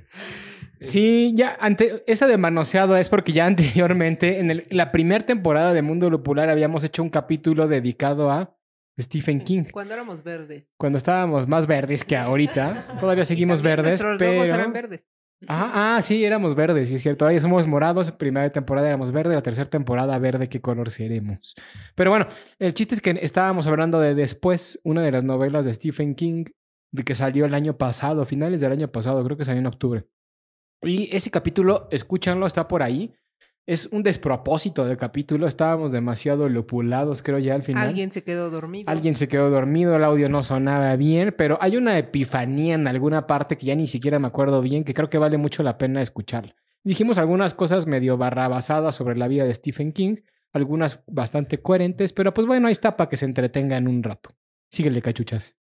Sí, 0.80 1.32
ya 1.34 1.56
ante 1.60 2.04
esa 2.06 2.26
de 2.26 2.36
manoseado 2.36 2.96
es 2.96 3.08
porque 3.08 3.32
ya 3.32 3.46
anteriormente, 3.46 4.40
en, 4.40 4.64
la 4.70 4.92
primera 4.92 5.24
temporada 5.24 5.72
de 5.72 5.82
Mundo 5.82 6.10
Lupular, 6.10 6.50
habíamos 6.50 6.84
hecho 6.84 7.02
un 7.02 7.10
capítulo 7.10 7.68
dedicado 7.68 8.30
a 8.30 8.56
Stephen 8.98 9.40
King. 9.40 9.64
Cuando 9.72 9.94
éramos 9.94 10.22
verdes. 10.22 10.64
Cuando 10.78 10.98
estábamos 10.98 11.48
más 11.48 11.66
verdes 11.66 12.04
que 12.04 12.16
ahorita. 12.16 12.96
Todavía 13.00 13.24
seguimos 13.24 13.62
verdes, 13.62 14.02
pero. 14.18 14.44
eran 14.44 14.72
verdes. 14.72 15.02
Ah, 15.46 15.96
ah, 15.96 16.02
sí, 16.02 16.24
éramos 16.24 16.54
verdes, 16.54 16.88
sí 16.88 16.94
es 16.94 17.02
cierto. 17.02 17.26
Ahora 17.26 17.34
ya 17.34 17.40
somos 17.40 17.66
morados. 17.66 18.10
Primera 18.10 18.50
temporada 18.50 18.88
éramos 18.88 19.12
verde, 19.12 19.34
la 19.34 19.42
tercera 19.42 19.68
temporada 19.68 20.18
verde, 20.18 20.48
¿qué 20.48 20.62
color 20.62 20.90
seremos? 20.90 21.54
Pero 21.94 22.10
bueno, 22.10 22.26
el 22.58 22.72
chiste 22.72 22.94
es 22.94 23.02
que 23.02 23.10
estábamos 23.20 23.66
hablando 23.66 24.00
de 24.00 24.14
después, 24.14 24.80
una 24.82 25.02
de 25.02 25.12
las 25.12 25.24
novelas 25.24 25.66
de 25.66 25.74
Stephen 25.74 26.14
King, 26.14 26.44
de 26.90 27.04
que 27.04 27.14
salió 27.14 27.44
el 27.44 27.54
año 27.54 27.76
pasado, 27.76 28.24
finales 28.24 28.62
del 28.62 28.72
año 28.72 28.90
pasado, 28.90 29.22
creo 29.24 29.36
que 29.36 29.44
salió 29.44 29.60
en 29.60 29.66
octubre. 29.66 30.06
Y 30.82 31.14
ese 31.14 31.30
capítulo, 31.30 31.88
escúchanlo, 31.90 32.46
está 32.46 32.68
por 32.68 32.82
ahí. 32.82 33.14
Es 33.66 33.86
un 33.86 34.04
despropósito 34.04 34.84
de 34.84 34.96
capítulo. 34.96 35.48
Estábamos 35.48 35.90
demasiado 35.90 36.48
lupulados, 36.48 37.22
creo 37.22 37.38
ya 37.38 37.54
al 37.54 37.64
final. 37.64 37.88
Alguien 37.88 38.12
se 38.12 38.22
quedó 38.22 38.48
dormido. 38.48 38.88
Alguien 38.88 39.16
se 39.16 39.26
quedó 39.26 39.50
dormido, 39.50 39.96
el 39.96 40.04
audio 40.04 40.28
no 40.28 40.44
sonaba 40.44 40.94
bien, 40.94 41.34
pero 41.36 41.58
hay 41.60 41.76
una 41.76 41.98
epifanía 41.98 42.74
en 42.74 42.86
alguna 42.86 43.26
parte 43.26 43.56
que 43.56 43.66
ya 43.66 43.74
ni 43.74 43.88
siquiera 43.88 44.20
me 44.20 44.28
acuerdo 44.28 44.60
bien, 44.60 44.84
que 44.84 44.94
creo 44.94 45.10
que 45.10 45.18
vale 45.18 45.36
mucho 45.36 45.64
la 45.64 45.78
pena 45.78 46.00
escucharla. 46.00 46.54
Dijimos 46.84 47.18
algunas 47.18 47.54
cosas 47.54 47.88
medio 47.88 48.16
barrabasadas 48.16 48.94
sobre 48.94 49.16
la 49.16 49.26
vida 49.26 49.44
de 49.44 49.52
Stephen 49.52 49.90
King, 49.90 50.18
algunas 50.52 51.02
bastante 51.08 51.60
coherentes, 51.60 52.12
pero 52.12 52.32
pues 52.32 52.46
bueno, 52.46 52.68
ahí 52.68 52.72
está 52.72 52.96
para 52.96 53.08
que 53.08 53.16
se 53.16 53.24
entretengan 53.24 53.88
un 53.88 54.04
rato. 54.04 54.30
Síguele, 54.70 55.02
cachuchas. 55.02 55.56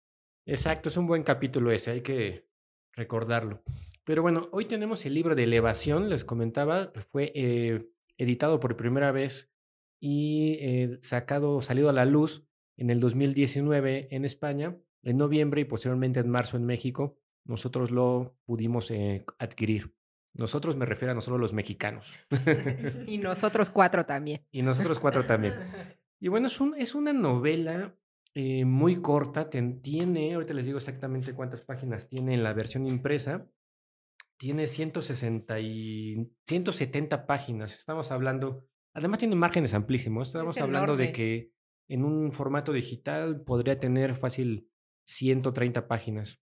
Exacto, 0.47 0.89
es 0.89 0.97
un 0.97 1.05
buen 1.05 1.21
capítulo 1.21 1.71
ese, 1.71 1.91
hay 1.91 2.01
que 2.01 2.47
recordarlo. 2.93 3.61
Pero 4.03 4.23
bueno, 4.23 4.49
hoy 4.51 4.65
tenemos 4.65 5.05
el 5.05 5.13
libro 5.13 5.35
de 5.35 5.43
Elevación, 5.43 6.09
les 6.09 6.25
comentaba, 6.25 6.91
fue 7.11 7.31
eh, 7.35 7.87
editado 8.17 8.59
por 8.59 8.75
primera 8.75 9.11
vez 9.11 9.51
y 9.99 10.57
eh, 10.59 10.97
sacado, 11.01 11.61
salido 11.61 11.89
a 11.89 11.93
la 11.93 12.05
luz 12.05 12.43
en 12.77 12.89
el 12.89 12.99
2019 12.99 14.07
en 14.09 14.25
España, 14.25 14.75
en 15.03 15.17
noviembre 15.17 15.61
y 15.61 15.65
posteriormente 15.65 16.19
en 16.19 16.29
marzo 16.29 16.57
en 16.57 16.65
México. 16.65 17.15
Nosotros 17.45 17.91
lo 17.91 18.35
pudimos 18.45 18.89
eh, 18.89 19.23
adquirir. 19.37 19.93
Nosotros 20.33 20.77
me 20.77 20.85
refiero 20.85 21.11
a 21.11 21.15
nosotros 21.15 21.39
los 21.39 21.53
mexicanos. 21.53 22.11
y 23.05 23.19
nosotros 23.19 23.69
cuatro 23.69 24.05
también. 24.05 24.41
Y 24.51 24.63
nosotros 24.63 24.97
cuatro 24.97 25.25
también. 25.25 25.53
Y 26.19 26.27
bueno, 26.29 26.47
es, 26.47 26.59
un, 26.59 26.75
es 26.75 26.95
una 26.95 27.13
novela 27.13 27.95
muy 28.33 28.95
corta, 29.01 29.49
tiene, 29.49 30.33
ahorita 30.33 30.53
les 30.53 30.65
digo 30.65 30.77
exactamente 30.77 31.33
cuántas 31.33 31.61
páginas 31.61 32.07
tiene 32.07 32.33
en 32.33 32.43
la 32.43 32.53
versión 32.53 32.87
impresa, 32.87 33.45
tiene 34.41 34.65
160 34.65 35.59
y 35.59 36.33
170 36.47 37.27
páginas. 37.27 37.77
Estamos 37.77 38.09
hablando, 38.09 38.65
además 38.91 39.19
tiene 39.19 39.35
márgenes 39.35 39.75
amplísimos. 39.75 40.29
Estamos 40.29 40.59
hablando 40.59 40.97
de 40.97 41.03
enorme. 41.03 41.13
que 41.13 41.53
en 41.87 42.03
un 42.03 42.31
formato 42.31 42.73
digital 42.73 43.43
podría 43.43 43.77
tener 43.77 44.15
fácil 44.15 44.67
130 45.05 45.87
páginas. 45.87 46.41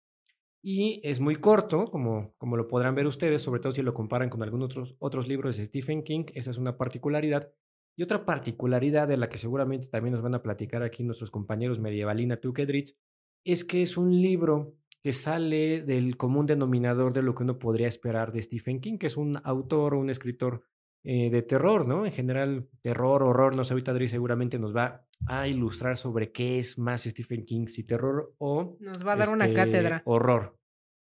Y 0.62 1.02
es 1.04 1.20
muy 1.20 1.36
corto, 1.36 1.90
como, 1.90 2.34
como 2.38 2.56
lo 2.56 2.66
podrán 2.66 2.94
ver 2.94 3.06
ustedes, 3.06 3.42
sobre 3.42 3.60
todo 3.60 3.72
si 3.72 3.82
lo 3.82 3.92
comparan 3.92 4.30
con 4.30 4.42
algunos 4.42 4.70
otros, 4.70 4.96
otros 4.98 5.28
libros 5.28 5.58
de 5.58 5.66
Stephen 5.66 6.02
King. 6.02 6.24
Esa 6.32 6.50
es 6.50 6.56
una 6.56 6.78
particularidad. 6.78 7.52
Y 7.94 8.04
otra 8.04 8.24
particularidad 8.24 9.06
de 9.06 9.18
la 9.18 9.28
que 9.28 9.36
seguramente 9.36 9.88
también 9.88 10.14
nos 10.14 10.22
van 10.22 10.34
a 10.34 10.42
platicar 10.42 10.82
aquí 10.82 11.04
nuestros 11.04 11.30
compañeros 11.30 11.78
Medievalina 11.78 12.40
Tukedrich 12.40 12.96
es 13.44 13.66
que 13.66 13.82
es 13.82 13.98
un 13.98 14.12
libro 14.22 14.78
que 15.02 15.12
sale 15.12 15.82
del 15.82 16.16
común 16.16 16.46
denominador 16.46 17.12
de 17.12 17.22
lo 17.22 17.34
que 17.34 17.42
uno 17.42 17.58
podría 17.58 17.88
esperar 17.88 18.32
de 18.32 18.40
Stephen 18.42 18.80
King, 18.80 18.98
que 18.98 19.08
es 19.08 19.16
un 19.16 19.40
autor 19.42 19.94
o 19.94 19.98
un 19.98 20.10
escritor 20.10 20.64
eh, 21.04 21.30
de 21.30 21.42
terror, 21.42 21.88
¿no? 21.88 22.06
En 22.06 22.12
general, 22.12 22.68
terror, 22.80 23.24
horror, 23.24 23.56
no 23.56 23.64
sé, 23.64 23.74
ahorita 23.74 23.90
Adri 23.90 24.08
seguramente 24.08 24.60
nos 24.60 24.74
va 24.74 25.04
a 25.26 25.48
ilustrar 25.48 25.96
sobre 25.96 26.30
qué 26.30 26.60
es 26.60 26.78
más 26.78 27.02
Stephen 27.02 27.44
King, 27.44 27.66
si 27.66 27.82
terror 27.82 28.34
o 28.38 28.76
Nos 28.78 29.04
va 29.04 29.14
a 29.14 29.16
dar 29.16 29.30
una 29.30 29.46
este, 29.46 29.56
cátedra. 29.56 30.02
horror. 30.04 30.56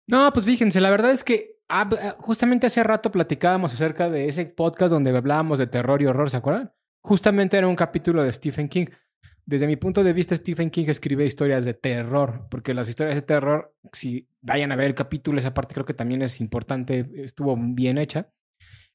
No, 0.07 0.31
pues 0.31 0.45
fíjense, 0.45 0.79
la 0.79 0.91
verdad 0.91 1.11
es 1.11 1.23
que 1.23 1.59
ah, 1.69 2.15
justamente 2.19 2.67
hace 2.67 2.83
rato 2.83 3.11
platicábamos 3.11 3.73
acerca 3.73 4.11
de 4.11 4.27
ese 4.27 4.45
podcast 4.45 4.91
donde 4.91 5.15
hablábamos 5.15 5.57
de 5.57 5.65
terror 5.65 6.01
y 6.01 6.05
horror, 6.05 6.29
¿se 6.29 6.37
acuerdan? 6.37 6.71
Justamente 7.01 7.57
era 7.57 7.67
un 7.67 7.75
capítulo 7.75 8.21
de 8.23 8.31
Stephen 8.31 8.69
King. 8.69 8.87
Desde 9.45 9.65
mi 9.65 9.77
punto 9.77 10.03
de 10.03 10.13
vista, 10.13 10.35
Stephen 10.35 10.69
King 10.69 10.85
escribe 10.89 11.25
historias 11.25 11.65
de 11.65 11.73
terror, 11.73 12.47
porque 12.51 12.75
las 12.75 12.87
historias 12.87 13.15
de 13.15 13.23
terror, 13.23 13.75
si 13.93 14.27
vayan 14.41 14.71
a 14.71 14.75
ver 14.75 14.85
el 14.85 14.93
capítulo, 14.93 15.39
esa 15.39 15.55
parte 15.55 15.73
creo 15.73 15.85
que 15.85 15.95
también 15.95 16.21
es 16.21 16.39
importante, 16.39 17.09
estuvo 17.15 17.57
bien 17.57 17.97
hecha. 17.97 18.31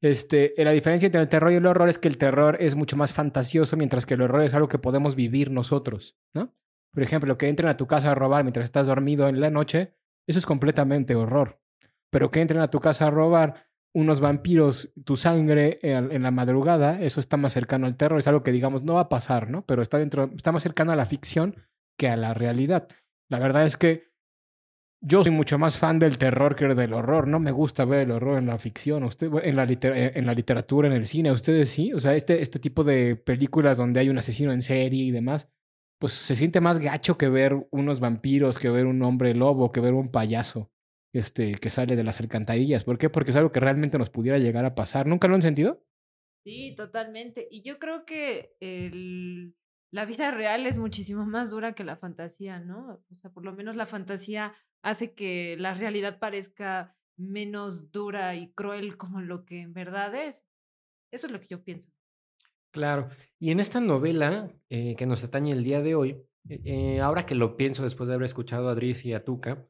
Este, 0.01 0.53
la 0.59 0.71
diferencia 0.71 1.07
entre 1.07 1.23
el 1.23 1.29
terror 1.29 1.51
y 1.51 1.57
el 1.57 1.67
horror 1.67 1.89
es 1.89 1.99
que 1.99 2.09
el 2.09 2.19
terror 2.19 2.57
es 2.61 2.77
mucho 2.77 2.97
más 2.97 3.13
fantasioso, 3.13 3.77
mientras 3.77 4.07
que 4.07 4.15
el 4.15 4.23
horror 4.23 4.43
es 4.43 4.55
algo 4.55 4.69
que 4.69 4.79
podemos 4.79 5.17
vivir 5.17 5.51
nosotros, 5.51 6.17
¿no? 6.35 6.55
Por 6.93 7.03
ejemplo, 7.03 7.37
que 7.37 7.49
entren 7.49 7.69
a 7.69 7.77
tu 7.77 7.89
casa 7.89 8.13
a 8.13 8.15
robar 8.15 8.45
mientras 8.45 8.65
estás 8.65 8.87
dormido 8.87 9.27
en 9.29 9.41
la 9.41 9.51
noche, 9.51 9.97
eso 10.29 10.39
es 10.39 10.47
completamente 10.47 11.17
horror. 11.17 11.61
Pero 12.11 12.31
que 12.31 12.41
entren 12.41 12.61
a 12.61 12.71
tu 12.71 12.79
casa 12.79 13.09
a 13.09 13.11
robar 13.11 13.67
unos 13.95 14.21
vampiros, 14.21 14.91
tu 15.05 15.17
sangre 15.17 15.79
en, 15.83 16.23
la 16.23 16.33
madrugada, 16.33 17.01
eso 17.01 17.21
está 17.21 17.37
más 17.37 17.53
cercano 17.53 17.87
al 17.87 17.97
terror. 17.97 18.19
Es 18.19 18.27
algo 18.27 18.43
que, 18.43 18.51
digamos, 18.51 18.83
no 18.83 18.95
va 18.95 19.03
a 19.03 19.09
pasar, 19.09 19.49
¿no? 19.49 19.65
Pero 19.65 19.83
está 19.83 19.99
dentro, 19.99 20.31
está 20.37 20.51
más 20.51 20.65
cercano 20.65 20.93
a 20.93 20.97
la 20.97 21.07
ficción 21.07 21.57
que 21.97 22.09
a 22.09 22.17
la 22.17 22.35
realidad. 22.35 22.89
La 23.31 23.39
verdad 23.39 23.65
es 23.65 23.77
que 23.77 24.13
yo 25.01 25.23
soy 25.23 25.33
mucho 25.33 25.59
más 25.59 25.79
fan 25.79 26.01
del 26.01 26.19
terror 26.19 26.57
que 26.57 26.67
del 26.67 26.93
horror. 26.93 27.29
No 27.29 27.39
me 27.39 27.53
gusta 27.53 27.85
ver 27.85 28.01
el 28.01 28.11
horror 28.11 28.39
en 28.39 28.47
la 28.47 28.59
ficción, 28.59 29.05
usted, 29.05 29.31
en, 29.45 29.55
la 29.55 29.65
eh, 29.65 30.13
en 30.17 30.27
la 30.27 30.35
literatura, 30.35 30.89
en 30.89 30.95
el 30.95 31.07
cine. 31.07 31.31
¿Ustedes 31.31 31.71
sí? 31.71 31.93
O 31.93 32.01
sea, 32.01 32.17
este, 32.17 32.43
este 32.43 32.59
tipo 32.59 32.83
de 32.83 33.15
películas 33.15 33.77
donde 33.77 34.01
hay 34.01 34.09
un 34.09 34.19
asesino 34.19 34.53
en 34.53 34.63
serie 34.63 35.05
y 35.05 35.13
demás, 35.13 35.49
pues 36.01 36.15
se 36.15 36.35
siente 36.35 36.61
más 36.61 36.81
gacho 36.81 37.17
que 37.17 37.29
ver 37.29 37.69
unos 37.71 38.01
vampiros, 38.01 38.59
que 38.59 38.71
ver 38.71 38.87
un 38.87 39.01
hombre 39.03 39.35
lobo, 39.35 39.71
que 39.71 39.81
ver 39.81 39.95
un 39.95 40.11
payaso 40.11 40.74
este, 41.15 41.55
que 41.55 41.71
sale 41.71 41.97
de 41.97 42.05
las 42.05 42.21
alcantarillas. 42.21 42.85
¿Por 42.85 42.99
qué? 42.99 43.09
Porque 43.09 43.31
es 43.31 43.37
algo 43.37 43.53
que 43.53 43.61
realmente 43.61 43.97
nos 43.99 44.11
pudiera 44.11 44.39
llegar 44.39 44.65
a 44.67 44.75
pasar. 44.75 45.07
¿Nunca 45.07 45.29
lo 45.29 45.35
han 45.37 45.43
sentido? 45.43 45.83
Sí, 46.45 46.75
totalmente. 46.77 47.49
Y 47.51 47.63
yo 47.63 47.79
creo 47.79 48.05
que 48.05 48.55
el- 48.61 49.55
la 49.91 50.05
vida 50.05 50.31
real 50.31 50.67
es 50.67 50.77
muchísimo 50.77 51.25
más 51.25 51.51
dura 51.51 51.75
que 51.75 51.85
la 51.85 51.97
fantasía, 51.97 52.59
¿no? 52.61 53.03
O 53.11 53.15
sea, 53.15 53.31
por 53.31 53.45
lo 53.45 53.53
menos 53.55 53.77
la 53.77 53.87
fantasía 53.87 54.53
hace 54.83 55.15
que 55.15 55.57
la 55.59 55.73
realidad 55.73 56.19
parezca 56.19 56.97
menos 57.17 57.93
dura 57.93 58.35
y 58.35 58.53
cruel 58.53 58.97
como 58.97 59.21
lo 59.23 59.45
que 59.45 59.61
en 59.61 59.73
verdad 59.73 60.15
es. 60.15 60.47
Eso 61.13 61.29
es 61.29 61.33
lo 61.33 61.41
que 61.41 61.47
yo 61.47 61.63
pienso. 61.63 61.93
Claro. 62.73 63.09
Y 63.39 63.53
en 63.53 63.61
esta 63.61 63.81
novela 63.81 64.53
eh, 64.69 64.97
que 64.97 65.07
nos 65.07 65.23
atañe 65.23 65.53
el 65.53 65.63
día 65.63 65.81
de 65.81 65.95
hoy, 65.95 66.11
eh, 66.49 66.61
eh, 66.65 67.01
ahora 67.01 67.25
que 67.25 67.37
lo 67.37 67.57
pienso 67.57 67.85
después 67.85 68.09
de 68.09 68.15
haber 68.15 68.25
escuchado 68.27 68.69
a 68.69 68.73
Adris 68.73 69.05
y 69.05 69.13
a 69.15 69.25
Tuca, 69.25 69.65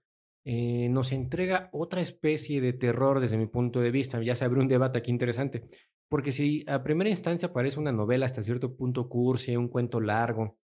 eh, 0.44 0.88
nos 0.90 1.12
entrega 1.12 1.70
otra 1.72 2.00
especie 2.00 2.60
de 2.60 2.72
terror 2.72 3.20
desde 3.20 3.38
mi 3.38 3.46
punto 3.46 3.80
de 3.80 3.90
vista. 3.90 4.22
Ya 4.22 4.36
se 4.36 4.44
abre 4.44 4.60
un 4.60 4.68
debate 4.68 4.98
aquí 4.98 5.10
interesante. 5.10 5.64
Porque 6.08 6.32
si 6.32 6.64
a 6.68 6.82
primera 6.82 7.10
instancia 7.10 7.52
parece 7.52 7.80
una 7.80 7.92
novela 7.92 8.26
hasta 8.26 8.42
cierto 8.42 8.76
punto 8.76 9.08
cursi, 9.08 9.56
un 9.56 9.68
cuento 9.68 10.00
largo, 10.00 10.58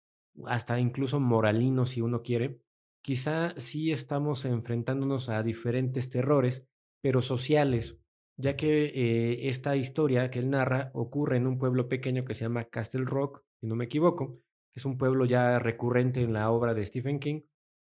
hasta 0.46 0.80
incluso 0.80 1.20
moralino 1.20 1.86
si 1.86 2.02
uno 2.02 2.22
quiere, 2.22 2.62
quizá 3.02 3.54
sí 3.58 3.92
estamos 3.92 4.46
enfrentándonos 4.46 5.30
a 5.30 5.42
diferentes 5.44 6.10
terrores, 6.10 6.68
pero 7.02 7.22
sociales, 7.22 7.98
ya 8.38 8.56
que 8.56 8.86
eh, 8.86 9.50
esta 9.50 9.76
historia 9.76 10.30
que 10.30 10.40
él 10.40 10.50
narra 10.50 10.92
ocurre 10.94 11.38
en 11.38 11.48
un 11.48 11.58
pueblo 11.58 11.88
pequeño 11.88 12.26
que 12.26 12.36
se 12.36 12.46
llama 12.46 12.66
Castle 12.66 13.06
Rock, 13.06 13.44
si 13.60 13.68
no 13.68 13.76
me 13.76 13.86
equivoco, 13.86 14.42
es 14.74 14.86
un 14.86 14.98
pueblo 14.98 15.26
ya 15.26 15.60
recurrente 15.60 16.22
en 16.22 16.34
la 16.34 16.52
obra 16.52 16.74
de 16.74 16.86
Stephen 16.86 17.20
King, 17.20 17.42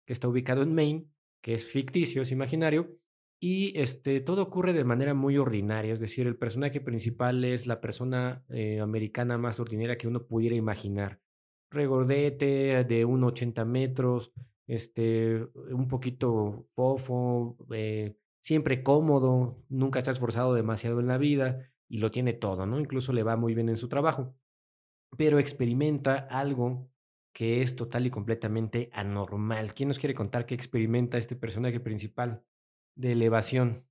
que 0.06 0.12
está 0.12 0.28
ubicado 0.28 0.62
en 0.62 0.74
Maine, 0.74 1.11
que 1.42 1.54
es 1.54 1.66
ficticio, 1.66 2.22
es 2.22 2.32
imaginario, 2.32 2.98
y 3.44 3.76
este, 3.78 4.20
todo 4.20 4.42
ocurre 4.42 4.72
de 4.72 4.84
manera 4.84 5.14
muy 5.14 5.36
ordinaria, 5.36 5.92
es 5.92 5.98
decir, 5.98 6.28
el 6.28 6.36
personaje 6.36 6.80
principal 6.80 7.44
es 7.44 7.66
la 7.66 7.80
persona 7.80 8.44
eh, 8.48 8.78
americana 8.80 9.36
más 9.36 9.58
ordinaria 9.58 9.98
que 9.98 10.06
uno 10.06 10.26
pudiera 10.26 10.54
imaginar. 10.54 11.20
Regordete, 11.68 12.84
de 12.84 13.04
1,80 13.04 13.64
metros, 13.64 14.32
este, 14.68 15.44
un 15.72 15.88
poquito 15.88 16.68
fofo, 16.76 17.56
eh, 17.72 18.16
siempre 18.40 18.84
cómodo, 18.84 19.64
nunca 19.68 19.98
está 19.98 20.12
esforzado 20.12 20.54
demasiado 20.54 21.00
en 21.00 21.08
la 21.08 21.18
vida 21.18 21.72
y 21.88 21.98
lo 21.98 22.12
tiene 22.12 22.34
todo, 22.34 22.64
¿no? 22.64 22.78
Incluso 22.78 23.12
le 23.12 23.24
va 23.24 23.36
muy 23.36 23.54
bien 23.54 23.68
en 23.68 23.76
su 23.76 23.88
trabajo, 23.88 24.36
pero 25.16 25.40
experimenta 25.40 26.14
algo 26.14 26.91
que 27.32 27.62
es 27.62 27.76
total 27.76 28.06
y 28.06 28.10
completamente 28.10 28.90
anormal. 28.92 29.74
¿Quién 29.74 29.88
nos 29.88 29.98
quiere 29.98 30.14
contar 30.14 30.46
qué 30.46 30.54
experimenta 30.54 31.18
este 31.18 31.36
personaje 31.36 31.80
principal 31.80 32.44
de 32.94 33.12
elevación? 33.12 33.86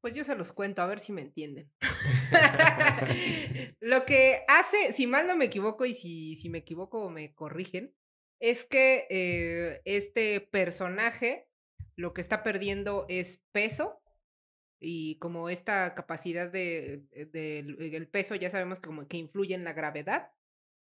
Pues 0.00 0.14
yo 0.14 0.24
se 0.24 0.36
los 0.36 0.52
cuento, 0.52 0.82
a 0.82 0.86
ver 0.86 1.00
si 1.00 1.12
me 1.12 1.22
entienden. 1.22 1.70
Lo 3.80 4.04
que 4.04 4.40
hace, 4.48 4.92
si 4.92 5.06
mal 5.06 5.26
no 5.26 5.36
me 5.36 5.46
equivoco 5.46 5.84
y 5.84 5.94
si, 5.94 6.36
si 6.36 6.48
me 6.48 6.58
equivoco 6.58 7.10
me 7.10 7.34
corrigen, 7.34 7.94
es 8.40 8.64
que 8.64 9.06
eh, 9.10 9.80
este 9.84 10.40
personaje 10.40 11.48
lo 11.96 12.14
que 12.14 12.20
está 12.20 12.42
perdiendo 12.42 13.06
es 13.08 13.44
peso 13.52 14.00
y 14.80 15.16
como 15.18 15.48
esta 15.48 15.94
capacidad 15.94 16.50
de, 16.50 17.04
de- 17.32 17.60
el 17.60 17.94
el 17.94 18.08
peso 18.08 18.34
ya 18.34 18.50
sabemos 18.50 18.80
como 18.80 19.06
que 19.06 19.16
influye 19.16 19.54
en 19.54 19.64
la 19.64 19.72
gravedad. 19.72 20.32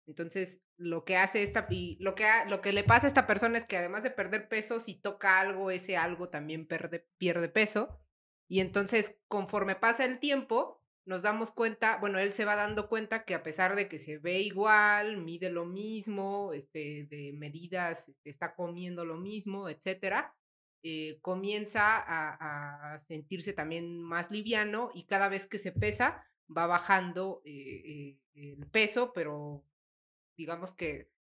Entonces, 0.06 0.60
lo 0.76 1.04
que 1.04 1.16
hace 1.16 1.42
esta 1.42 1.66
y 1.70 1.96
lo 2.00 2.14
que 2.14 2.24
lo 2.48 2.60
que 2.60 2.72
le 2.72 2.84
pasa 2.84 3.06
a 3.06 3.08
esta 3.08 3.26
persona 3.26 3.58
es 3.58 3.64
que 3.64 3.76
además 3.76 4.02
de 4.02 4.10
perder 4.10 4.48
peso, 4.48 4.80
si 4.80 4.94
toca 4.94 5.40
algo, 5.40 5.70
ese 5.70 5.96
algo 5.96 6.28
también 6.28 6.66
perde, 6.66 7.06
pierde 7.18 7.48
peso. 7.48 8.00
Y 8.48 8.60
entonces, 8.60 9.16
conforme 9.28 9.74
pasa 9.74 10.04
el 10.04 10.20
tiempo, 10.20 10.82
nos 11.04 11.22
damos 11.22 11.52
cuenta, 11.52 11.98
bueno, 11.98 12.18
él 12.18 12.32
se 12.32 12.44
va 12.44 12.56
dando 12.56 12.88
cuenta 12.88 13.24
que 13.24 13.34
a 13.34 13.42
pesar 13.42 13.76
de 13.76 13.88
que 13.88 13.98
se 13.98 14.18
ve 14.18 14.40
igual, 14.40 15.18
mide 15.18 15.50
lo 15.50 15.64
mismo, 15.66 16.52
este, 16.52 17.06
de 17.10 17.32
medidas, 17.34 18.08
este, 18.08 18.30
está 18.30 18.54
comiendo 18.54 19.04
lo 19.04 19.16
mismo, 19.16 19.68
etcétera, 19.68 20.36
eh, 20.82 21.18
comienza 21.22 21.96
a, 21.98 22.94
a 22.94 22.98
sentirse 23.00 23.52
también 23.52 24.00
más 24.00 24.30
liviano 24.30 24.90
y 24.94 25.06
cada 25.06 25.28
vez 25.28 25.46
que 25.46 25.58
se 25.58 25.72
pesa 25.72 26.24
va 26.54 26.66
bajando 26.66 27.42
eh, 27.44 28.18
eh, 28.34 28.54
el 28.58 28.66
peso, 28.68 29.12
pero 29.12 29.64
digamos 30.36 30.72
que 30.74 31.10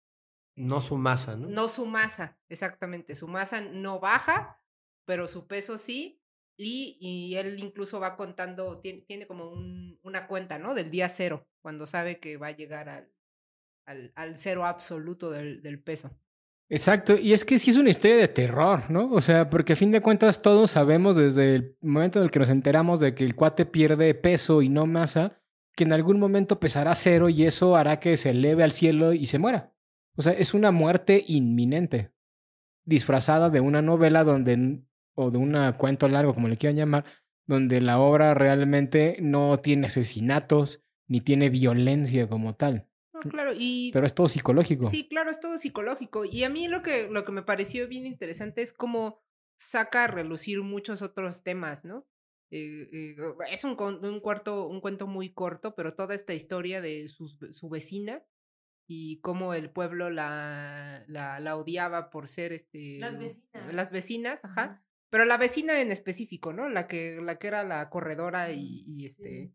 No 0.54 0.80
su 0.80 0.96
masa, 0.96 1.36
¿no? 1.36 1.48
no 1.48 1.68
su 1.68 1.86
masa, 1.86 2.38
exactamente. 2.48 3.14
Su 3.14 3.28
masa 3.28 3.60
no 3.60 4.00
baja, 4.00 4.60
pero 5.04 5.28
su 5.28 5.46
peso 5.46 5.78
sí. 5.78 6.20
Y, 6.58 6.96
y 7.00 7.36
él 7.36 7.58
incluso 7.60 8.00
va 8.00 8.16
contando, 8.16 8.80
tiene, 8.80 9.02
tiene 9.02 9.26
como 9.26 9.50
un- 9.50 9.98
una 10.02 10.26
cuenta, 10.26 10.58
¿no? 10.58 10.74
Del 10.74 10.90
día 10.90 11.08
cero, 11.10 11.46
cuando 11.60 11.86
sabe 11.86 12.18
que 12.18 12.38
va 12.38 12.46
a 12.46 12.56
llegar 12.56 12.88
al, 12.88 13.12
al, 13.86 14.12
al 14.16 14.36
cero 14.38 14.64
absoluto 14.64 15.30
del, 15.30 15.60
del 15.62 15.82
peso. 15.82 16.10
Exacto, 16.68 17.16
y 17.16 17.32
es 17.32 17.44
que 17.44 17.58
sí 17.60 17.70
es 17.70 17.76
una 17.76 17.90
historia 17.90 18.16
de 18.16 18.26
terror, 18.28 18.90
¿no? 18.90 19.12
O 19.12 19.20
sea, 19.20 19.50
porque 19.50 19.74
a 19.74 19.76
fin 19.76 19.92
de 19.92 20.00
cuentas 20.00 20.42
todos 20.42 20.72
sabemos 20.72 21.14
desde 21.14 21.54
el 21.54 21.76
momento 21.80 22.18
en 22.18 22.24
el 22.24 22.30
que 22.30 22.40
nos 22.40 22.50
enteramos 22.50 22.98
de 23.00 23.14
que 23.14 23.24
el 23.24 23.36
cuate 23.36 23.66
pierde 23.66 24.14
peso 24.14 24.62
y 24.62 24.68
no 24.68 24.86
masa, 24.86 25.40
que 25.76 25.84
en 25.84 25.92
algún 25.92 26.18
momento 26.18 26.58
pesará 26.58 26.94
cero 26.94 27.28
y 27.28 27.44
eso 27.44 27.76
hará 27.76 28.00
que 28.00 28.16
se 28.16 28.30
eleve 28.30 28.64
al 28.64 28.72
cielo 28.72 29.12
y 29.12 29.26
se 29.26 29.38
muera. 29.38 29.74
O 30.16 30.22
sea, 30.22 30.32
es 30.32 30.54
una 30.54 30.72
muerte 30.72 31.22
inminente, 31.28 32.12
disfrazada 32.84 33.50
de 33.50 33.60
una 33.60 33.82
novela 33.82 34.24
donde, 34.24 34.80
o 35.14 35.30
de 35.30 35.38
un 35.38 35.72
cuento 35.76 36.08
largo, 36.08 36.34
como 36.34 36.48
le 36.48 36.56
quieran 36.56 36.76
llamar, 36.76 37.04
donde 37.46 37.82
la 37.82 38.00
obra 38.00 38.32
realmente 38.32 39.18
no 39.20 39.58
tiene 39.60 39.86
asesinatos 39.86 40.82
ni 41.06 41.20
tiene 41.20 41.50
violencia 41.50 42.28
como 42.28 42.56
tal, 42.56 42.88
No, 43.12 43.20
claro, 43.20 43.52
y 43.54 43.92
pero 43.92 44.06
es 44.06 44.14
todo 44.14 44.28
psicológico. 44.28 44.90
Sí, 44.90 45.06
claro, 45.08 45.30
es 45.30 45.38
todo 45.38 45.58
psicológico. 45.58 46.24
Y 46.24 46.42
a 46.44 46.50
mí 46.50 46.68
lo 46.68 46.82
que, 46.82 47.08
lo 47.08 47.24
que 47.24 47.32
me 47.32 47.42
pareció 47.42 47.86
bien 47.86 48.06
interesante 48.06 48.62
es 48.62 48.72
cómo 48.72 49.20
saca 49.56 50.04
a 50.04 50.06
relucir 50.08 50.62
muchos 50.62 51.02
otros 51.02 51.42
temas, 51.42 51.84
¿no? 51.84 52.06
Eh, 52.50 52.88
eh, 52.92 53.16
es 53.50 53.64
un, 53.64 53.76
cuarto, 53.76 54.66
un 54.68 54.80
cuento 54.80 55.06
muy 55.06 55.32
corto, 55.32 55.74
pero 55.74 55.94
toda 55.94 56.14
esta 56.14 56.34
historia 56.34 56.80
de 56.80 57.08
sus- 57.08 57.38
su 57.50 57.68
vecina 57.68 58.24
y 58.88 59.20
cómo 59.20 59.54
el 59.54 59.70
pueblo 59.70 60.10
la, 60.10 61.04
la, 61.08 61.40
la 61.40 61.56
odiaba 61.56 62.10
por 62.10 62.28
ser 62.28 62.52
este 62.52 62.98
Las 62.98 63.18
vecinas. 63.18 63.74
las 63.74 63.92
vecinas, 63.92 64.44
ajá. 64.44 64.82
Pero 65.10 65.24
la 65.24 65.38
vecina 65.38 65.80
en 65.80 65.92
específico, 65.92 66.52
¿no? 66.52 66.68
La 66.68 66.86
que, 66.88 67.20
la 67.22 67.38
que 67.38 67.46
era 67.46 67.62
la 67.64 67.88
corredora 67.90 68.52
y, 68.52 68.82
y 68.86 69.06
este 69.06 69.52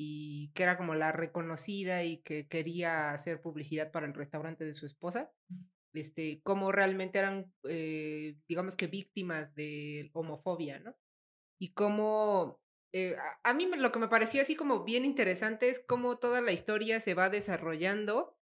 y 0.00 0.52
que 0.52 0.62
era 0.62 0.76
como 0.76 0.94
la 0.94 1.10
reconocida 1.10 2.04
y 2.04 2.18
que 2.18 2.46
quería 2.46 3.10
hacer 3.10 3.40
publicidad 3.40 3.90
para 3.90 4.06
el 4.06 4.14
restaurante 4.14 4.64
de 4.64 4.74
su 4.74 4.86
esposa, 4.86 5.32
este, 5.92 6.40
cómo 6.44 6.70
realmente 6.70 7.18
eran, 7.18 7.52
eh, 7.68 8.36
digamos 8.46 8.76
que 8.76 8.86
víctimas 8.86 9.54
de 9.56 10.10
homofobia, 10.12 10.78
¿no? 10.78 10.94
Y 11.58 11.72
cómo, 11.72 12.60
eh, 12.92 13.16
a, 13.42 13.54
mí 13.54 13.66
lo 13.66 13.92
que 13.92 13.98
me 13.98 14.08
pareció 14.08 14.42
así 14.42 14.54
como 14.56 14.84
bien 14.84 15.04
interesante 15.04 15.68
es 15.68 15.80
cómo 15.80 16.18
toda 16.18 16.40
la 16.40 16.52
historia 16.52 17.00
se 17.00 17.14
va 17.14 17.30
desarrollando 17.30 18.38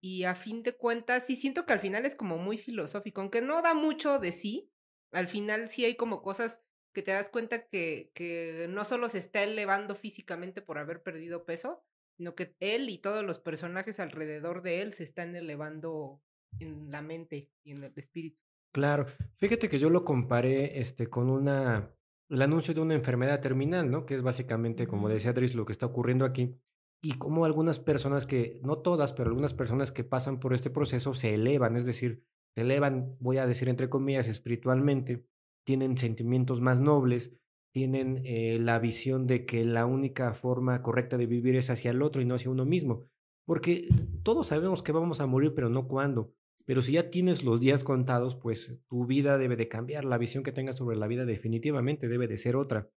y 0.00 0.24
a 0.24 0.34
fin 0.34 0.62
de 0.62 0.76
cuentas 0.76 1.26
sí 1.26 1.36
siento 1.36 1.66
que 1.66 1.72
al 1.72 1.80
final 1.80 2.06
es 2.06 2.14
como 2.14 2.38
muy 2.38 2.58
filosófico, 2.58 3.20
aunque 3.20 3.42
no 3.42 3.62
da 3.62 3.74
mucho 3.74 4.18
de 4.18 4.32
sí, 4.32 4.70
al 5.12 5.28
final 5.28 5.68
sí 5.70 5.84
hay 5.84 5.96
como 5.96 6.22
cosas 6.22 6.62
que 6.94 7.02
te 7.02 7.12
das 7.12 7.30
cuenta 7.30 7.66
que, 7.68 8.10
que 8.14 8.66
no 8.68 8.84
solo 8.84 9.08
se 9.08 9.18
está 9.18 9.42
elevando 9.42 9.94
físicamente 9.94 10.62
por 10.62 10.78
haber 10.78 11.02
perdido 11.02 11.44
peso, 11.44 11.84
sino 12.16 12.34
que 12.34 12.56
él 12.60 12.90
y 12.90 12.98
todos 12.98 13.24
los 13.24 13.38
personajes 13.38 14.00
alrededor 14.00 14.62
de 14.62 14.82
él 14.82 14.92
se 14.92 15.04
están 15.04 15.36
elevando 15.36 16.20
en 16.58 16.90
la 16.90 17.02
mente 17.02 17.50
y 17.62 17.72
en 17.72 17.84
el 17.84 17.92
espíritu. 17.96 18.40
Claro, 18.72 19.06
fíjate 19.36 19.68
que 19.68 19.78
yo 19.78 19.90
lo 19.90 20.04
comparé 20.04 20.78
este, 20.78 21.08
con 21.08 21.30
una, 21.30 21.94
el 22.28 22.42
anuncio 22.42 22.74
de 22.74 22.80
una 22.80 22.94
enfermedad 22.94 23.40
terminal, 23.40 23.90
¿no? 23.90 24.04
Que 24.06 24.14
es 24.14 24.22
básicamente, 24.22 24.86
como 24.86 25.08
decía 25.08 25.32
Dries, 25.32 25.54
lo 25.54 25.64
que 25.64 25.72
está 25.72 25.86
ocurriendo 25.86 26.24
aquí. 26.24 26.56
Y 27.00 27.12
como 27.12 27.44
algunas 27.44 27.78
personas 27.78 28.26
que, 28.26 28.60
no 28.62 28.78
todas, 28.78 29.12
pero 29.12 29.28
algunas 29.28 29.54
personas 29.54 29.92
que 29.92 30.04
pasan 30.04 30.40
por 30.40 30.52
este 30.52 30.70
proceso 30.70 31.14
se 31.14 31.34
elevan, 31.34 31.76
es 31.76 31.86
decir, 31.86 32.24
se 32.54 32.62
elevan, 32.62 33.16
voy 33.20 33.38
a 33.38 33.46
decir 33.46 33.68
entre 33.68 33.88
comillas, 33.88 34.28
espiritualmente, 34.28 35.26
tienen 35.64 35.96
sentimientos 35.96 36.60
más 36.60 36.80
nobles, 36.80 37.32
tienen 37.72 38.22
eh, 38.24 38.58
la 38.58 38.78
visión 38.78 39.26
de 39.26 39.46
que 39.46 39.64
la 39.64 39.86
única 39.86 40.32
forma 40.34 40.82
correcta 40.82 41.16
de 41.16 41.26
vivir 41.26 41.54
es 41.56 41.70
hacia 41.70 41.92
el 41.92 42.02
otro 42.02 42.20
y 42.20 42.24
no 42.24 42.34
hacia 42.34 42.50
uno 42.50 42.64
mismo. 42.64 43.06
Porque 43.46 43.88
todos 44.22 44.48
sabemos 44.48 44.82
que 44.82 44.92
vamos 44.92 45.20
a 45.20 45.26
morir, 45.26 45.54
pero 45.54 45.68
no 45.68 45.86
cuándo. 45.86 46.34
Pero 46.68 46.82
si 46.82 46.92
ya 46.92 47.08
tienes 47.08 47.44
los 47.44 47.62
días 47.62 47.82
contados, 47.82 48.36
pues 48.36 48.74
tu 48.88 49.06
vida 49.06 49.38
debe 49.38 49.56
de 49.56 49.68
cambiar, 49.68 50.04
la 50.04 50.18
visión 50.18 50.44
que 50.44 50.52
tengas 50.52 50.76
sobre 50.76 50.98
la 50.98 51.06
vida 51.06 51.24
definitivamente 51.24 52.08
debe 52.08 52.28
de 52.28 52.36
ser 52.36 52.56
otra. 52.56 52.90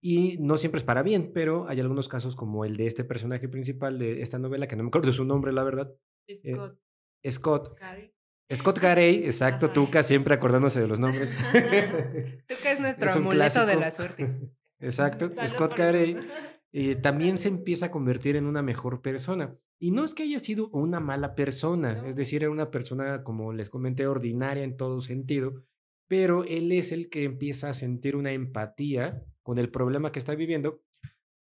Y 0.00 0.38
no 0.38 0.56
siempre 0.56 0.78
es 0.78 0.84
para 0.84 1.02
bien, 1.02 1.32
pero 1.34 1.66
hay 1.68 1.80
algunos 1.80 2.08
casos 2.08 2.36
como 2.36 2.64
el 2.64 2.76
de 2.76 2.86
este 2.86 3.02
personaje 3.02 3.48
principal 3.48 3.98
de 3.98 4.22
esta 4.22 4.38
novela, 4.38 4.68
que 4.68 4.76
no 4.76 4.84
me 4.84 4.90
acuerdo 4.90 5.10
su 5.10 5.24
nombre, 5.24 5.52
la 5.52 5.64
verdad, 5.64 5.92
Scott 6.32 6.78
Scott. 7.28 7.74
Carey. 7.74 8.14
Scott 8.54 8.78
Carey, 8.78 9.24
exacto, 9.24 9.66
Ajá. 9.66 9.74
Tuca, 9.74 10.02
siempre 10.04 10.34
acordándose 10.34 10.80
de 10.80 10.86
los 10.86 11.00
nombres. 11.00 11.36
Que 11.52 12.72
es 12.72 12.78
nuestro 12.80 13.10
Es 13.10 13.16
amuleto 13.16 13.66
de 13.66 13.74
clásico. 13.74 13.80
la 13.80 13.90
suerte. 13.90 14.54
Exacto, 14.78 15.32
Salud 15.34 15.48
Scott 15.48 15.78
eso. 15.80 16.18
Eh, 16.72 16.96
también 16.96 17.38
se 17.38 17.48
empieza 17.48 17.86
a 17.86 17.90
convertir 17.90 18.36
en 18.36 18.46
una 18.46 18.62
mejor 18.62 19.02
persona. 19.02 19.56
Y 19.78 19.90
no 19.90 20.04
es 20.04 20.14
que 20.14 20.24
haya 20.24 20.38
sido 20.38 20.68
una 20.70 21.00
mala 21.00 21.34
persona, 21.34 22.06
es 22.06 22.14
decir, 22.14 22.42
era 22.42 22.50
una 22.50 22.70
persona, 22.70 23.24
como 23.24 23.52
les 23.52 23.70
comenté, 23.70 24.06
ordinaria 24.06 24.62
en 24.62 24.76
todo 24.76 25.00
sentido, 25.00 25.64
pero 26.06 26.44
él 26.44 26.70
es 26.72 26.92
el 26.92 27.08
que 27.08 27.24
empieza 27.24 27.70
a 27.70 27.74
sentir 27.74 28.14
una 28.14 28.32
empatía 28.32 29.24
con 29.42 29.58
el 29.58 29.70
problema 29.70 30.12
que 30.12 30.18
está 30.18 30.34
viviendo 30.34 30.82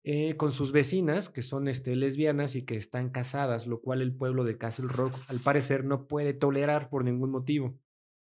eh, 0.04 0.36
con 0.36 0.52
sus 0.52 0.72
vecinas, 0.72 1.28
que 1.28 1.42
son 1.42 1.68
este, 1.68 1.96
lesbianas 1.96 2.54
y 2.54 2.64
que 2.64 2.76
están 2.76 3.10
casadas, 3.10 3.66
lo 3.66 3.80
cual 3.80 4.00
el 4.00 4.14
pueblo 4.14 4.44
de 4.44 4.56
Castle 4.56 4.88
Rock, 4.88 5.12
al 5.28 5.40
parecer, 5.40 5.84
no 5.84 6.06
puede 6.06 6.32
tolerar 6.32 6.88
por 6.88 7.04
ningún 7.04 7.30
motivo. 7.30 7.78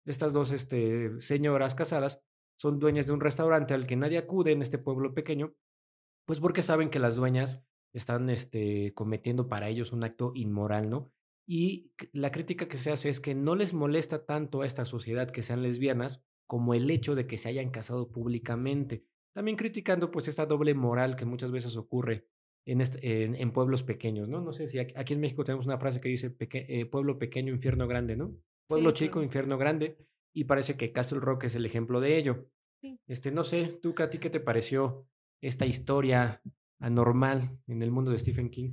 Estas 0.07 0.32
dos 0.32 0.51
este, 0.51 1.20
señoras 1.20 1.74
casadas 1.74 2.22
son 2.59 2.78
dueñas 2.78 3.07
de 3.07 3.12
un 3.12 3.20
restaurante 3.20 3.74
al 3.74 3.86
que 3.86 3.96
nadie 3.96 4.18
acude 4.18 4.53
en 4.53 4.62
este 4.62 4.78
pueblo 4.78 5.14
pequeño, 5.14 5.55
pues 6.29 6.41
porque 6.41 6.61
saben 6.61 6.91
que 6.91 6.99
las 6.99 7.16
dueñas 7.16 7.62
están 7.95 8.29
este, 8.29 8.93
cometiendo 8.93 9.49
para 9.49 9.70
ellos 9.70 9.93
un 9.93 10.05
acto 10.05 10.33
inmoral, 10.35 10.91
¿no? 10.91 11.11
Y 11.49 11.93
la 12.12 12.31
crítica 12.31 12.68
que 12.68 12.76
se 12.76 12.93
hace 12.93 13.09
es 13.09 13.18
que 13.18 13.35
no 13.35 13.57
les 13.57 13.72
molesta 13.72 14.26
tanto 14.26 14.61
a 14.61 14.66
esta 14.66 14.85
sociedad 14.85 15.31
que 15.31 15.43
sean 15.43 15.62
lesbianas 15.62 16.22
como 16.47 16.74
el 16.74 16.91
hecho 16.91 17.14
de 17.14 17.26
que 17.26 17.39
se 17.39 17.49
hayan 17.49 17.70
casado 17.70 18.11
públicamente. 18.12 19.07
También 19.35 19.57
criticando 19.57 20.11
pues 20.11 20.29
esta 20.29 20.45
doble 20.45 20.74
moral 20.74 21.16
que 21.16 21.24
muchas 21.24 21.51
veces 21.51 21.79
ocurre 21.79 22.29
en, 22.66 22.83
este- 22.83 23.24
en, 23.24 23.35
en 23.35 23.51
pueblos 23.51 23.83
pequeños, 23.83 24.29
¿no? 24.29 24.43
No 24.43 24.53
sé 24.53 24.68
si 24.68 24.79
aquí, 24.79 24.93
aquí 24.99 25.14
en 25.14 25.20
México 25.20 25.45
tenemos 25.45 25.64
una 25.64 25.79
frase 25.79 26.03
que 26.03 26.11
dice 26.11 26.29
peque- 26.31 26.66
eh, 26.68 26.85
pueblo 26.85 27.18
pequeño, 27.18 27.55
infierno 27.55 27.89
grande, 27.89 28.16
¿no? 28.16 28.37
Pueblo 28.68 28.91
Sí, 28.91 29.07
chico, 29.07 29.22
infierno 29.22 29.57
grande. 29.57 29.97
Y 30.35 30.45
parece 30.45 30.76
que 30.76 30.93
Castle 30.93 31.20
Rock 31.20 31.45
es 31.45 31.55
el 31.55 31.64
ejemplo 31.64 32.01
de 32.01 32.18
ello. 32.18 32.51
Sí. 32.83 33.01
Este, 33.07 33.31
no 33.31 33.45
sé, 33.45 33.79
tú, 33.83 33.95
¿a 33.97 34.11
ti 34.11 34.18
qué 34.18 34.29
te 34.29 34.41
pareció 34.41 35.09
esta 35.41 35.66
historia 35.66 36.43
anormal 36.80 37.59
en 37.66 37.82
el 37.82 37.91
mundo 37.91 38.11
de 38.11 38.18
Stephen 38.18 38.51
King? 38.51 38.72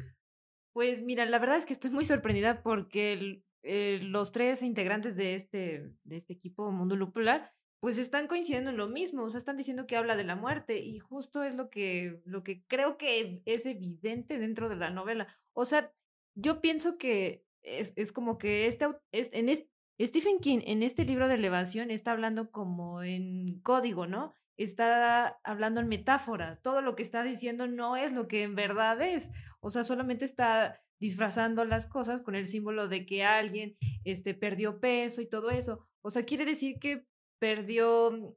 Pues 0.74 1.02
mira, 1.02 1.26
la 1.26 1.40
verdad 1.40 1.58
es 1.58 1.66
que 1.66 1.74
estoy 1.74 1.92
muy 1.92 2.06
sorprendida 2.06 2.62
porque 2.62 3.44
eh, 3.64 4.00
los 4.02 4.32
tres 4.32 4.62
integrantes 4.62 5.16
de 5.16 5.36
este, 5.36 5.94
de 6.04 6.18
este 6.18 6.34
equipo 6.34 6.70
Mundo 6.72 6.96
Lupular 6.96 7.54
pues 7.80 7.98
están 8.00 8.28
coincidiendo 8.28 8.72
en 8.72 8.78
lo 8.78 8.88
mismo, 8.88 9.24
o 9.24 9.30
sea, 9.30 9.38
están 9.38 9.58
diciendo 9.58 9.86
que 9.86 9.96
habla 9.96 10.16
de 10.16 10.24
la 10.24 10.36
muerte 10.36 10.80
y 10.80 10.98
justo 10.98 11.44
es 11.44 11.54
lo 11.56 11.70
que, 11.70 12.20
lo 12.26 12.44
que 12.44 12.64
creo 12.66 12.98
que 12.98 13.44
es 13.46 13.66
evidente 13.68 14.40
dentro 14.40 14.70
de 14.70 14.76
la 14.76 14.90
novela. 14.90 15.28
O 15.54 15.66
sea, 15.66 15.94
yo 16.36 16.62
pienso 16.62 16.98
que 16.98 17.46
es, 17.62 17.94
es 17.96 18.12
como 18.12 18.40
que 18.40 18.66
este, 18.66 18.88
en 19.12 19.50
es- 19.50 19.68
Stephen 20.02 20.40
King 20.40 20.60
en 20.66 20.82
este 20.82 21.06
libro 21.06 21.28
de 21.28 21.36
elevación 21.36 21.92
está 21.92 22.12
hablando 22.12 22.50
como 22.52 23.04
en 23.04 23.60
código, 23.62 24.08
¿no? 24.08 24.34
Está 24.58 25.40
hablando 25.44 25.82
en 25.82 25.88
metáfora. 25.88 26.60
Todo 26.62 26.82
lo 26.82 26.96
que 26.96 27.04
está 27.04 27.24
diciendo 27.24 27.68
no 27.68 27.98
es 27.98 28.14
lo 28.14 28.28
que 28.28 28.44
en 28.44 28.56
verdad 28.56 29.02
es. 29.02 29.32
O 29.60 29.70
sea, 29.70 29.84
solamente 29.84 30.26
está 30.26 30.82
disfrazando 31.00 31.66
las 31.66 31.88
cosas 31.88 32.22
con 32.22 32.36
el 32.36 32.48
símbolo 32.48 32.88
de 32.88 33.06
que 33.06 33.24
alguien 33.24 33.78
este, 34.04 34.34
perdió 34.34 34.80
peso 34.80 35.22
y 35.22 35.30
todo 35.30 35.50
eso. 35.50 35.88
O 36.02 36.10
sea, 36.10 36.24
quiere 36.24 36.46
decir 36.46 36.80
que 36.80 37.06
perdió, 37.40 38.34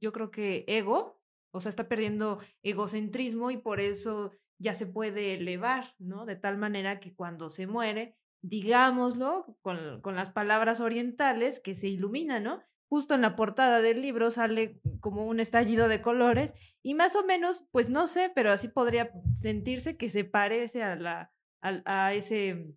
yo 0.00 0.12
creo 0.12 0.30
que 0.30 0.64
ego, 0.66 1.20
o 1.52 1.60
sea, 1.60 1.70
está 1.70 1.88
perdiendo 1.88 2.38
egocentrismo 2.62 3.50
y 3.50 3.56
por 3.56 3.80
eso 3.80 4.32
ya 4.58 4.74
se 4.74 4.86
puede 4.86 5.34
elevar, 5.34 5.94
¿no? 5.98 6.26
De 6.26 6.36
tal 6.36 6.58
manera 6.58 7.00
que 7.00 7.14
cuando 7.14 7.48
se 7.50 7.66
muere, 7.66 8.16
digámoslo 8.42 9.56
con, 9.62 10.00
con 10.02 10.14
las 10.14 10.30
palabras 10.30 10.80
orientales, 10.80 11.60
que 11.60 11.76
se 11.76 11.88
ilumina, 11.88 12.40
¿no? 12.40 12.62
Justo 12.90 13.14
en 13.14 13.22
la 13.22 13.36
portada 13.36 13.80
del 13.80 14.02
libro 14.02 14.30
sale 14.30 14.80
como 15.00 15.24
un 15.26 15.40
estallido 15.40 15.88
de 15.88 16.02
colores 16.02 16.52
y 16.82 16.94
más 16.94 17.16
o 17.16 17.24
menos, 17.24 17.64
pues 17.70 17.88
no 17.88 18.06
sé, 18.06 18.30
pero 18.34 18.52
así 18.52 18.68
podría 18.68 19.12
sentirse 19.32 19.96
que 19.96 20.10
se 20.10 20.24
parece 20.24 20.82
a 20.82 20.96
la 20.96 21.32
a, 21.62 22.14
ese 22.14 22.74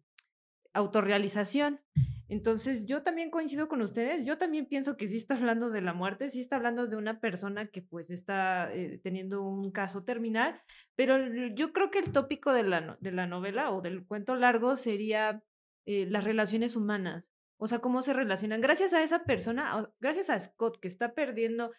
autorrealización. 0.74 1.82
Entonces, 2.30 2.86
yo 2.86 3.03
también 3.03 3.30
coincido 3.30 3.68
con 3.68 3.82
ustedes. 3.82 4.26
Yo 4.26 4.38
también 4.38 4.66
pienso 4.66 4.97
que 4.97 5.07
sí 5.07 5.18
está 5.18 5.36
hablando 5.36 5.70
de 5.70 5.82
la 5.82 5.93
muerte, 5.93 6.30
sí 6.30 6.39
está 6.39 6.55
hablando 6.55 6.88
de 6.88 6.95
una 6.95 7.20
persona 7.20 7.68
que 7.68 7.82
pues 7.82 8.09
está 8.09 8.74
eh, 8.74 8.99
teniendo 9.03 9.43
un 9.43 9.72
caso 9.72 10.03
terminal, 10.03 10.59
pero 10.95 11.18
yo 11.53 11.74
creo 11.74 11.91
que 11.91 11.99
el 11.99 12.11
tópico 12.11 12.53
de 12.53 12.64
la, 12.64 12.97
de 12.99 13.11
la 13.11 13.28
novela 13.28 13.72
o 13.72 13.82
del 13.82 14.05
cuento 14.05 14.36
largo 14.36 14.76
sería 14.76 15.43
eh, 15.86 16.07
las 16.09 16.24
relaciones 16.24 16.76
humanas. 16.76 17.33
O 17.58 17.68
sea, 17.68 17.80
cómo 17.80 18.01
se 18.01 18.14
relacionan. 18.14 18.62
Gracias 18.62 18.93
a 18.93 19.04
esa 19.04 19.24
persona, 19.24 19.89
gracias 19.99 20.30
a 20.30 20.39
Scott 20.39 20.80
que 20.80 20.88
está 20.88 21.14
perdiendo 21.14 21.72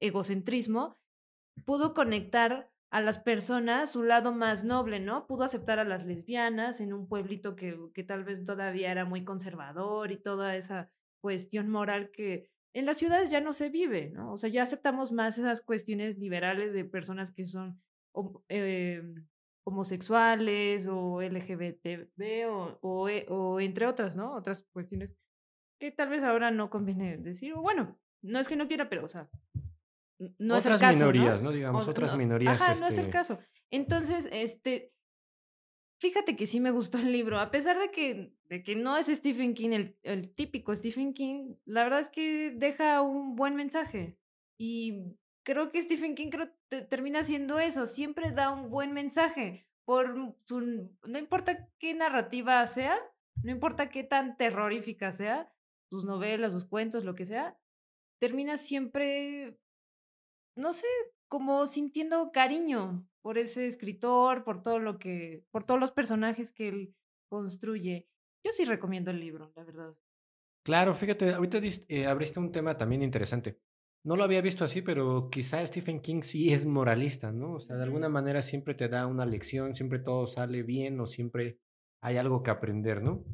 egocentrismo, 0.00 0.98
pudo 1.64 1.94
conectar 1.94 2.70
a 2.90 3.00
las 3.00 3.18
personas 3.18 3.92
su 3.92 4.02
lado 4.02 4.32
más 4.32 4.64
noble, 4.64 5.00
¿no? 5.00 5.26
Pudo 5.26 5.44
aceptar 5.44 5.78
a 5.78 5.84
las 5.84 6.04
lesbianas 6.04 6.80
en 6.80 6.92
un 6.92 7.08
pueblito 7.08 7.56
que, 7.56 7.78
que 7.94 8.04
tal 8.04 8.22
vez 8.22 8.44
todavía 8.44 8.90
era 8.90 9.06
muy 9.06 9.24
conservador 9.24 10.12
y 10.12 10.18
toda 10.18 10.56
esa 10.56 10.90
cuestión 11.22 11.70
moral 11.70 12.10
que 12.10 12.50
en 12.74 12.86
las 12.86 12.98
ciudades 12.98 13.30
ya 13.30 13.40
no 13.40 13.52
se 13.52 13.70
vive, 13.70 14.10
¿no? 14.10 14.32
O 14.32 14.38
sea, 14.38 14.50
ya 14.50 14.62
aceptamos 14.62 15.12
más 15.12 15.38
esas 15.38 15.62
cuestiones 15.62 16.18
liberales 16.18 16.72
de 16.72 16.84
personas 16.84 17.30
que 17.30 17.44
son 17.44 17.80
eh, 18.48 19.02
homosexuales 19.64 20.88
o 20.90 21.20
LGBTB 21.22 22.46
o, 22.50 22.78
o, 22.80 23.08
e- 23.08 23.26
o 23.28 23.60
entre 23.60 23.86
otras, 23.86 24.16
¿no? 24.16 24.34
Otras 24.34 24.66
cuestiones 24.72 25.16
que 25.80 25.90
tal 25.90 26.08
vez 26.08 26.22
ahora 26.22 26.50
no 26.50 26.70
conviene 26.70 27.16
decir, 27.18 27.54
o 27.54 27.62
bueno, 27.62 27.98
no 28.22 28.38
es 28.38 28.48
que 28.48 28.56
no 28.56 28.68
quiera, 28.68 28.88
pero, 28.88 29.04
o 29.04 29.08
sea, 29.08 29.28
no 30.38 30.56
es 30.56 30.66
el 30.66 30.72
Otras 30.72 30.80
caso, 30.80 30.98
minorías, 30.98 31.42
¿no? 31.42 31.50
¿no? 31.50 31.56
Digamos, 31.56 31.86
O- 31.86 31.90
otras 31.90 32.12
no, 32.12 32.18
minorías. 32.18 32.60
Ajá, 32.60 32.74
no 32.74 32.86
es 32.86 32.94
el 32.98 33.06
este, 33.06 33.10
caso. 33.10 33.38
Entonces, 33.70 34.28
este, 34.30 34.92
fíjate 36.00 36.36
que 36.36 36.46
sí 36.46 36.60
me 36.60 36.70
gustó 36.70 36.98
el 36.98 37.10
libro, 37.12 37.40
a 37.40 37.50
pesar 37.50 37.78
de 37.78 37.90
que, 37.90 38.32
de 38.44 38.62
que 38.62 38.76
no 38.76 38.96
es 38.96 39.06
Stephen 39.06 39.54
King, 39.54 39.70
el, 39.70 39.96
el 40.02 40.32
típico 40.34 40.74
Stephen 40.74 41.14
King, 41.14 41.54
la 41.64 41.84
verdad 41.84 42.00
es 42.00 42.08
que 42.08 42.52
deja 42.56 43.02
un 43.02 43.34
buen 43.34 43.54
mensaje. 43.56 44.18
Y 44.60 45.16
creo 45.44 45.70
que 45.70 45.82
Stephen 45.82 46.14
King 46.14 46.30
creo, 46.30 46.50
termina 46.88 47.20
haciendo 47.20 47.58
eso, 47.58 47.86
siempre 47.86 48.30
da 48.30 48.50
un 48.50 48.70
buen 48.70 48.92
mensaje. 48.92 49.66
Por 49.84 50.36
su, 50.44 50.90
no 51.06 51.18
importa 51.18 51.68
qué 51.78 51.94
narrativa 51.94 52.64
sea, 52.66 52.98
no 53.42 53.50
importa 53.50 53.88
qué 53.88 54.04
tan 54.04 54.36
terrorífica 54.36 55.12
sea, 55.12 55.52
sus 55.90 56.04
novelas, 56.04 56.52
sus 56.52 56.64
cuentos, 56.64 57.04
lo 57.04 57.14
que 57.14 57.26
sea, 57.26 57.58
termina 58.20 58.56
siempre, 58.56 59.58
no 60.56 60.72
sé, 60.72 60.86
como 61.28 61.66
sintiendo 61.66 62.30
cariño 62.32 63.08
por 63.22 63.38
ese 63.38 63.66
escritor, 63.66 64.44
por 64.44 64.62
todo 64.62 64.78
lo 64.78 64.98
que, 64.98 65.44
por 65.50 65.64
todos 65.64 65.80
los 65.80 65.90
personajes 65.90 66.52
que 66.52 66.68
él 66.68 66.94
construye. 67.28 68.08
Yo 68.44 68.52
sí 68.52 68.64
recomiendo 68.64 69.10
el 69.10 69.20
libro, 69.20 69.52
la 69.56 69.64
verdad. 69.64 69.96
Claro, 70.64 70.94
fíjate, 70.94 71.32
ahorita 71.32 71.58
eh, 71.88 72.06
abriste 72.06 72.38
un 72.38 72.52
tema 72.52 72.76
también 72.76 73.02
interesante. 73.02 73.60
No 74.04 74.16
lo 74.16 74.24
había 74.24 74.40
visto 74.40 74.64
así, 74.64 74.82
pero 74.82 75.28
quizá 75.30 75.64
Stephen 75.66 76.00
King 76.00 76.22
sí 76.22 76.52
es 76.52 76.66
moralista, 76.66 77.30
¿no? 77.30 77.54
O 77.54 77.60
sea, 77.60 77.76
de 77.76 77.84
alguna 77.84 78.08
manera 78.08 78.42
siempre 78.42 78.74
te 78.74 78.88
da 78.88 79.06
una 79.06 79.26
lección, 79.26 79.76
siempre 79.76 80.00
todo 80.00 80.26
sale 80.26 80.64
bien 80.64 80.98
o 81.00 81.06
siempre 81.06 81.60
hay 82.00 82.16
algo 82.16 82.42
que 82.42 82.50
aprender, 82.50 83.02
¿no? 83.02 83.24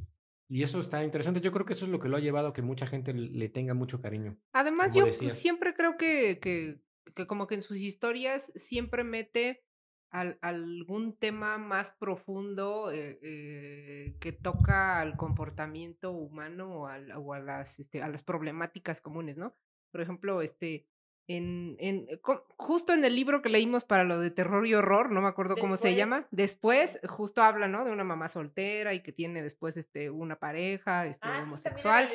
Y 0.50 0.62
eso 0.62 0.80
está 0.80 1.04
interesante. 1.04 1.40
Yo 1.40 1.52
creo 1.52 1.66
que 1.66 1.74
eso 1.74 1.84
es 1.84 1.90
lo 1.90 2.00
que 2.00 2.08
lo 2.08 2.16
ha 2.16 2.20
llevado 2.20 2.48
a 2.48 2.52
que 2.52 2.62
mucha 2.62 2.86
gente 2.86 3.12
le 3.12 3.48
tenga 3.48 3.74
mucho 3.74 4.00
cariño. 4.00 4.38
Además, 4.52 4.94
yo 4.94 5.10
siempre 5.12 5.74
creo 5.74 5.96
que, 5.96 6.38
que, 6.40 6.80
que, 7.14 7.26
como 7.26 7.46
que 7.46 7.56
en 7.56 7.60
sus 7.62 7.78
historias 7.78 8.50
siempre 8.54 9.04
mete 9.04 9.62
al, 10.10 10.38
algún 10.40 11.16
tema 11.16 11.58
más 11.58 11.92
profundo 11.92 12.90
eh, 12.90 13.18
eh, 13.22 14.16
que 14.20 14.32
toca 14.32 15.00
al 15.00 15.16
comportamiento 15.16 16.12
humano 16.12 16.80
o, 16.80 16.86
al, 16.86 17.12
o 17.12 17.34
a, 17.34 17.40
las, 17.40 17.78
este, 17.78 18.02
a 18.02 18.08
las 18.08 18.22
problemáticas 18.22 19.02
comunes, 19.02 19.36
¿no? 19.36 19.54
Por 19.90 20.00
ejemplo, 20.00 20.42
este, 20.42 20.86
en, 21.28 21.76
en, 21.78 22.06
eh, 22.08 22.20
justo 22.56 22.94
en 22.94 23.04
el 23.04 23.14
libro 23.14 23.42
que 23.42 23.50
leímos 23.50 23.84
para 23.84 24.02
lo 24.02 24.18
de 24.18 24.30
terror 24.30 24.66
y 24.66 24.74
horror, 24.74 25.12
no 25.12 25.20
me 25.20 25.28
acuerdo 25.28 25.56
cómo 25.56 25.76
se 25.76 25.94
llama, 25.94 26.26
después 26.30 26.98
justo 27.06 27.42
habla, 27.42 27.68
¿no? 27.68 27.84
De 27.84 27.92
una 27.92 28.04
mamá 28.04 28.28
soltera 28.28 28.94
y 28.94 29.02
que 29.02 29.12
tiene 29.12 29.42
después 29.42 29.76
este, 29.76 30.08
una 30.08 30.38
pareja 30.38 31.06
este, 31.06 31.28
ah, 31.28 31.42
homosexual. 31.42 32.08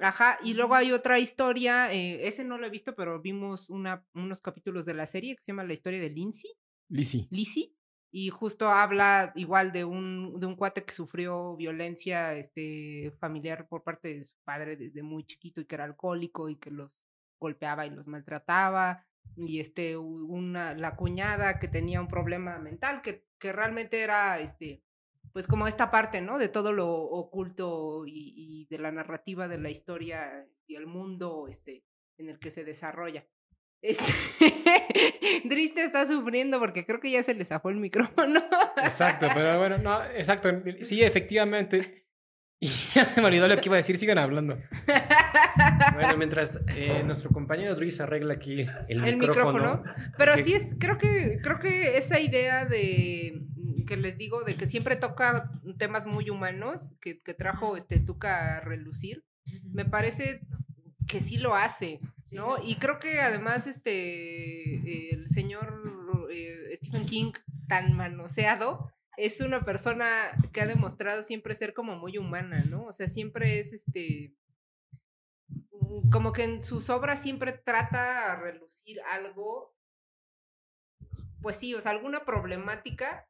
Ajá, 0.00 0.38
y 0.42 0.54
luego 0.54 0.74
hay 0.74 0.90
otra 0.90 1.20
historia, 1.20 1.92
eh, 1.92 2.26
ese 2.26 2.42
no 2.42 2.58
lo 2.58 2.66
he 2.66 2.70
visto, 2.70 2.96
pero 2.96 3.20
vimos 3.20 3.70
una, 3.70 4.04
unos 4.14 4.42
capítulos 4.42 4.84
de 4.84 4.94
la 4.94 5.06
serie 5.06 5.36
que 5.36 5.42
se 5.44 5.52
llama 5.52 5.62
La 5.62 5.74
historia 5.74 6.00
de 6.00 6.10
Lindsay. 6.10 6.50
Lizzie. 6.88 7.28
Lizzie. 7.30 7.74
Y 8.10 8.30
justo 8.30 8.68
habla 8.68 9.32
igual 9.36 9.70
de 9.70 9.84
un, 9.84 10.40
de 10.40 10.46
un 10.46 10.56
cuate 10.56 10.82
que 10.82 10.92
sufrió 10.92 11.54
violencia 11.56 12.34
este, 12.34 13.12
familiar 13.20 13.68
por 13.68 13.84
parte 13.84 14.14
de 14.14 14.24
su 14.24 14.34
padre 14.44 14.76
desde 14.76 15.02
muy 15.02 15.24
chiquito 15.24 15.60
y 15.60 15.66
que 15.66 15.74
era 15.74 15.84
alcohólico 15.84 16.48
y 16.48 16.56
que 16.56 16.70
los 16.70 16.96
golpeaba 17.38 17.86
y 17.86 17.90
los 17.90 18.06
maltrataba, 18.06 19.06
y 19.36 19.60
este, 19.60 19.96
una, 19.96 20.74
la 20.74 20.96
cuñada 20.96 21.58
que 21.58 21.68
tenía 21.68 22.00
un 22.00 22.08
problema 22.08 22.58
mental, 22.58 23.02
que, 23.02 23.24
que 23.38 23.52
realmente 23.52 24.00
era, 24.02 24.40
este, 24.40 24.82
pues 25.32 25.46
como 25.46 25.68
esta 25.68 25.90
parte, 25.90 26.20
¿no? 26.20 26.38
De 26.38 26.48
todo 26.48 26.72
lo 26.72 26.88
oculto 26.90 28.04
y, 28.06 28.34
y, 28.36 28.66
de 28.66 28.78
la 28.78 28.90
narrativa 28.90 29.48
de 29.48 29.58
la 29.58 29.70
historia 29.70 30.46
y 30.66 30.76
el 30.76 30.86
mundo, 30.86 31.46
este, 31.48 31.84
en 32.16 32.28
el 32.30 32.38
que 32.38 32.50
se 32.50 32.64
desarrolla. 32.64 33.26
Este, 33.80 34.04
Driste 35.44 35.84
está 35.84 36.04
sufriendo 36.04 36.58
porque 36.58 36.84
creo 36.84 36.98
que 36.98 37.12
ya 37.12 37.22
se 37.22 37.32
le 37.32 37.44
zafó 37.44 37.70
el 37.70 37.76
micrófono. 37.76 38.42
Exacto, 38.82 39.28
pero 39.32 39.56
bueno, 39.56 39.78
no, 39.78 40.02
exacto. 40.16 40.50
Sí, 40.82 41.00
efectivamente. 41.00 42.07
Y 42.60 42.66
ya 42.66 43.04
se 43.04 43.20
me 43.20 43.28
olvidó 43.28 43.46
lo 43.46 43.56
que 43.56 43.68
iba 43.68 43.76
a 43.76 43.78
decir, 43.78 43.98
sigan 43.98 44.18
hablando. 44.18 44.58
Bueno, 45.94 46.16
mientras 46.16 46.60
eh, 46.68 47.02
nuestro 47.04 47.30
compañero 47.30 47.74
Dries 47.74 48.00
arregla 48.00 48.34
aquí 48.34 48.64
el, 48.88 49.16
micrófono. 49.16 49.82
Pero 50.16 50.36
sí 50.36 50.54
es, 50.54 50.76
creo 50.78 50.98
que, 50.98 51.40
creo 51.42 51.58
que 51.58 51.96
esa 51.96 52.20
idea 52.20 52.64
de 52.64 53.42
que 53.86 53.96
les 53.96 54.16
digo, 54.16 54.44
de 54.44 54.56
que 54.56 54.66
siempre 54.66 54.96
toca 54.96 55.50
temas 55.78 56.06
muy 56.06 56.30
humanos, 56.30 56.92
que, 57.00 57.20
que 57.20 57.34
trajo 57.34 57.76
este 57.76 57.98
Tuca 57.98 58.58
a 58.58 58.60
relucir, 58.60 59.24
me 59.72 59.84
parece 59.84 60.40
que 61.08 61.20
sí 61.20 61.38
lo 61.38 61.56
hace, 61.56 62.00
¿no? 62.30 62.56
Y 62.62 62.76
creo 62.76 63.00
que 63.00 63.20
además 63.20 63.66
este 63.66 65.14
el 65.14 65.26
señor 65.26 66.28
eh, 66.30 66.76
Stephen 66.76 67.06
King 67.06 67.32
tan 67.66 67.96
manoseado 67.96 68.92
es 69.18 69.40
una 69.40 69.64
persona 69.64 70.06
que 70.52 70.60
ha 70.60 70.66
demostrado 70.66 71.24
siempre 71.24 71.54
ser 71.56 71.74
como 71.74 71.96
muy 71.96 72.16
humana, 72.18 72.64
¿no? 72.70 72.86
O 72.86 72.92
sea, 72.92 73.08
siempre 73.08 73.58
es 73.58 73.72
este 73.72 74.32
como 76.12 76.32
que 76.32 76.44
en 76.44 76.62
sus 76.62 76.88
obras 76.90 77.20
siempre 77.20 77.52
trata 77.52 78.32
a 78.32 78.36
relucir 78.36 79.00
algo, 79.10 79.74
pues 81.42 81.56
sí, 81.56 81.74
o 81.74 81.80
sea, 81.80 81.92
alguna 81.92 82.24
problemática 82.24 83.28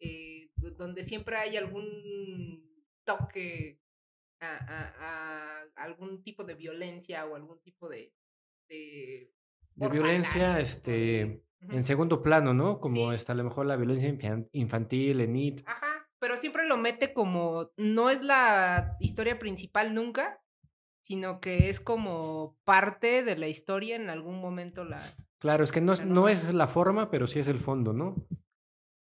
eh, 0.00 0.50
donde 0.56 1.02
siempre 1.02 1.36
hay 1.36 1.56
algún 1.56 2.86
toque 3.04 3.80
a, 4.40 5.64
algún 5.76 6.22
tipo 6.22 6.44
de 6.44 6.54
violencia 6.54 7.24
o 7.24 7.36
algún 7.36 7.60
tipo 7.62 7.88
de... 7.88 8.12
De, 8.68 9.32
violencia, 9.74 10.60
este 10.60 11.42
en 11.70 11.82
segundo 11.84 12.22
plano, 12.22 12.54
¿no? 12.54 12.80
Como 12.80 13.12
está 13.12 13.32
a 13.32 13.36
lo 13.36 13.44
mejor 13.44 13.66
la 13.66 13.76
violencia 13.76 14.14
infantil 14.52 15.20
en 15.20 15.36
IT. 15.36 15.62
Ajá, 15.66 16.08
pero 16.18 16.36
siempre 16.36 16.66
lo 16.66 16.76
mete 16.76 17.12
como, 17.12 17.70
no 17.76 18.10
es 18.10 18.22
la 18.22 18.96
historia 19.00 19.38
principal 19.38 19.94
nunca, 19.94 20.40
sino 21.02 21.40
que 21.40 21.68
es 21.68 21.80
como 21.80 22.56
parte 22.64 23.22
de 23.22 23.36
la 23.36 23.48
historia 23.48 23.96
en 23.96 24.10
algún 24.10 24.40
momento 24.40 24.84
la... 24.84 25.00
Claro, 25.38 25.64
es 25.64 25.72
que 25.72 25.80
no, 25.80 25.94
no 25.96 26.28
es 26.28 26.54
la 26.54 26.68
forma, 26.68 27.10
pero 27.10 27.26
sí 27.26 27.40
es 27.40 27.48
el 27.48 27.58
fondo, 27.58 27.92
¿no? 27.92 28.14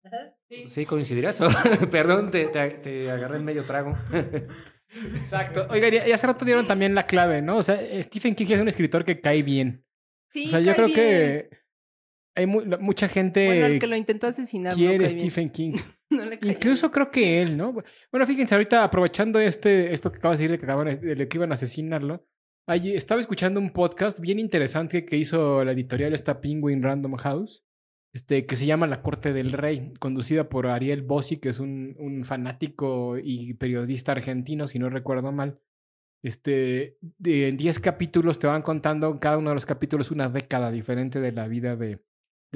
Ajá, 0.03 0.35
sí. 0.49 0.65
Sí, 0.69 0.85
coincidirás. 0.85 1.39
Perdón, 1.91 2.31
te, 2.31 2.47
te, 2.47 3.11
agarré 3.11 3.37
en 3.37 3.45
medio 3.45 3.65
trago. 3.65 3.97
Exacto. 5.15 5.67
Oiga, 5.69 5.89
y 5.89 6.11
hace 6.11 6.27
rato 6.27 6.45
dieron 6.45 6.67
también 6.67 6.95
la 6.95 7.05
clave, 7.05 7.41
¿no? 7.41 7.57
O 7.57 7.63
sea, 7.63 7.77
Stephen 8.01 8.35
King 8.35 8.47
es 8.49 8.61
un 8.61 8.67
escritor 8.67 9.03
que 9.03 9.19
cae 9.19 9.43
bien. 9.43 9.85
Sí, 10.29 10.47
o 10.47 10.49
sea, 10.49 10.59
yo 10.61 10.73
creo 10.73 10.87
que 10.87 11.60
hay 12.35 12.45
mucha 12.47 13.07
gente. 13.07 13.45
Bueno, 13.45 13.65
el 13.65 13.79
que 13.79 13.87
lo 13.87 13.95
intentó 13.95 14.27
asesinar. 14.27 14.73
Quiere 14.73 15.09
Stephen 15.09 15.49
King. 15.49 15.73
Incluso 16.41 16.91
creo 16.91 17.11
que 17.11 17.41
él, 17.41 17.57
¿no? 17.57 17.73
Bueno, 18.11 18.27
fíjense, 18.27 18.55
ahorita 18.55 18.83
aprovechando 18.83 19.39
este, 19.39 19.93
esto 19.93 20.11
que 20.11 20.17
acaba 20.17 20.35
de 20.35 20.37
decir 20.37 20.51
de 20.51 20.57
que, 20.57 20.65
acaban, 20.65 20.93
de 20.93 21.27
que 21.27 21.37
iban 21.37 21.51
a 21.51 21.55
asesinarlo, 21.55 22.25
estaba 22.67 23.19
escuchando 23.19 23.59
un 23.59 23.71
podcast 23.71 24.19
bien 24.19 24.39
interesante 24.39 25.05
que 25.05 25.17
hizo 25.17 25.63
la 25.65 25.73
editorial 25.73 26.13
esta 26.13 26.39
Penguin 26.41 26.83
Random 26.83 27.15
House, 27.15 27.65
este, 28.13 28.45
que 28.45 28.55
se 28.55 28.65
llama 28.65 28.87
La 28.87 29.01
Corte 29.01 29.33
del 29.33 29.53
Rey, 29.53 29.93
conducida 29.99 30.49
por 30.49 30.67
Ariel 30.67 31.01
Bossi, 31.01 31.37
que 31.37 31.49
es 31.49 31.59
un, 31.59 31.95
un 31.97 32.23
fanático 32.23 33.17
y 33.17 33.53
periodista 33.55 34.13
argentino, 34.13 34.67
si 34.67 34.79
no 34.79 34.89
recuerdo 34.89 35.31
mal. 35.31 35.59
Este, 36.23 36.97
en 37.23 37.57
10 37.57 37.79
capítulos 37.79 38.37
te 38.37 38.47
van 38.47 38.61
contando 38.61 39.19
cada 39.19 39.37
uno 39.37 39.49
de 39.49 39.55
los 39.55 39.65
capítulos 39.65 40.11
una 40.11 40.29
década 40.29 40.71
diferente 40.71 41.19
de 41.19 41.31
la 41.31 41.47
vida 41.47 41.75
de, 41.75 41.99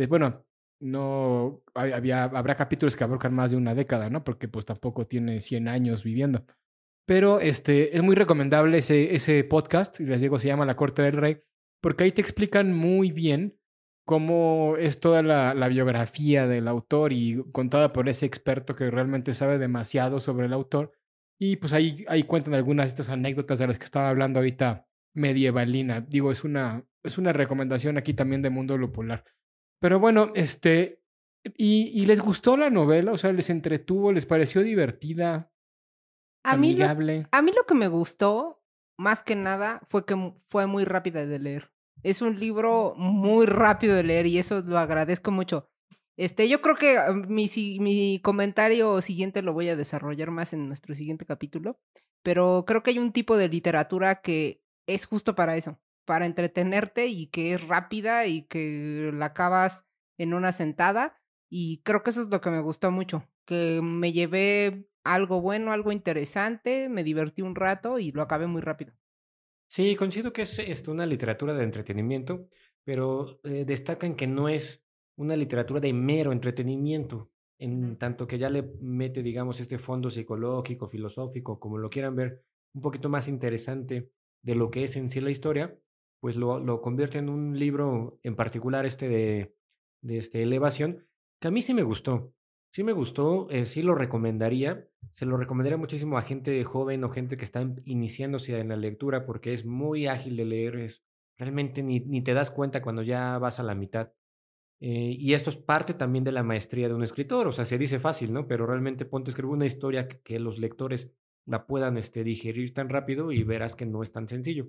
bueno, 0.08 0.46
no 0.80 1.64
había, 1.74 2.24
habrá 2.24 2.56
capítulos 2.56 2.96
que 2.96 3.04
abarcan 3.04 3.34
más 3.34 3.52
de 3.52 3.58
una 3.58 3.76
década, 3.76 4.10
¿no? 4.10 4.24
Porque 4.24 4.48
pues 4.48 4.66
tampoco 4.66 5.08
tiene 5.08 5.40
100 5.40 5.68
años 5.68 6.04
viviendo. 6.04 6.46
Pero 7.06 7.40
este, 7.40 7.96
es 7.96 8.04
muy 8.04 8.16
recomendable 8.16 8.80
ese, 8.80 9.16
ese 9.16 9.44
podcast, 9.44 10.00
les 10.00 10.22
digo, 10.22 10.40
se 10.40 10.48
llama 10.48 10.66
La 10.66 10.76
Corte 10.76 11.02
del 11.02 11.18
Rey, 11.18 11.42
porque 11.82 12.04
ahí 12.04 12.12
te 12.12 12.22
explican 12.22 12.74
muy 12.74 13.12
bien 13.12 13.60
cómo 14.06 14.76
es 14.78 15.00
toda 15.00 15.24
la, 15.24 15.54
la, 15.54 15.68
biografía 15.68 16.48
del 16.48 16.68
autor 16.68 17.14
y 17.14 17.44
contada 17.52 17.94
por 17.94 18.10
ese 18.10 18.26
experto 18.26 18.76
que 18.76 18.90
realmente 18.92 19.34
sabe 19.34 19.60
demasiado 19.60 20.20
sobre 20.20 20.48
el 20.48 20.54
autor. 20.54 20.94
Y 21.40 21.58
pues 21.58 21.74
ahí, 21.74 22.06
ahí 22.08 22.24
cuentan 22.24 22.54
algunas 22.54 22.86
de 22.86 22.90
estas 22.90 23.10
anécdotas 23.10 23.60
de 23.60 23.68
las 23.68 23.78
que 23.78 23.86
estaba 23.86 24.10
hablando 24.10 24.40
ahorita 24.40 24.88
medievalina. 25.14 26.02
Digo, 26.02 26.32
es 26.32 26.44
una, 26.44 26.86
es 27.04 27.18
una 27.18 27.34
recomendación 27.34 27.98
aquí 27.98 28.14
también 28.14 28.42
de 28.42 28.50
Mundo 28.50 28.78
Lupular. 28.78 29.24
Pero 29.86 30.00
bueno, 30.00 30.32
este, 30.34 31.04
y, 31.44 32.08
les 32.08 32.20
gustó 32.20 32.58
la 32.58 32.72
novela? 32.72 33.12
O 33.12 33.20
sea, 33.20 33.32
¿les 33.32 33.52
entretuvo? 33.52 34.12
¿Les 34.12 34.26
pareció 34.26 34.64
divertida? 34.64 35.54
A 36.44 36.58
mí, 36.58 36.74
lo, 36.74 36.88
a 36.88 37.42
mí 37.44 37.52
lo 37.56 37.66
que 37.68 37.76
me 37.76 37.88
gustó, 37.88 38.64
más 38.98 39.22
que 39.22 39.36
nada, 39.36 39.86
fue 39.88 40.04
que 40.04 40.34
fue 40.50 40.66
muy 40.66 40.86
rápida 40.86 41.28
de 41.28 41.38
leer. 41.38 41.72
Es 42.02 42.24
un 42.24 42.40
libro 42.40 42.96
muy 42.98 43.46
rápido 43.46 43.96
de 43.96 44.02
leer 44.02 44.26
y 44.26 44.40
eso 44.40 44.62
lo 44.62 44.80
agradezco 44.80 45.30
mucho. 45.30 45.70
Este, 46.18 46.50
yo 46.50 46.62
creo 46.62 46.78
que 46.78 46.98
ah, 46.98 47.14
mi, 47.14 47.48
mi 47.80 48.20
comentario 48.24 49.04
siguiente 49.04 49.44
lo 49.44 49.54
voy 49.54 49.70
a 49.70 49.76
desarrollar 49.76 50.32
más 50.32 50.52
en 50.54 50.68
nuestro 50.68 50.96
siguiente 50.96 51.28
capítulo, 51.28 51.78
pero 52.24 52.66
creo 52.66 52.82
que 52.82 52.90
hay 52.90 52.98
un 52.98 53.12
tipo 53.12 53.38
de 53.38 53.50
literatura 53.50 54.16
que 54.16 54.64
es 54.88 55.06
justo 55.06 55.36
para 55.36 55.58
eso 55.58 55.80
para 56.06 56.26
entretenerte 56.26 57.08
y 57.08 57.28
que 57.28 57.54
es 57.54 57.68
rápida 57.68 58.28
y 58.28 58.44
que 58.44 59.12
la 59.14 59.28
acabas 59.28 59.86
en 60.18 60.34
una 60.34 60.52
sentada. 60.52 61.22
Y 61.50 61.82
creo 61.84 62.04
que 62.04 62.12
eso 62.12 62.22
es 62.22 62.30
lo 62.30 62.42
que 62.42 62.52
me 62.52 62.62
gustó 62.62 62.92
mucho, 62.92 63.28
que 63.46 63.82
me 63.84 64.12
llevé 64.12 64.88
algo 65.04 65.42
bueno, 65.42 65.72
algo 65.72 65.92
interesante, 65.92 66.90
me 66.90 67.04
divertí 67.04 67.42
un 67.42 67.56
rato 67.56 68.00
y 68.00 68.12
lo 68.12 68.22
acabé 68.22 68.48
muy 68.48 68.62
rápido. 68.62 68.94
Sí, 69.68 69.96
coincido 69.96 70.34
que 70.34 70.44
es 70.44 70.60
este, 70.60 70.92
una 70.92 71.06
literatura 71.06 71.54
de 71.54 71.64
entretenimiento, 71.64 72.48
pero 72.84 73.40
eh, 73.44 73.66
destacan 73.66 74.16
que 74.16 74.28
no 74.28 74.50
es 74.50 74.84
una 75.18 75.36
literatura 75.36 75.80
de 75.80 75.94
mero 75.94 76.32
entretenimiento, 76.32 77.32
en 77.58 77.98
tanto 77.98 78.28
que 78.28 78.38
ya 78.38 78.50
le 78.50 78.64
mete, 78.82 79.24
digamos, 79.24 79.60
este 79.60 79.78
fondo 79.78 80.10
psicológico, 80.10 80.88
filosófico, 80.88 81.60
como 81.60 81.78
lo 81.78 81.90
quieran 81.90 82.16
ver, 82.16 82.44
un 82.74 82.82
poquito 82.82 83.10
más 83.10 83.28
interesante 83.28 84.12
de 84.42 84.56
lo 84.56 84.70
que 84.70 84.84
es 84.84 84.96
en 84.96 85.10
sí 85.10 85.22
la 85.22 85.32
historia, 85.32 85.78
pues 86.20 86.36
lo, 86.36 86.60
lo 86.60 86.82
convierte 86.82 87.18
en 87.20 87.30
un 87.30 87.58
libro 87.58 88.20
en 88.24 88.36
particular 88.36 88.86
este 88.86 89.08
de, 89.08 89.56
de 90.02 90.18
este 90.18 90.44
elevación, 90.44 91.08
que 91.40 91.48
a 91.48 91.52
mí 91.52 91.62
sí 91.62 91.74
me 91.74 91.84
gustó. 91.84 92.34
Sí 92.72 92.84
me 92.84 92.92
gustó, 92.92 93.50
eh, 93.50 93.66
sí 93.66 93.82
lo 93.82 93.96
recomendaría. 93.96 94.90
Se 95.14 95.26
lo 95.26 95.38
recomendaría 95.38 95.78
muchísimo 95.78 96.18
a 96.18 96.24
gente 96.24 96.62
joven 96.66 97.04
o 97.04 97.10
gente 97.10 97.38
que 97.38 97.46
está 97.46 97.66
iniciándose 97.86 98.60
en 98.60 98.70
la 98.70 98.76
lectura 98.76 99.26
porque 99.26 99.54
es 99.54 99.66
muy 99.66 100.08
ágil 100.08 100.36
de 100.36 100.46
leer, 100.46 100.76
es, 100.78 101.06
realmente 101.38 101.84
ni, 101.84 102.02
ni 102.02 102.22
te 102.22 102.34
das 102.34 102.52
cuenta 102.52 102.82
cuando 102.82 103.02
ya 103.02 103.38
vas 103.38 103.60
a 103.60 103.64
la 103.64 103.76
mitad. 103.76 104.12
Eh, 104.82 105.16
y 105.18 105.34
esto 105.34 105.50
es 105.50 105.58
parte 105.58 105.94
también 105.94 106.24
de 106.24 106.32
la 106.32 106.44
maestría 106.44 106.88
de 106.88 106.94
un 106.94 107.04
escritor, 107.04 107.48
o 107.48 107.54
sea, 107.54 107.66
se 107.66 107.78
dice 107.78 108.00
fácil, 108.00 108.34
¿no? 108.34 108.48
Pero 108.48 108.68
realmente 108.68 109.06
ponte 109.06 109.30
a 109.30 109.32
escribir 109.32 109.54
una 109.54 109.66
historia 109.66 110.08
que, 110.08 110.40
los 110.40 110.60
lectores 110.60 111.12
la 111.46 111.66
puedan 111.66 111.98
este, 111.98 112.24
digerir 112.24 112.74
tan 112.74 112.90
rápido 112.90 113.32
y 113.32 113.44
verás 113.44 113.76
que 113.76 113.86
no 113.86 114.04
es 114.04 114.12
tan 114.12 114.28
sencillo. 114.28 114.68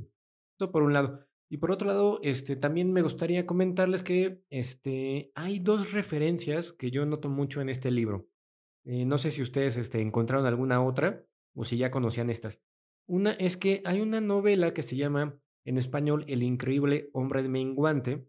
Esto 0.52 0.70
por 0.70 0.84
un 0.84 0.92
lado. 0.92 1.26
Y 1.48 1.58
por 1.58 1.70
otro 1.70 1.86
lado, 1.86 2.20
este, 2.22 2.56
también 2.56 2.92
me 2.92 3.02
gustaría 3.02 3.46
comentarles 3.46 4.02
que 4.02 4.42
este, 4.50 5.30
hay 5.34 5.60
dos 5.60 5.92
referencias 5.92 6.72
que 6.72 6.90
yo 6.90 7.06
noto 7.06 7.28
mucho 7.28 7.60
en 7.60 7.68
este 7.68 7.90
libro. 7.90 8.28
Eh, 8.84 9.04
no 9.04 9.18
sé 9.18 9.30
si 9.30 9.42
ustedes 9.42 9.76
este, 9.76 10.00
encontraron 10.00 10.46
alguna 10.46 10.82
otra 10.82 11.24
o 11.54 11.64
si 11.64 11.76
ya 11.76 11.90
conocían 11.90 12.30
estas. 12.30 12.60
Una 13.06 13.32
es 13.32 13.56
que 13.56 13.82
hay 13.84 14.00
una 14.00 14.20
novela 14.20 14.74
que 14.74 14.82
se 14.82 14.96
llama 14.96 15.38
en 15.64 15.78
español 15.78 16.24
El 16.28 16.42
increíble 16.42 17.10
hombre 17.12 17.42
menguante, 17.48 18.28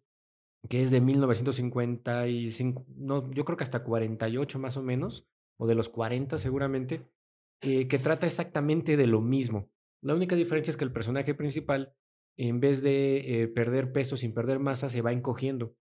que 0.69 0.81
es 0.81 0.91
de 0.91 1.01
1955, 1.01 2.85
no, 2.95 3.31
yo 3.31 3.45
creo 3.45 3.57
que 3.57 3.63
hasta 3.63 3.83
48 3.83 4.59
más 4.59 4.77
o 4.77 4.83
menos, 4.83 5.27
o 5.57 5.67
de 5.67 5.75
los 5.75 5.89
40 5.89 6.37
seguramente, 6.37 7.07
eh, 7.61 7.87
que 7.87 7.99
trata 7.99 8.25
exactamente 8.25 8.97
de 8.97 9.07
lo 9.07 9.21
mismo. 9.21 9.69
La 10.01 10.13
única 10.13 10.35
diferencia 10.35 10.71
es 10.71 10.77
que 10.77 10.83
el 10.83 10.91
personaje 10.91 11.33
principal 11.33 11.95
en 12.37 12.59
vez 12.59 12.81
de 12.83 13.43
eh, 13.43 13.47
perder 13.47 13.91
peso 13.91 14.15
sin 14.15 14.33
perder 14.33 14.59
masa, 14.59 14.89
se 14.89 15.01
va 15.01 15.11
encogiendo. 15.11 15.75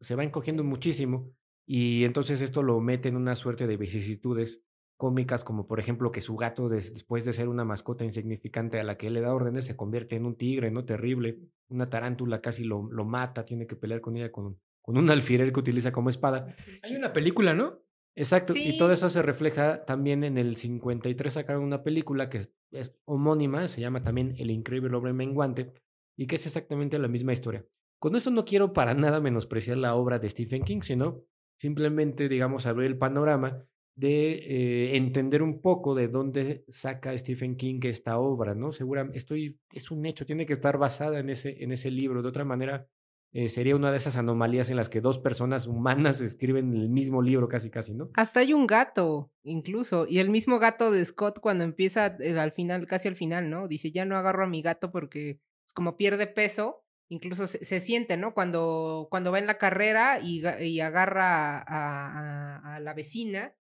Se 0.00 0.14
va 0.14 0.24
encogiendo 0.24 0.64
muchísimo 0.64 1.32
y 1.66 2.04
entonces 2.04 2.40
esto 2.40 2.62
lo 2.62 2.80
mete 2.80 3.08
en 3.08 3.16
una 3.16 3.36
suerte 3.36 3.66
de 3.66 3.76
vicisitudes 3.76 4.62
cómicas, 4.96 5.44
como 5.44 5.66
por 5.66 5.78
ejemplo 5.78 6.10
que 6.10 6.20
su 6.20 6.34
gato, 6.34 6.68
después 6.68 7.24
de 7.24 7.32
ser 7.32 7.48
una 7.48 7.64
mascota 7.64 8.04
insignificante 8.04 8.80
a 8.80 8.84
la 8.84 8.96
que 8.96 9.08
él 9.08 9.14
le 9.14 9.20
da 9.20 9.34
órdenes, 9.34 9.66
se 9.66 9.76
convierte 9.76 10.16
en 10.16 10.24
un 10.24 10.34
tigre, 10.34 10.70
¿no? 10.70 10.84
Terrible. 10.84 11.38
Una 11.68 11.88
tarántula 11.88 12.40
casi 12.40 12.64
lo, 12.64 12.88
lo 12.90 13.04
mata, 13.04 13.44
tiene 13.44 13.66
que 13.66 13.76
pelear 13.76 14.00
con 14.00 14.16
ella 14.16 14.32
con, 14.32 14.58
con 14.80 14.96
un 14.96 15.10
alfiler 15.10 15.52
que 15.52 15.60
utiliza 15.60 15.92
como 15.92 16.08
espada. 16.08 16.56
Hay 16.82 16.96
una 16.96 17.12
película, 17.12 17.54
¿no? 17.54 17.82
Exacto, 18.16 18.52
y 18.56 18.76
todo 18.76 18.90
eso 18.90 19.08
se 19.08 19.22
refleja 19.22 19.84
también 19.84 20.24
en 20.24 20.38
el 20.38 20.56
53 20.56 21.32
sacaron 21.32 21.62
una 21.62 21.84
película 21.84 22.28
que 22.28 22.48
es 22.72 22.96
homónima, 23.04 23.68
se 23.68 23.80
llama 23.80 24.02
también 24.02 24.34
El 24.38 24.50
increíble 24.50 24.96
hombre 24.96 25.12
menguante, 25.12 25.72
y 26.18 26.26
que 26.26 26.34
es 26.34 26.44
exactamente 26.46 26.98
la 26.98 27.08
misma 27.08 27.32
historia. 27.32 27.64
Con 28.00 28.16
esto 28.16 28.30
no 28.30 28.44
quiero 28.44 28.72
para 28.72 28.92
nada 28.92 29.20
menospreciar 29.20 29.78
la 29.78 29.94
obra 29.94 30.18
de 30.18 30.28
Stephen 30.28 30.64
King, 30.64 30.80
sino 30.82 31.22
simplemente, 31.56 32.28
digamos, 32.28 32.66
abrir 32.66 32.88
el 32.88 32.98
panorama 32.98 33.64
de 33.94 34.32
eh, 34.32 34.96
entender 34.96 35.42
un 35.42 35.60
poco 35.60 35.94
de 35.94 36.08
dónde 36.08 36.64
saca 36.68 37.16
Stephen 37.16 37.56
King 37.56 37.80
esta 37.84 38.18
obra, 38.18 38.54
¿no? 38.54 38.72
Seguramente, 38.72 39.18
estoy, 39.18 39.60
es 39.72 39.90
un 39.90 40.06
hecho, 40.06 40.26
tiene 40.26 40.44
que 40.44 40.52
estar 40.52 40.76
basada 40.76 41.20
en 41.20 41.30
ese, 41.30 41.62
en 41.62 41.70
ese 41.72 41.90
libro. 41.90 42.22
De 42.22 42.28
otra 42.28 42.44
manera, 42.44 42.88
eh, 43.32 43.48
sería 43.48 43.76
una 43.76 43.90
de 43.92 43.98
esas 43.98 44.16
anomalías 44.16 44.70
en 44.70 44.76
las 44.76 44.88
que 44.88 45.00
dos 45.00 45.20
personas 45.20 45.68
humanas 45.68 46.20
escriben 46.20 46.74
el 46.74 46.88
mismo 46.88 47.22
libro 47.22 47.48
casi, 47.48 47.70
casi, 47.70 47.94
¿no? 47.94 48.10
Hasta 48.14 48.40
hay 48.40 48.54
un 48.54 48.66
gato, 48.66 49.30
incluso, 49.44 50.06
y 50.08 50.18
el 50.18 50.30
mismo 50.30 50.58
gato 50.58 50.90
de 50.90 51.04
Scott 51.04 51.38
cuando 51.40 51.62
empieza 51.62 52.16
eh, 52.18 52.38
al 52.38 52.52
final, 52.52 52.86
casi 52.88 53.06
al 53.06 53.16
final, 53.16 53.50
¿no? 53.50 53.68
Dice, 53.68 53.92
ya 53.92 54.04
no 54.04 54.16
agarro 54.16 54.44
a 54.44 54.48
mi 54.48 54.62
gato 54.62 54.90
porque 54.90 55.40
como 55.74 55.96
pierde 55.96 56.26
peso, 56.26 56.84
incluso 57.08 57.46
se, 57.46 57.80
siente, 57.80 58.16
¿no? 58.16 58.34
Cuando, 58.34 59.08
cuando 59.10 59.32
va 59.32 59.38
en 59.38 59.46
la 59.46 59.58
carrera 59.58 60.20
y, 60.22 60.42
y 60.60 60.80
agarra 60.80 61.58
a, 61.58 62.76
a, 62.76 62.80
la 62.80 62.94
vecina, 62.94 63.54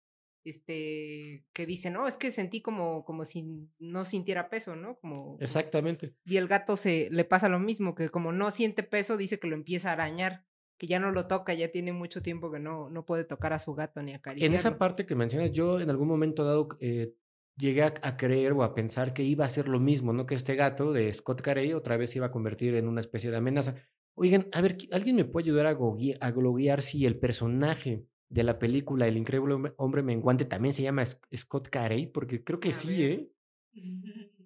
este, 0.44 1.44
que 1.52 1.66
dice, 1.66 1.90
no, 1.90 2.06
es 2.06 2.16
que 2.16 2.30
sentí 2.30 2.60
como, 2.60 3.04
como 3.04 3.24
si 3.24 3.68
no 3.78 4.04
sintiera 4.04 4.48
peso, 4.48 4.76
¿no? 4.76 4.98
Como, 4.98 5.36
Exactamente. 5.40 6.14
Y 6.24 6.36
el 6.36 6.48
gato 6.48 6.76
se 6.76 7.08
le 7.10 7.24
pasa 7.24 7.48
lo 7.48 7.58
mismo, 7.58 7.94
que 7.94 8.08
como 8.08 8.32
no 8.32 8.50
siente 8.50 8.82
peso, 8.82 9.16
dice 9.16 9.38
que 9.38 9.48
lo 9.48 9.56
empieza 9.56 9.90
a 9.90 9.92
arañar, 9.92 10.44
que 10.78 10.86
ya 10.86 11.00
no 11.00 11.10
lo 11.10 11.26
toca, 11.26 11.54
ya 11.54 11.70
tiene 11.70 11.92
mucho 11.92 12.22
tiempo 12.22 12.50
que 12.50 12.60
no, 12.60 12.90
no 12.90 13.04
puede 13.04 13.24
tocar 13.24 13.52
a 13.52 13.58
su 13.58 13.74
gato 13.74 14.02
ni 14.02 14.12
acariciarlo. 14.12 14.54
En 14.54 14.58
esa 14.58 14.78
parte 14.78 15.06
que 15.06 15.14
mencionas, 15.14 15.52
yo 15.52 15.80
en 15.80 15.90
algún 15.90 16.08
momento 16.08 16.44
dado 16.44 16.68
eh, 16.80 17.14
llegué 17.56 17.82
a, 17.82 18.16
creer 18.16 18.52
o 18.52 18.62
a 18.62 18.74
pensar 18.74 19.12
que 19.12 19.22
iba 19.22 19.44
a 19.44 19.48
ser 19.48 19.68
lo 19.68 19.80
mismo, 19.80 20.12
¿no? 20.12 20.26
Que 20.26 20.34
este 20.34 20.54
gato 20.54 20.92
de 20.92 21.12
Scott 21.12 21.40
Carey 21.40 21.72
otra 21.72 21.96
vez 21.96 22.10
se 22.10 22.18
iba 22.18 22.26
a 22.26 22.30
convertir 22.30 22.74
en 22.74 22.88
una 22.88 23.00
especie 23.00 23.30
de 23.30 23.36
amenaza. 23.36 23.74
Oigan, 24.14 24.48
a 24.52 24.60
ver, 24.60 24.76
¿alguien 24.92 25.16
me 25.16 25.24
puede 25.24 25.46
ayudar 25.46 25.66
a, 25.66 26.30
gloguear 26.30 26.82
si 26.82 27.06
el 27.06 27.18
personaje 27.18 28.06
de 28.28 28.42
la 28.42 28.58
película 28.58 29.06
El 29.06 29.16
increíble 29.16 29.72
hombre 29.76 30.02
menguante 30.02 30.44
también 30.44 30.72
se 30.72 30.82
llama 30.82 31.04
Scott 31.04 31.68
Carey? 31.68 32.06
Porque 32.06 32.42
creo 32.42 32.60
que 32.60 32.72
sí, 32.72 33.04
¿eh? 33.04 33.30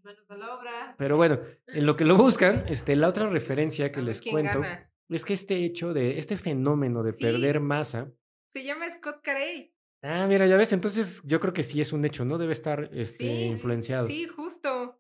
Pero 0.99 1.17
bueno, 1.17 1.41
en 1.67 1.87
lo 1.87 1.97
que 1.97 2.05
lo 2.05 2.17
buscan, 2.17 2.65
este, 2.69 2.97
la 2.97 3.09
otra 3.09 3.29
referencia 3.29 3.93
que 3.93 4.03
les 4.03 4.23
cuento 4.23 4.63
es 5.09 5.25
que 5.25 5.35
este 5.35 5.65
hecho 5.65 5.93
de, 5.93 6.19
este 6.19 6.37
fenómeno 6.37 7.03
de 7.03 7.13
perder 7.13 7.61
masa. 7.61 8.13
Se 8.49 8.65
llama 8.65 8.91
Scott 8.91 9.21
Carey. 9.23 9.75
Ah, 10.03 10.27
mira, 10.27 10.47
ya 10.47 10.57
ves, 10.57 10.73
entonces 10.73 11.21
yo 11.25 11.41
creo 11.41 11.53
que 11.53 11.63
sí 11.63 11.81
es 11.81 11.93
un 11.93 12.05
hecho, 12.05 12.25
¿no? 12.25 12.39
Debe 12.39 12.53
estar 12.53 12.89
este, 12.93 13.45
influenciado. 13.45 14.07
Sí, 14.07 14.27
justo. 14.27 14.99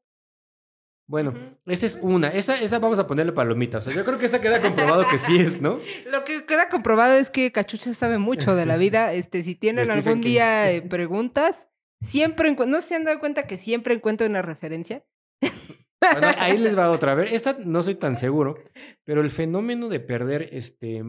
Bueno, 1.11 1.35
esa 1.67 1.87
es 1.87 1.99
una. 2.01 2.29
Esa, 2.29 2.61
esa 2.61 2.79
vamos 2.79 3.01
a 3.01 3.07
ponerle 3.07 3.33
palomitas. 3.33 3.85
O 3.85 3.91
sea, 3.91 3.99
yo 3.99 4.05
creo 4.07 4.19
que 4.19 4.27
esa 4.27 4.41
queda 4.41 4.63
comprobado 4.63 5.09
que 5.09 5.19
sí 5.19 5.39
es, 5.39 5.61
¿no? 5.61 5.81
Lo 6.11 6.23
que 6.23 6.45
queda 6.47 6.69
comprobado 6.69 7.15
es 7.15 7.31
que 7.31 7.51
Cachucha 7.51 7.95
sabe 7.95 8.19
mucho 8.19 8.55
de 8.55 8.65
la 8.65 8.77
vida. 8.79 9.13
Este, 9.13 9.43
si 9.43 9.57
tienen 9.57 9.91
algún 9.91 10.21
día 10.21 10.71
eh, 10.71 10.83
preguntas, 10.89 11.69
siempre 12.01 12.55
¿no 12.55 12.81
se 12.81 12.95
han 12.95 13.05
dado 13.05 13.19
cuenta 13.19 13.49
que 13.49 13.57
siempre 13.57 13.95
encuentro 13.95 14.27
una 14.27 14.43
referencia? 14.43 15.05
Bueno, 16.01 16.29
ahí 16.39 16.59
les 16.59 16.79
va 16.79 16.91
otra 16.91 17.15
vez. 17.15 17.33
Esta 17.33 17.57
no 17.59 17.83
soy 17.83 17.97
tan 17.97 18.17
seguro, 18.17 18.63
pero 19.05 19.21
el 19.21 19.31
fenómeno 19.31 19.89
de 19.89 20.01
perder 20.01 20.49
este 20.53 21.03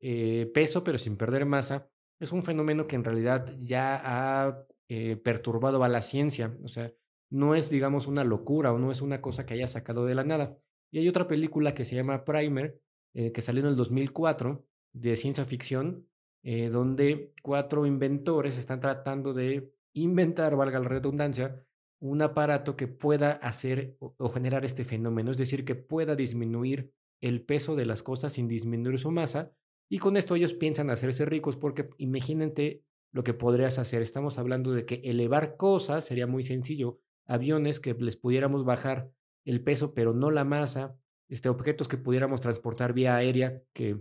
eh, 0.00 0.50
peso, 0.54 0.84
pero 0.84 0.96
sin 0.96 1.16
perder 1.16 1.44
masa, 1.44 1.90
es 2.20 2.32
un 2.32 2.42
fenómeno 2.42 2.86
que 2.86 2.96
en 2.96 3.04
realidad 3.04 3.56
ya 3.58 4.00
ha 4.04 4.66
eh, 4.88 5.16
perturbado 5.16 5.82
a 5.82 5.88
la 5.88 6.02
ciencia. 6.02 6.56
O 6.62 6.68
sea, 6.68 6.92
no 7.30 7.54
es, 7.54 7.70
digamos, 7.70 8.06
una 8.06 8.24
locura 8.24 8.72
o 8.72 8.78
no 8.78 8.90
es 8.90 9.00
una 9.00 9.22
cosa 9.22 9.46
que 9.46 9.54
haya 9.54 9.66
sacado 9.66 10.04
de 10.04 10.14
la 10.14 10.24
nada. 10.24 10.58
Y 10.92 10.98
hay 10.98 11.08
otra 11.08 11.26
película 11.26 11.74
que 11.74 11.84
se 11.84 11.96
llama 11.96 12.24
Primer, 12.24 12.80
eh, 13.14 13.32
que 13.32 13.40
salió 13.40 13.62
en 13.62 13.68
el 13.68 13.76
2004, 13.76 14.64
de 14.92 15.16
ciencia 15.16 15.46
ficción, 15.46 16.08
eh, 16.42 16.68
donde 16.68 17.32
cuatro 17.42 17.86
inventores 17.86 18.58
están 18.58 18.80
tratando 18.80 19.32
de 19.32 19.72
inventar, 19.94 20.56
valga 20.56 20.78
la 20.78 20.88
redundancia, 20.88 21.64
un 22.00 22.22
aparato 22.22 22.76
que 22.76 22.88
pueda 22.88 23.32
hacer 23.32 23.96
o 24.00 24.28
generar 24.30 24.64
este 24.64 24.84
fenómeno, 24.84 25.30
es 25.30 25.36
decir, 25.36 25.64
que 25.64 25.74
pueda 25.74 26.16
disminuir 26.16 26.92
el 27.20 27.42
peso 27.42 27.76
de 27.76 27.84
las 27.84 28.02
cosas 28.02 28.32
sin 28.32 28.48
disminuir 28.48 28.98
su 28.98 29.10
masa 29.10 29.52
y 29.92 29.98
con 29.98 30.16
esto 30.16 30.36
ellos 30.36 30.54
piensan 30.54 30.88
hacerse 30.88 31.26
ricos 31.26 31.56
porque 31.56 31.90
imagínate 31.98 32.84
lo 33.12 33.24
que 33.24 33.34
podrías 33.34 33.76
hacer. 33.80 34.02
Estamos 34.02 34.38
hablando 34.38 34.70
de 34.70 34.86
que 34.86 35.02
elevar 35.04 35.56
cosas 35.56 36.04
sería 36.04 36.28
muy 36.28 36.44
sencillo. 36.44 37.00
Aviones 37.26 37.80
que 37.80 37.94
les 37.94 38.16
pudiéramos 38.16 38.64
bajar 38.64 39.10
el 39.44 39.64
peso, 39.64 39.92
pero 39.92 40.14
no 40.14 40.30
la 40.30 40.44
masa. 40.44 40.96
Este, 41.28 41.48
objetos 41.48 41.88
que 41.88 41.96
pudiéramos 41.96 42.40
transportar 42.40 42.92
vía 42.92 43.16
aérea, 43.16 43.62
que 43.72 44.00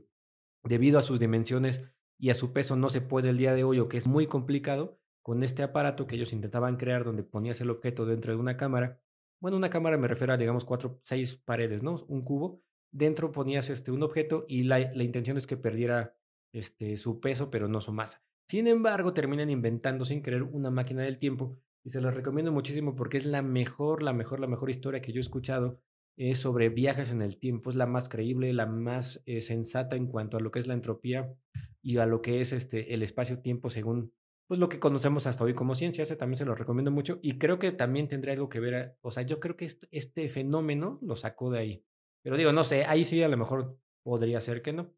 debido 0.64 1.00
a 1.00 1.02
sus 1.02 1.20
dimensiones 1.20 1.84
y 2.20 2.30
a 2.30 2.36
su 2.36 2.54
peso 2.54 2.76
no 2.76 2.90
se 2.90 3.02
puede 3.02 3.30
el 3.30 3.38
día 3.38 3.56
de 3.56 3.64
hoy 3.64 3.80
o 3.80 3.90
que 3.90 3.98
es 3.98 4.06
muy 4.06 4.28
complicado, 4.28 5.00
con 5.24 5.42
este 5.42 5.64
aparato 5.64 6.06
que 6.06 6.16
ellos 6.16 6.34
intentaban 6.34 6.78
crear 6.78 7.04
donde 7.04 7.24
ponías 7.24 7.62
el 7.62 7.72
objeto 7.72 8.06
dentro 8.06 8.32
de 8.32 8.40
una 8.40 8.58
cámara. 8.58 9.02
Bueno, 9.40 9.58
una 9.58 9.72
cámara 9.72 9.98
me 9.98 10.08
refiero 10.08 10.34
a, 10.34 10.38
digamos, 10.38 10.66
cuatro, 10.66 11.00
seis 11.04 11.36
paredes, 11.36 11.82
¿no? 11.82 12.06
Un 12.08 12.24
cubo 12.24 12.62
dentro 12.92 13.32
ponías 13.32 13.70
este, 13.70 13.92
un 13.92 14.04
objeto 14.04 14.46
y 14.48 14.64
la, 14.64 14.80
la 14.80 15.04
intención 15.04 15.38
es 15.38 15.48
que 15.48 15.58
perdiera 15.58 16.18
este, 16.54 16.98
su 16.98 17.20
peso, 17.20 17.50
pero 17.50 17.68
no 17.68 17.82
su 17.82 17.92
masa. 17.94 18.24
Sin 18.48 18.68
embargo, 18.68 19.14
terminan 19.14 19.50
inventando 19.50 20.06
sin 20.06 20.24
querer 20.24 20.44
una 20.44 20.72
máquina 20.72 21.04
del 21.04 21.20
tiempo 21.20 21.60
y 21.84 21.92
se 21.92 22.02
los 22.02 22.14
recomiendo 22.14 22.52
muchísimo 22.52 22.96
porque 22.96 23.18
es 23.18 23.26
la 23.26 23.42
mejor, 23.42 24.02
la 24.02 24.14
mejor, 24.14 24.40
la 24.40 24.48
mejor 24.48 24.70
historia 24.70 25.02
que 25.02 25.12
yo 25.14 25.20
he 25.20 25.22
escuchado 25.22 25.82
es 26.18 26.40
sobre 26.40 26.70
viajes 26.70 27.12
en 27.12 27.22
el 27.22 27.38
tiempo, 27.38 27.70
es 27.70 27.76
la 27.76 27.86
más 27.86 28.10
creíble, 28.10 28.52
la 28.54 28.66
más 28.66 29.22
eh, 29.26 29.40
sensata 29.40 29.96
en 29.96 30.08
cuanto 30.08 30.38
a 30.38 30.40
lo 30.42 30.52
que 30.52 30.60
es 30.60 30.68
la 30.68 30.74
entropía 30.74 31.34
y 31.82 31.98
a 31.98 32.06
lo 32.06 32.22
que 32.22 32.42
es 32.42 32.52
este, 32.52 32.94
el 32.94 33.04
espacio-tiempo 33.04 33.70
según 33.70 34.14
pues 34.48 34.60
lo 34.60 34.68
que 34.68 34.80
conocemos 34.80 35.28
hasta 35.28 35.44
hoy 35.44 35.54
como 35.54 35.76
ciencia, 35.76 36.04
también 36.18 36.38
se 36.38 36.46
lo 36.46 36.56
recomiendo 36.56 36.90
mucho 36.90 37.20
y 37.22 37.38
creo 37.38 37.60
que 37.60 37.72
también 37.72 38.08
tendría 38.08 38.34
algo 38.34 38.50
que 38.50 38.60
ver, 38.60 38.76
a- 38.76 38.98
o 39.02 39.12
sea, 39.12 39.22
yo 39.24 39.40
creo 39.40 39.56
que 39.56 39.66
est- 39.66 39.84
este 39.92 40.28
fenómeno 40.28 40.98
lo 41.04 41.16
sacó 41.16 41.52
de 41.52 41.60
ahí. 41.60 41.86
Pero 42.24 42.38
digo, 42.38 42.52
no 42.52 42.64
sé, 42.64 42.86
ahí 42.86 43.06
sí 43.06 43.22
a 43.24 43.28
lo 43.28 43.38
mejor 43.38 43.80
podría 44.04 44.42
ser 44.42 44.62
que 44.62 44.74
no. 44.74 44.94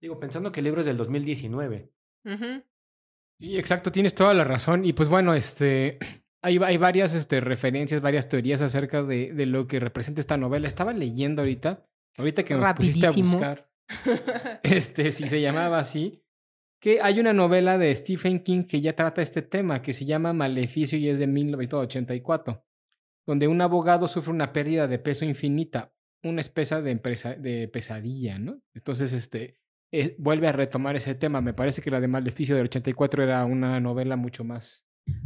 Digo, 0.00 0.18
pensando 0.20 0.52
que 0.52 0.60
el 0.60 0.64
libro 0.64 0.80
es 0.80 0.86
del 0.86 0.96
2019. 0.96 1.92
Ujú. 2.24 2.62
Sí, 3.38 3.56
exacto, 3.56 3.92
tienes 3.92 4.14
toda 4.14 4.34
la 4.34 4.44
razón. 4.44 4.84
Y 4.84 4.92
pues 4.92 5.08
bueno, 5.08 5.34
este, 5.34 5.98
hay, 6.42 6.58
hay 6.58 6.76
varias 6.76 7.14
este, 7.14 7.40
referencias, 7.40 8.00
varias 8.00 8.28
teorías 8.28 8.62
acerca 8.62 9.02
de, 9.02 9.32
de 9.32 9.46
lo 9.46 9.66
que 9.66 9.80
representa 9.80 10.20
esta 10.20 10.36
novela. 10.36 10.68
Estaba 10.68 10.92
leyendo 10.92 11.42
ahorita, 11.42 11.86
ahorita 12.16 12.44
que 12.44 12.54
nos 12.54 12.72
pusiste 12.74 13.06
a 13.06 13.10
buscar, 13.10 13.70
este, 14.62 15.12
si 15.12 15.28
se 15.28 15.40
llamaba 15.40 15.78
así, 15.78 16.22
que 16.80 17.00
hay 17.00 17.18
una 17.18 17.32
novela 17.32 17.76
de 17.76 17.94
Stephen 17.94 18.42
King 18.42 18.64
que 18.64 18.80
ya 18.80 18.94
trata 18.94 19.20
este 19.20 19.42
tema, 19.42 19.82
que 19.82 19.92
se 19.92 20.04
llama 20.04 20.32
Maleficio 20.32 20.98
y 20.98 21.08
es 21.08 21.18
de 21.18 21.26
1984, 21.26 22.64
donde 23.26 23.48
un 23.48 23.60
abogado 23.60 24.06
sufre 24.06 24.32
una 24.32 24.52
pérdida 24.52 24.86
de 24.86 24.98
peso 24.98 25.24
infinita, 25.24 25.92
una 26.22 26.40
especie 26.40 26.82
de, 26.82 26.90
empresa, 26.90 27.34
de 27.34 27.68
pesadilla, 27.68 28.38
¿no? 28.38 28.60
Entonces, 28.74 29.12
este, 29.12 29.56
eh, 29.92 30.16
vuelve 30.18 30.48
a 30.48 30.52
retomar 30.52 30.96
ese 30.96 31.14
tema. 31.14 31.40
Me 31.40 31.54
parece 31.54 31.82
que 31.82 31.90
la 31.90 32.00
de 32.00 32.08
Maleficio 32.08 32.56
del 32.56 32.66
84 32.66 33.22
era 33.22 33.44
una 33.44 33.80
novela 33.80 34.16
mucho 34.16 34.44
más, 34.44 34.84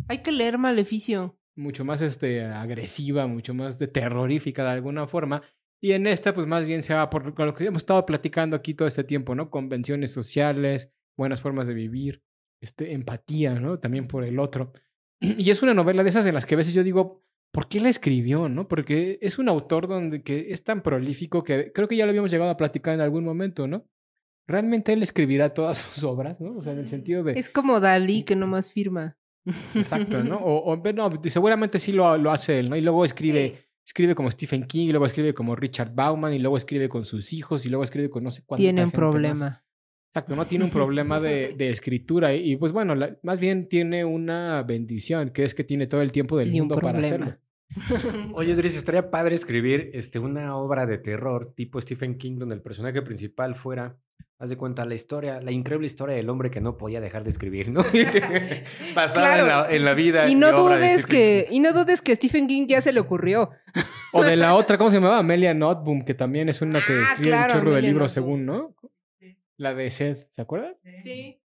Hay 0.09 0.19
que 0.19 0.33
leer 0.33 0.59
Maleficio. 0.59 1.39
mucho 1.57 1.85
más 1.85 2.01
este, 2.03 2.45
agresiva, 2.45 3.27
mucho 3.27 3.55
más 3.55 3.79
de 3.79 3.89
terrorífica 3.89 4.65
de 4.65 4.71
alguna 4.71 5.07
forma. 5.07 5.43
Y 5.81 5.93
en 5.93 6.07
esta, 6.07 6.33
pues 6.33 6.47
más 6.47 6.65
bien 6.65 6.83
se 6.83 6.95
va 6.95 7.11
por 7.11 7.35
con 7.35 7.47
lo 7.47 7.55
que 7.55 7.65
hemos 7.65 7.83
estado 7.83 8.07
platicando 8.07 8.57
aquí 8.57 8.75
todo 8.75 8.87
este 8.87 9.03
tiempo, 9.03 9.35
¿no? 9.35 9.51
Convenciones 9.51 10.13
sociales, 10.13 10.93
buenas 11.17 11.41
formas 11.41 11.67
de 11.67 11.75
vivir, 11.75 12.23
este, 12.61 12.93
empatía, 12.93 13.59
¿no? 13.59 13.81
También 13.81 14.07
por 14.07 14.25
el 14.25 14.39
otro. 14.39 14.73
Y 15.21 15.51
es 15.51 15.63
una 15.63 15.75
novela 15.75 16.05
de 16.05 16.11
esas 16.11 16.27
en 16.27 16.35
las 16.35 16.47
que 16.47 16.55
a 16.55 16.59
veces 16.59 16.75
yo 16.75 16.85
digo, 16.85 17.25
¿por 17.53 17.69
qué 17.69 17.81
la 17.81 17.89
escribió, 17.91 18.49
no? 18.49 18.67
Porque 18.67 19.19
es 19.23 19.39
un 19.39 19.49
autor 19.49 19.87
donde 19.87 20.23
que 20.23 20.49
es 20.51 20.65
tan 20.65 20.83
prolífico 20.83 21.43
que 21.43 21.71
creo 21.73 21.87
que 21.87 21.97
ya 21.97 22.05
lo 22.05 22.11
habíamos 22.11 22.31
llegado 22.31 22.51
a 22.51 22.57
platicar 22.57 22.95
en 22.95 23.01
algún 23.01 23.25
momento, 23.25 23.67
¿no? 23.69 23.87
Realmente 24.49 24.93
él 24.93 25.03
escribirá 25.03 25.55
todas 25.55 25.79
sus 25.95 26.03
obras, 26.05 26.41
¿no? 26.41 26.57
O 26.57 26.63
sea, 26.63 26.73
en 26.73 26.81
el 26.81 26.87
sentido 26.89 27.23
de... 27.23 27.39
Es 27.39 27.51
como 27.51 27.79
Dalí 27.79 28.25
que 28.25 28.35
nomás 28.35 28.71
firma. 28.73 29.17
Exacto, 29.75 30.23
¿no? 30.23 30.37
O, 30.45 30.73
o- 30.73 30.93
no, 30.93 31.11
seguramente 31.25 31.79
sí 31.79 31.93
lo, 31.93 32.17
lo 32.19 32.31
hace 32.31 32.59
él, 32.59 32.71
¿no? 32.71 32.77
Y 32.77 32.81
luego 32.81 33.05
escribe, 33.05 33.49
Sí. 33.57 33.65
escribe 33.87 34.15
como 34.15 34.31
Stephen 34.31 34.65
King, 34.67 34.87
y 34.89 34.91
luego 34.91 35.07
escribe 35.07 35.35
como 35.35 35.55
Richard 35.57 35.93
Bauman, 35.95 36.33
y 36.35 36.39
luego 36.39 36.57
escribe 36.57 36.89
con 36.89 37.05
sus 37.05 37.33
hijos, 37.33 37.67
y 37.67 37.69
luego 37.69 37.85
escribe 37.85 38.09
con 38.11 38.25
no 38.25 38.31
sé 38.31 38.43
cuánta 38.47 38.61
Tiene 38.63 38.85
un 38.85 38.91
más. 38.91 39.63
Exacto, 40.15 40.37
no 40.37 40.47
tiene 40.47 40.67
un 40.67 40.71
problema 40.71 41.21
de, 41.21 41.55
de 41.57 41.71
escritura. 41.71 42.35
Y, 42.35 42.53
y, 42.53 42.57
pues 42.57 42.73
bueno, 42.73 42.95
la- 42.95 43.17
más 43.23 43.41
bien 43.41 43.67
tiene 43.69 44.05
una 44.05 44.63
bendición, 44.63 45.31
que 45.31 45.45
es 45.45 45.55
que 45.55 45.65
tiene 45.65 45.87
todo 45.87 46.03
el 46.03 46.13
tiempo 46.13 46.37
del 46.37 46.55
Y 46.55 46.59
mundo 46.61 46.77
para 46.79 46.99
hacerlo. 46.99 47.35
Oye, 48.35 48.55
Dries, 48.55 48.77
estaría 48.77 49.11
padre 49.11 49.35
escribir 49.35 49.91
este, 49.95 50.19
una 50.19 50.55
obra 50.57 50.85
de 50.85 50.99
terror 50.99 51.55
tipo 51.55 51.81
Stephen 51.81 52.19
King, 52.19 52.39
donde 52.39 52.55
el 52.55 52.61
personaje 52.61 53.01
principal 53.01 53.55
fuera, 53.55 53.97
haz 54.39 54.51
de 54.51 54.59
cuenta, 54.59 54.85
la 54.85 54.95
historia, 54.95 55.41
la 55.41 55.51
increíble 55.53 55.87
historia 55.87 56.15
del 56.15 56.29
hombre 56.29 56.51
que 56.51 56.61
no 56.61 56.77
podía 56.77 57.01
dejar 57.01 57.25
de 57.25 57.31
escribir, 57.31 57.71
¿no? 57.71 57.83
Basada 58.95 59.39
en, 59.39 59.47
la, 59.47 59.67
en 59.71 59.85
la 59.87 59.95
vida. 59.95 60.29
Y 60.29 60.35
no 60.35 60.53
dudes 60.53 61.07
que, 61.07 61.47
King. 61.49 61.57
y 61.57 61.61
no 61.61 61.73
dudes 61.73 62.03
que 62.03 62.15
Stephen 62.17 62.47
King 62.47 62.67
ya 62.69 62.83
se 62.83 62.93
le 62.93 63.01
ocurrió. 63.01 63.51
O 64.13 64.23
de 64.23 64.37
la 64.37 64.55
otra, 64.57 64.77
¿cómo 64.77 64.91
se 64.91 64.97
llamaba? 64.97 65.19
Amelia 65.19 65.55
Notboom, 65.55 66.05
que 66.05 66.13
también 66.13 66.51
es 66.51 66.61
una 66.61 66.85
que 66.85 66.93
Ah, 66.93 67.03
escribe 67.13 67.31
claro, 67.31 67.55
un 67.55 67.59
chorro 67.61 67.73
de 67.73 67.81
libros 67.81 68.13
según, 68.13 68.45
¿no? 68.45 68.75
La 69.63 69.75
de 69.75 69.91
Seth, 69.91 70.27
¿se 70.33 70.43
acuerdan? 70.43 70.75
Sí. 71.05 71.41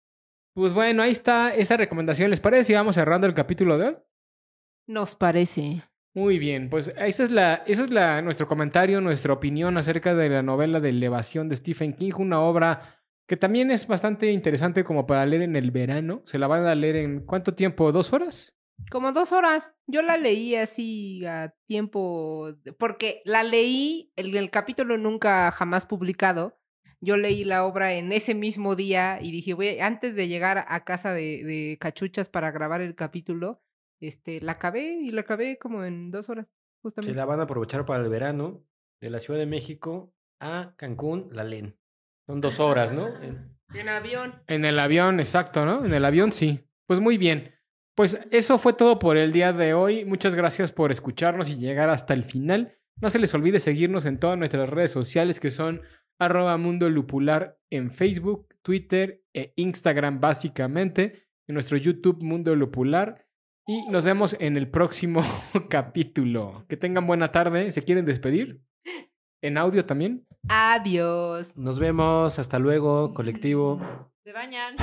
Pues 0.55 0.73
bueno, 0.73 1.03
ahí 1.03 1.11
está 1.11 1.53
esa 1.53 1.77
recomendación. 1.77 2.31
¿Les 2.31 2.39
parece 2.39 2.63
si 2.63 2.73
vamos 2.73 2.95
cerrando 2.95 3.27
el 3.27 3.35
capítulo 3.35 3.77
de 3.77 3.89
hoy? 3.89 3.97
Nos 4.87 5.15
parece. 5.15 5.83
Muy 6.15 6.39
bien, 6.39 6.71
pues 6.71 6.91
esa 6.97 7.23
es 7.23 7.29
la, 7.29 7.63
esa 7.67 7.83
es 7.83 7.91
la, 7.91 8.23
nuestro 8.23 8.47
comentario, 8.47 9.01
nuestra 9.01 9.33
opinión 9.33 9.77
acerca 9.77 10.15
de 10.15 10.29
la 10.29 10.41
novela 10.41 10.79
de 10.79 10.89
Elevación 10.89 11.47
de 11.47 11.57
Stephen 11.57 11.93
King, 11.93 12.13
una 12.17 12.41
obra 12.41 13.03
que 13.27 13.37
también 13.37 13.69
es 13.69 13.85
bastante 13.85 14.31
interesante 14.31 14.83
como 14.83 15.05
para 15.05 15.23
leer 15.27 15.43
en 15.43 15.55
el 15.55 15.69
verano. 15.69 16.23
Se 16.25 16.39
la 16.39 16.47
van 16.47 16.65
a 16.65 16.73
leer 16.73 16.95
en 16.95 17.23
¿cuánto 17.23 17.53
tiempo? 17.53 17.91
¿Dos 17.91 18.13
horas? 18.13 18.55
Como 18.89 19.11
dos 19.11 19.31
horas. 19.31 19.75
Yo 19.85 20.01
la 20.01 20.17
leí 20.17 20.55
así 20.55 21.23
a 21.23 21.53
tiempo, 21.67 22.55
porque 22.79 23.21
la 23.25 23.43
leí, 23.43 24.11
el, 24.15 24.35
el 24.35 24.49
capítulo 24.49 24.97
nunca 24.97 25.51
jamás 25.51 25.85
publicado. 25.85 26.57
Yo 26.99 27.17
leí 27.17 27.43
la 27.43 27.65
obra 27.65 27.93
en 27.93 28.11
ese 28.11 28.33
mismo 28.33 28.75
día 28.75 29.19
y 29.21 29.31
dije, 29.31 29.53
voy, 29.53 29.79
antes 29.79 30.15
de 30.15 30.27
llegar 30.27 30.65
a 30.67 30.83
casa 30.83 31.13
de, 31.13 31.43
de 31.43 31.77
cachuchas 31.79 32.29
para 32.29 32.51
grabar 32.51 32.81
el 32.81 32.95
capítulo, 32.95 33.61
este, 33.99 34.41
la 34.41 34.53
acabé 34.53 34.93
y 35.01 35.11
la 35.11 35.21
acabé 35.21 35.57
como 35.59 35.83
en 35.83 36.09
dos 36.11 36.29
horas, 36.29 36.47
Se 36.47 36.81
justamente. 36.81 37.15
la 37.15 37.25
van 37.25 37.39
a 37.39 37.43
aprovechar 37.43 37.85
para 37.85 38.03
el 38.03 38.09
verano 38.09 38.63
de 38.99 39.09
la 39.11 39.19
Ciudad 39.19 39.39
de 39.39 39.45
México 39.45 40.13
a 40.39 40.73
Cancún, 40.77 41.29
la 41.31 41.43
leen. 41.43 41.77
Son 42.25 42.41
dos 42.41 42.59
horas, 42.59 42.91
¿no? 42.91 43.09
En 43.73 43.89
avión. 43.89 44.41
En 44.47 44.65
el 44.65 44.79
avión, 44.79 45.19
exacto, 45.19 45.65
¿no? 45.65 45.85
En 45.85 45.93
el 45.93 46.03
avión 46.05 46.31
sí. 46.31 46.67
Pues 46.87 46.99
muy 46.99 47.17
bien. 47.17 47.53
Pues 47.95 48.27
eso 48.31 48.57
fue 48.57 48.73
todo 48.73 48.99
por 48.99 49.17
el 49.17 49.31
día 49.31 49.53
de 49.53 49.73
hoy. 49.73 50.05
Muchas 50.05 50.35
gracias 50.35 50.71
por 50.71 50.91
escucharnos 50.91 51.49
y 51.49 51.57
llegar 51.57 51.89
hasta 51.89 52.13
el 52.13 52.23
final. 52.23 52.77
No 53.01 53.09
se 53.09 53.19
les 53.19 53.33
olvide 53.33 53.59
seguirnos 53.59 54.05
en 54.05 54.19
todas 54.19 54.37
nuestras 54.37 54.69
redes 54.69 54.91
sociales 54.91 55.39
que 55.39 55.51
son 55.51 55.81
arroba 56.19 56.57
mundo 56.57 56.89
lupular 56.89 57.57
en 57.69 57.91
Facebook, 57.91 58.47
Twitter 58.61 59.23
e 59.33 59.53
Instagram 59.55 60.19
básicamente. 60.19 61.27
En 61.47 61.53
nuestro 61.53 61.77
YouTube 61.77 62.21
Mundo 62.21 62.55
Lupular. 62.55 63.25
Y 63.65 63.89
nos 63.89 64.05
vemos 64.05 64.35
en 64.39 64.57
el 64.57 64.69
próximo 64.69 65.21
capítulo. 65.69 66.65
Que 66.67 66.77
tengan 66.77 67.07
buena 67.07 67.31
tarde. 67.31 67.71
¿Se 67.71 67.83
quieren 67.83 68.05
despedir? 68.05 68.61
¿En 69.41 69.57
audio 69.57 69.85
también? 69.85 70.25
Adiós. 70.49 71.55
Nos 71.55 71.79
vemos, 71.79 72.39
hasta 72.39 72.59
luego, 72.59 73.13
colectivo. 73.13 73.79
Se 74.23 74.31
bañan. 74.31 74.75